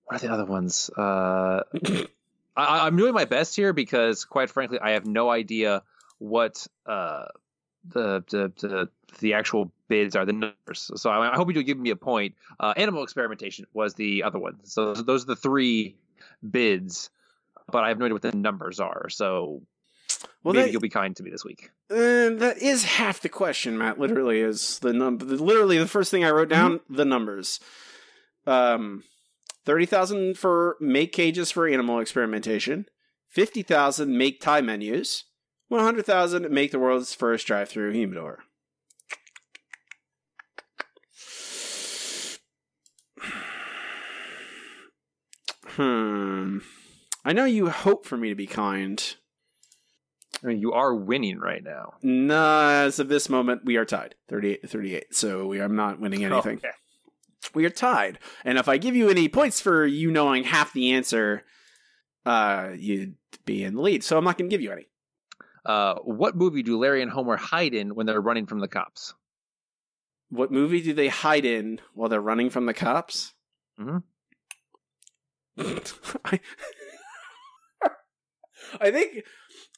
[0.06, 0.90] what are the other ones?
[0.90, 1.64] Uh,
[2.56, 5.84] I, I'm doing my best here because, quite frankly, I have no idea
[6.20, 7.26] what uh
[7.88, 10.92] the the the, the actual bids are the numbers.
[10.96, 12.36] So I, I hope you do give me a point.
[12.60, 14.60] Uh, animal experimentation was the other one.
[14.64, 15.96] So those are the three
[16.50, 17.10] bids,
[17.72, 19.10] but I have no idea what the numbers are.
[19.10, 19.62] So
[20.44, 21.72] Well, maybe that- you'll be kind to me this week.
[21.90, 24.00] Uh, that is half the question, Matt.
[24.00, 25.26] Literally is the number.
[25.26, 27.60] Literally, the first thing I wrote down the numbers.
[28.48, 29.04] Um,
[29.72, 32.88] thirty thousand for make cages for animal experimentation.
[33.30, 35.24] Fifty thousand make Thai menus.
[35.70, 38.40] One hundred thousand make the world's first drive-through humidor.
[45.76, 46.58] Hmm.
[47.24, 49.16] I know you hope for me to be kind.
[50.44, 51.94] I mean, you are winning right now.
[52.04, 55.16] No, as of this moment, we are tied 38 to 38.
[55.16, 56.58] So we are not winning anything.
[56.58, 56.72] Okay.
[57.54, 58.20] We are tied.
[58.46, 61.44] And if I give you any points for you knowing half the answer,
[62.26, 63.16] uh, you'd
[63.46, 64.04] be in the lead.
[64.04, 64.88] So I'm not going to give you any.
[65.66, 69.14] Uh, what movie do Larry and Homer hide in when they're running from the cops?
[70.30, 73.34] What movie do they hide in while they're running from the cops?
[73.80, 73.98] Mm-hmm.
[76.26, 76.40] I,
[78.80, 79.24] I think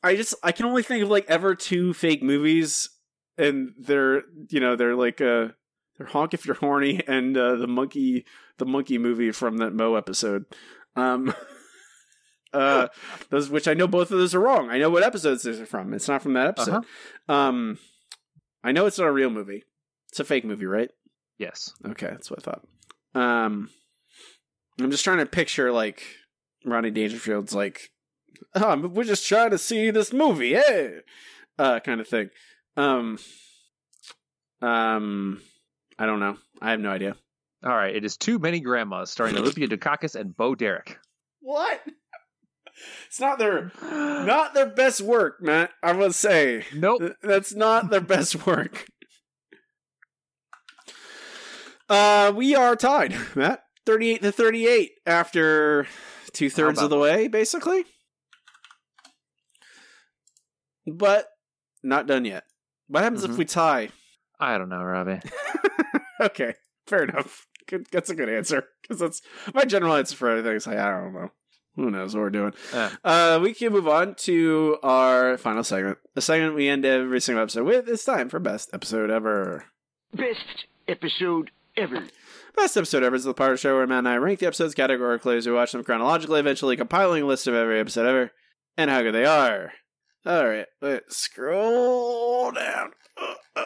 [0.04, 2.90] I just I can only think of like ever two fake movies,
[3.38, 5.48] and they're you know they're like uh
[5.98, 8.26] they're honk if you're horny and uh, the monkey
[8.58, 10.46] the monkey movie from that Moe episode.
[10.96, 11.34] Um,
[12.54, 12.88] uh,
[13.30, 14.70] those which I know both of those are wrong.
[14.70, 15.94] I know what episodes those are from.
[15.94, 16.86] It's not from that episode.
[17.28, 17.80] Um,
[18.64, 19.64] I know it's not a real movie.
[20.10, 20.92] It's a fake movie, right?
[21.38, 21.74] Yes.
[21.86, 22.66] Okay, that's what I thought.
[23.16, 23.70] Um,
[24.80, 26.04] I'm just trying to picture like
[26.66, 27.92] Rodney Dangerfield's like,
[28.56, 31.00] oh, we're just trying to see this movie, hey,
[31.58, 32.30] uh, kind of thing.
[32.78, 33.20] Um,
[34.62, 35.42] um,
[36.00, 36.38] I don't know.
[36.62, 37.16] I have no idea.
[37.64, 40.98] All right, it is Too Many Grandmas, starring Olympia Dukakis and Bo Derek.
[41.42, 41.82] What?
[43.08, 45.70] It's not their not their best work, Matt.
[45.84, 46.66] I must say.
[46.74, 47.04] Nope.
[47.22, 48.88] That's not their best work.
[51.88, 53.62] Uh we are tied, Matt.
[53.86, 55.88] 38 to 38 after
[56.32, 57.86] two thirds of the way, basically.
[60.88, 61.28] But
[61.84, 62.44] not done yet.
[62.88, 63.38] What happens if Mhm.
[63.38, 63.90] we tie?
[64.40, 65.20] I don't know, Robbie.
[66.22, 66.54] Okay,
[66.88, 67.48] fair enough.
[67.68, 69.22] Good, that's a good answer because that's
[69.54, 70.56] my general answer for everything.
[70.56, 71.32] Is like I don't know.
[71.76, 72.54] Who knows what we're doing?
[72.72, 72.92] Yeah.
[73.04, 75.98] Uh, we can move on to our final segment.
[76.14, 77.90] The segment we end every single episode with.
[77.90, 79.66] It's time for best episode ever.
[80.14, 82.04] Best episode ever.
[82.56, 84.46] Best episode ever is the part of the show where Matt and I rank the
[84.48, 88.32] episodes categorically as we watch them chronologically, eventually compiling a list of every episode ever
[88.78, 89.74] and how good they are.
[90.26, 92.92] All right, let's scroll down.
[93.56, 93.66] Uh,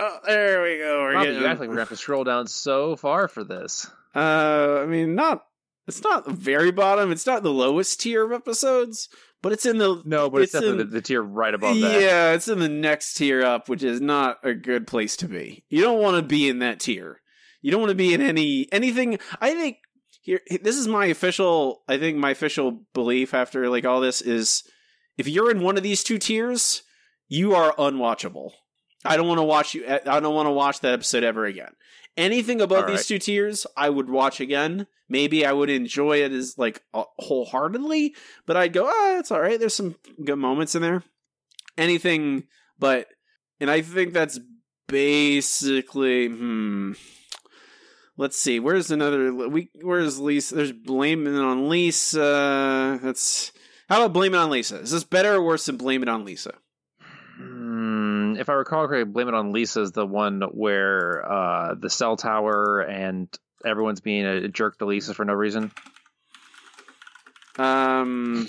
[0.00, 1.00] uh, there we go.
[1.02, 3.28] We're Robbie, getting- you act like we're going to have to scroll down so far
[3.28, 3.90] for this.
[4.14, 5.44] Uh, I mean, not.
[5.86, 7.10] It's not the very bottom.
[7.12, 9.08] It's not the lowest tier of episodes,
[9.40, 12.00] but it's in the No, but it's, definitely in- the, the tier right above that.
[12.00, 15.64] Yeah, it's in the next tier up, which is not a good place to be.
[15.70, 17.22] You don't want to be in that tier.
[17.62, 19.18] You don't want to be in any anything.
[19.40, 19.78] I think
[20.20, 21.82] here this is my official.
[21.88, 24.62] I think my official belief after like all this is,
[25.16, 26.82] if you're in one of these two tiers,
[27.28, 28.50] you are unwatchable.
[29.04, 29.86] I don't want to watch you.
[29.86, 31.72] I don't want to watch that episode ever again.
[32.16, 34.88] Anything above these two tiers, I would watch again.
[35.08, 39.40] Maybe I would enjoy it as like uh, wholeheartedly, but I'd go, ah, it's all
[39.40, 39.58] right.
[39.58, 39.94] There's some
[40.24, 41.04] good moments in there.
[41.76, 43.06] Anything, but,
[43.60, 44.40] and I think that's
[44.88, 46.92] basically, hmm.
[48.16, 48.58] Let's see.
[48.58, 49.32] Where's another?
[49.32, 50.56] We where's Lisa?
[50.56, 52.98] There's blaming it on Lisa.
[53.00, 53.52] That's
[53.88, 54.80] how about blame it on Lisa?
[54.80, 56.54] Is this better or worse than blame it on Lisa?
[58.38, 62.16] If I recall correctly, Blame It on Lisa is the one where uh, the cell
[62.16, 63.28] tower and
[63.66, 65.72] everyone's being a jerk to Lisa for no reason.
[67.58, 68.48] Um,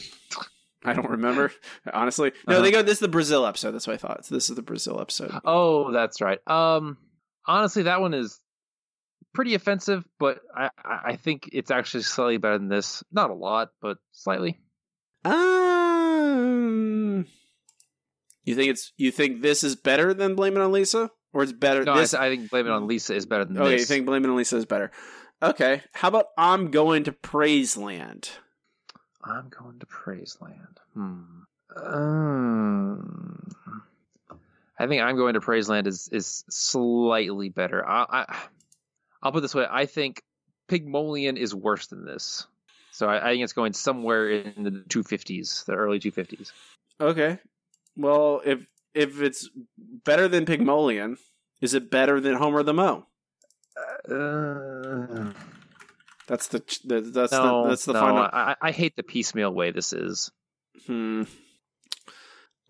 [0.85, 1.51] I don't remember
[1.91, 2.31] honestly.
[2.47, 2.63] No, Uh-huh.
[2.63, 2.81] they go.
[2.83, 3.71] This is the Brazil episode.
[3.71, 4.25] That's what I thought.
[4.25, 5.33] So this is the Brazil episode.
[5.43, 6.39] Oh, that's right.
[6.47, 6.97] Um,
[7.47, 8.39] honestly, that one is
[9.33, 13.03] pretty offensive, but I I think it's actually slightly better than this.
[13.11, 14.59] Not a lot, but slightly.
[15.25, 16.98] Um,
[18.49, 21.53] you think it's you think this is better than Blame It on Lisa, or it's
[21.53, 21.83] better?
[21.83, 23.81] No, I, this, I think Blame It on Lisa is better than okay, this.
[23.81, 24.91] you think Blame It on Lisa is better?
[25.41, 28.29] Okay, how about I'm going to Praise Land?
[29.23, 30.77] I'm going to Praiseland.
[30.93, 31.21] Hmm.
[31.75, 33.51] Um,
[34.77, 37.87] I think I'm going to Praiseland is is slightly better.
[37.87, 38.39] I, I
[39.21, 39.67] I'll put it this way.
[39.69, 40.23] I think
[40.67, 42.47] Pygmalion is worse than this.
[42.91, 46.51] So I, I think it's going somewhere in the 250s, the early 250s.
[46.99, 47.37] Okay.
[47.99, 49.49] Well, if if it's
[50.05, 51.17] better than Pygmalion,
[51.61, 53.05] is it better than Homer the Moe?
[54.09, 55.33] Uh,
[56.25, 58.29] that's the, the that's no, the that's the no, final.
[58.31, 60.31] I, I hate the piecemeal way this is.
[60.87, 61.23] Hmm.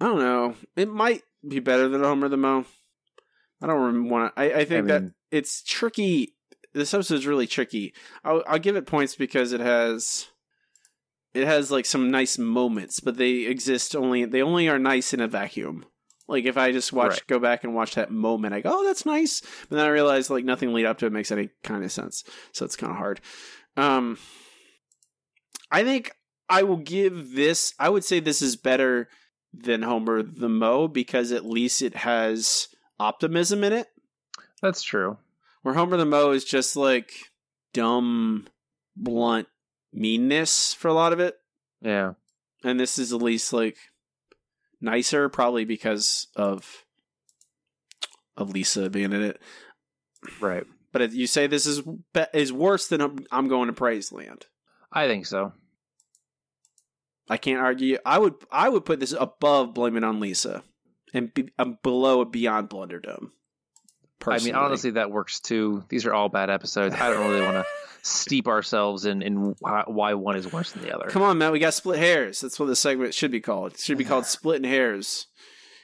[0.01, 0.55] I don't know.
[0.75, 2.65] It might be better than Homer the Moe.
[3.61, 4.41] I don't want to.
[4.41, 6.33] I, I think I that it's tricky.
[6.73, 7.93] This episode's really tricky.
[8.23, 10.27] I'll, I'll give it points because it has
[11.33, 14.25] it has like some nice moments, but they exist only.
[14.25, 15.85] They only are nice in a vacuum.
[16.27, 17.27] Like if I just watch, Right.
[17.27, 20.29] go back and watch that moment, I go, "Oh, that's nice," but then I realize
[20.29, 22.23] like nothing lead up to it makes any kind of sense.
[22.51, 23.19] So it's kind of hard.
[23.77, 24.17] Um,
[25.71, 26.11] I think
[26.49, 27.73] I will give this.
[27.79, 29.09] I would say this is better
[29.53, 32.67] than Homer the Moe because at least it has
[32.99, 33.87] optimism in it.
[34.61, 35.17] That's true.
[35.63, 37.11] Where Homer the Moe is just like
[37.73, 38.47] dumb,
[38.95, 39.47] blunt
[39.93, 41.35] meanness for a lot of it,
[41.81, 42.13] Yeah.
[42.63, 43.77] and this is at least like
[44.81, 46.85] nicer, probably because of
[48.37, 49.41] of Lisa being in it.
[50.39, 50.63] Right.
[50.91, 54.11] But if you say this is be- is worse than I'm, I'm going to praise
[54.11, 54.45] land.
[54.91, 55.53] I think so.
[57.29, 57.97] I can't argue.
[58.05, 60.63] I would I would put this above blaming on Lisa,
[61.13, 63.29] and be, um, below Beyond Blunderdome.
[64.27, 65.83] I mean, honestly, that works too.
[65.89, 66.95] These are all bad episodes.
[66.95, 67.65] I don't really want to
[68.01, 71.07] steep ourselves in in why one is worse than the other.
[71.09, 72.41] Come on, man, we got split hairs.
[72.41, 73.73] That's what the segment should be called.
[73.73, 75.27] It should be called Splitting Hairs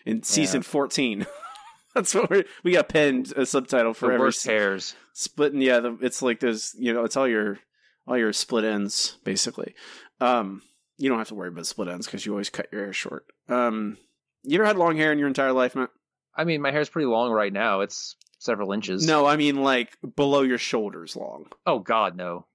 [0.05, 0.67] in season Yeah.
[0.69, 1.25] fourteen.
[1.95, 4.95] That's what we we got penned a subtitle for The every worst hairs.
[5.13, 5.61] splitting.
[5.61, 7.59] Yeah, the, it's like there's you know it's all your
[8.07, 9.73] all your split ends basically.
[10.19, 10.61] Um,
[10.97, 13.25] you don't have to worry about split ends because you always cut your hair short.
[13.49, 13.97] Um,
[14.43, 15.89] you ever had long hair in your entire life, Matt?
[16.37, 17.79] I mean, my hair's pretty long right now.
[17.79, 19.05] It's several inches.
[19.05, 21.47] No, I mean like below your shoulders long.
[21.65, 22.45] Oh God, no.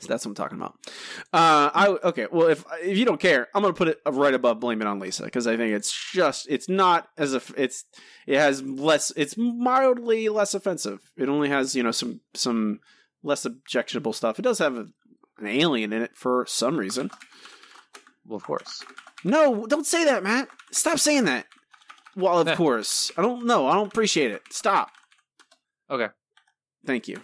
[0.00, 0.74] So that's what I'm talking about.
[1.32, 2.26] Uh, I okay.
[2.30, 4.98] Well, if if you don't care, I'm gonna put it right above "Blame It on
[4.98, 7.84] Lisa" because I think it's just it's not as if it's
[8.26, 9.12] it has less.
[9.16, 11.00] It's mildly less offensive.
[11.16, 12.80] It only has you know some some
[13.22, 14.38] less objectionable stuff.
[14.38, 14.86] It does have a,
[15.38, 17.10] an alien in it for some reason.
[18.26, 18.82] Well, of course.
[19.22, 20.48] No, don't say that, Matt.
[20.72, 21.46] Stop saying that.
[22.16, 23.12] Well, of course.
[23.16, 23.66] I don't know.
[23.66, 24.42] I don't appreciate it.
[24.50, 24.90] Stop.
[25.90, 26.08] Okay.
[26.86, 27.20] Thank you.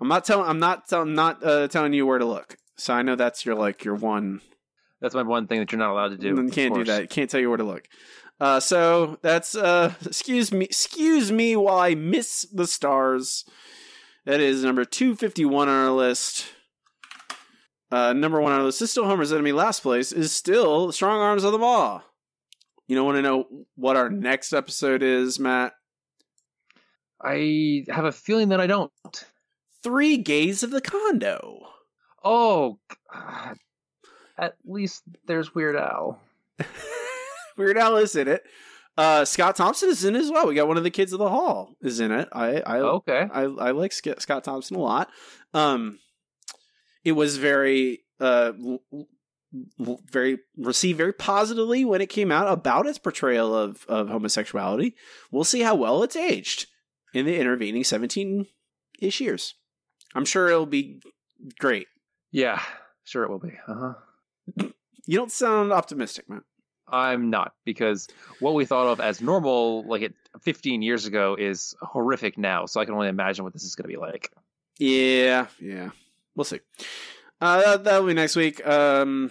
[0.00, 0.48] I'm not telling.
[0.48, 0.92] I'm not.
[0.92, 2.56] I'm not uh, telling you where to look.
[2.76, 4.40] So I know that's your like your one.
[5.00, 6.28] That's my one thing that you're not allowed to do.
[6.28, 7.10] You can't do that.
[7.10, 7.88] Can't tell you where to look.
[8.40, 10.64] Uh, so that's uh, excuse me.
[10.64, 13.44] Excuse me while I miss the stars.
[14.24, 16.46] That is number two fifty one on our list.
[17.92, 19.52] Uh, number one on our list is still Homer's enemy.
[19.52, 22.02] Last place is still Strong Arms of the Law.
[22.88, 23.46] You don't want to know
[23.76, 25.74] what our next episode is, Matt?
[27.24, 28.92] I have a feeling that I don't.
[29.82, 31.60] Three Gays of the Condo.
[32.22, 32.78] Oh,
[33.12, 33.56] God.
[34.38, 36.20] at least there's Weird Al.
[37.56, 38.44] Weird Al is in it.
[38.96, 40.46] Uh, Scott Thompson is in it as well.
[40.46, 42.28] We got one of the kids of the hall is in it.
[42.32, 43.26] I, I Okay.
[43.32, 45.10] I, I like Scott Thompson a lot.
[45.52, 45.98] Um,
[47.04, 48.52] it was very uh
[50.10, 54.94] very received very positively when it came out about its portrayal of of homosexuality.
[55.30, 56.66] We'll see how well it's aged
[57.14, 58.46] in the intervening seventeen
[59.00, 59.54] ish years.
[60.14, 61.00] I'm sure it'll be
[61.58, 61.86] great.
[62.30, 62.60] Yeah,
[63.04, 63.58] sure it will be.
[63.66, 64.68] Uh huh.
[65.06, 66.42] You don't sound optimistic, man.
[66.88, 68.08] I'm not because
[68.40, 72.66] what we thought of as normal, like it 15 years ago, is horrific now.
[72.66, 74.30] So I can only imagine what this is going to be like.
[74.78, 75.90] Yeah, yeah.
[76.34, 76.60] We'll see.
[77.40, 78.66] Uh, that, that'll be next week.
[78.66, 79.30] Um,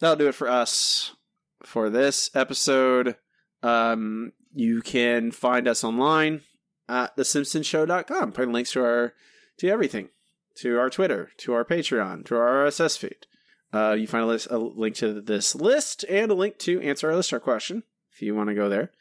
[0.00, 1.14] that'll do it for us
[1.62, 3.16] for this episode.
[3.62, 6.42] Um, you can find us online
[6.88, 8.32] at thesimpsonshow.com.
[8.32, 9.14] Put links to our
[9.58, 10.08] to everything,
[10.56, 13.26] to our Twitter, to our Patreon, to our RSS feed.
[13.72, 17.10] Uh, you find a, list, a link to this list and a link to answer
[17.10, 17.82] our listener question
[18.12, 18.92] if you want to go there.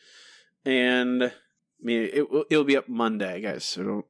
[0.66, 1.32] And I
[1.82, 3.66] mean, it will it'll be up Monday, guys.
[3.66, 4.06] So don't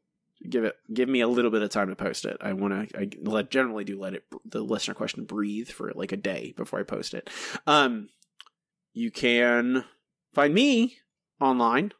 [0.49, 2.37] give it give me a little bit of time to post it.
[2.41, 6.11] I want to I let, generally do let it the listener question breathe for like
[6.11, 7.29] a day before I post it.
[7.67, 8.09] Um,
[8.93, 9.85] you can
[10.33, 10.97] find me
[11.41, 11.93] online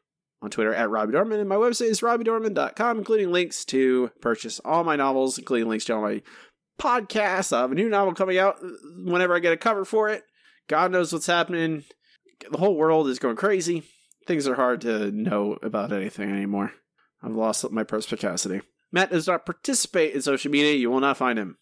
[0.44, 4.84] on Twitter at Robbie Dorman, and my website is robbiedorman.com, including links to purchase all
[4.84, 6.22] my novels, including links to all my
[6.78, 7.52] podcasts.
[7.52, 8.56] I have a new novel coming out
[8.96, 10.24] whenever I get a cover for it.
[10.68, 11.84] God knows what's happening.
[12.50, 13.84] The whole world is going crazy.
[14.26, 16.72] Things are hard to know about anything anymore.
[17.22, 18.60] I've lost my perspicacity.
[18.92, 20.74] Matt does not participate in social media.
[20.74, 21.58] You will not find him.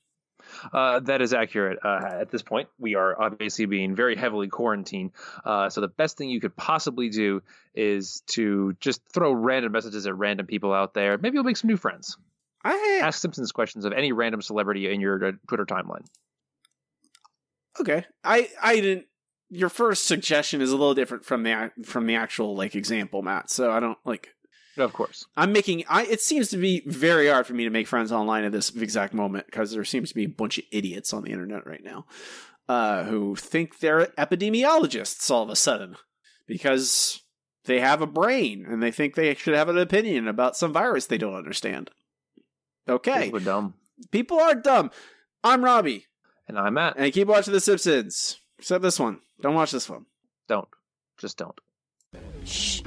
[0.72, 1.78] Uh, that is accurate.
[1.84, 5.12] Uh, at this point, we are obviously being very heavily quarantined.
[5.44, 7.42] Uh, so the best thing you could possibly do
[7.74, 11.18] is to just throw random messages at random people out there.
[11.18, 12.16] Maybe you'll make some new friends.
[12.64, 16.04] I Ask Simpsons questions of any random celebrity in your uh, Twitter timeline.
[17.80, 19.06] Okay, I I didn't.
[19.50, 23.50] Your first suggestion is a little different from the from the actual like example, Matt.
[23.50, 24.28] So I don't like.
[24.78, 25.84] Of course, I'm making.
[25.88, 28.74] I it seems to be very hard for me to make friends online at this
[28.74, 31.84] exact moment because there seems to be a bunch of idiots on the internet right
[31.84, 32.06] now,
[32.68, 35.96] uh, who think they're epidemiologists all of a sudden
[36.46, 37.20] because
[37.66, 41.06] they have a brain and they think they should have an opinion about some virus
[41.06, 41.90] they don't understand.
[42.88, 43.74] Okay, People are dumb.
[44.10, 44.90] people are dumb.
[45.44, 46.06] I'm Robbie.
[46.48, 46.94] And I'm Matt.
[46.96, 48.38] And keep watching The Simpsons.
[48.58, 49.20] Except this one.
[49.40, 50.06] Don't watch this one.
[50.48, 50.68] Don't.
[51.18, 51.58] Just don't.
[52.44, 52.80] Shh.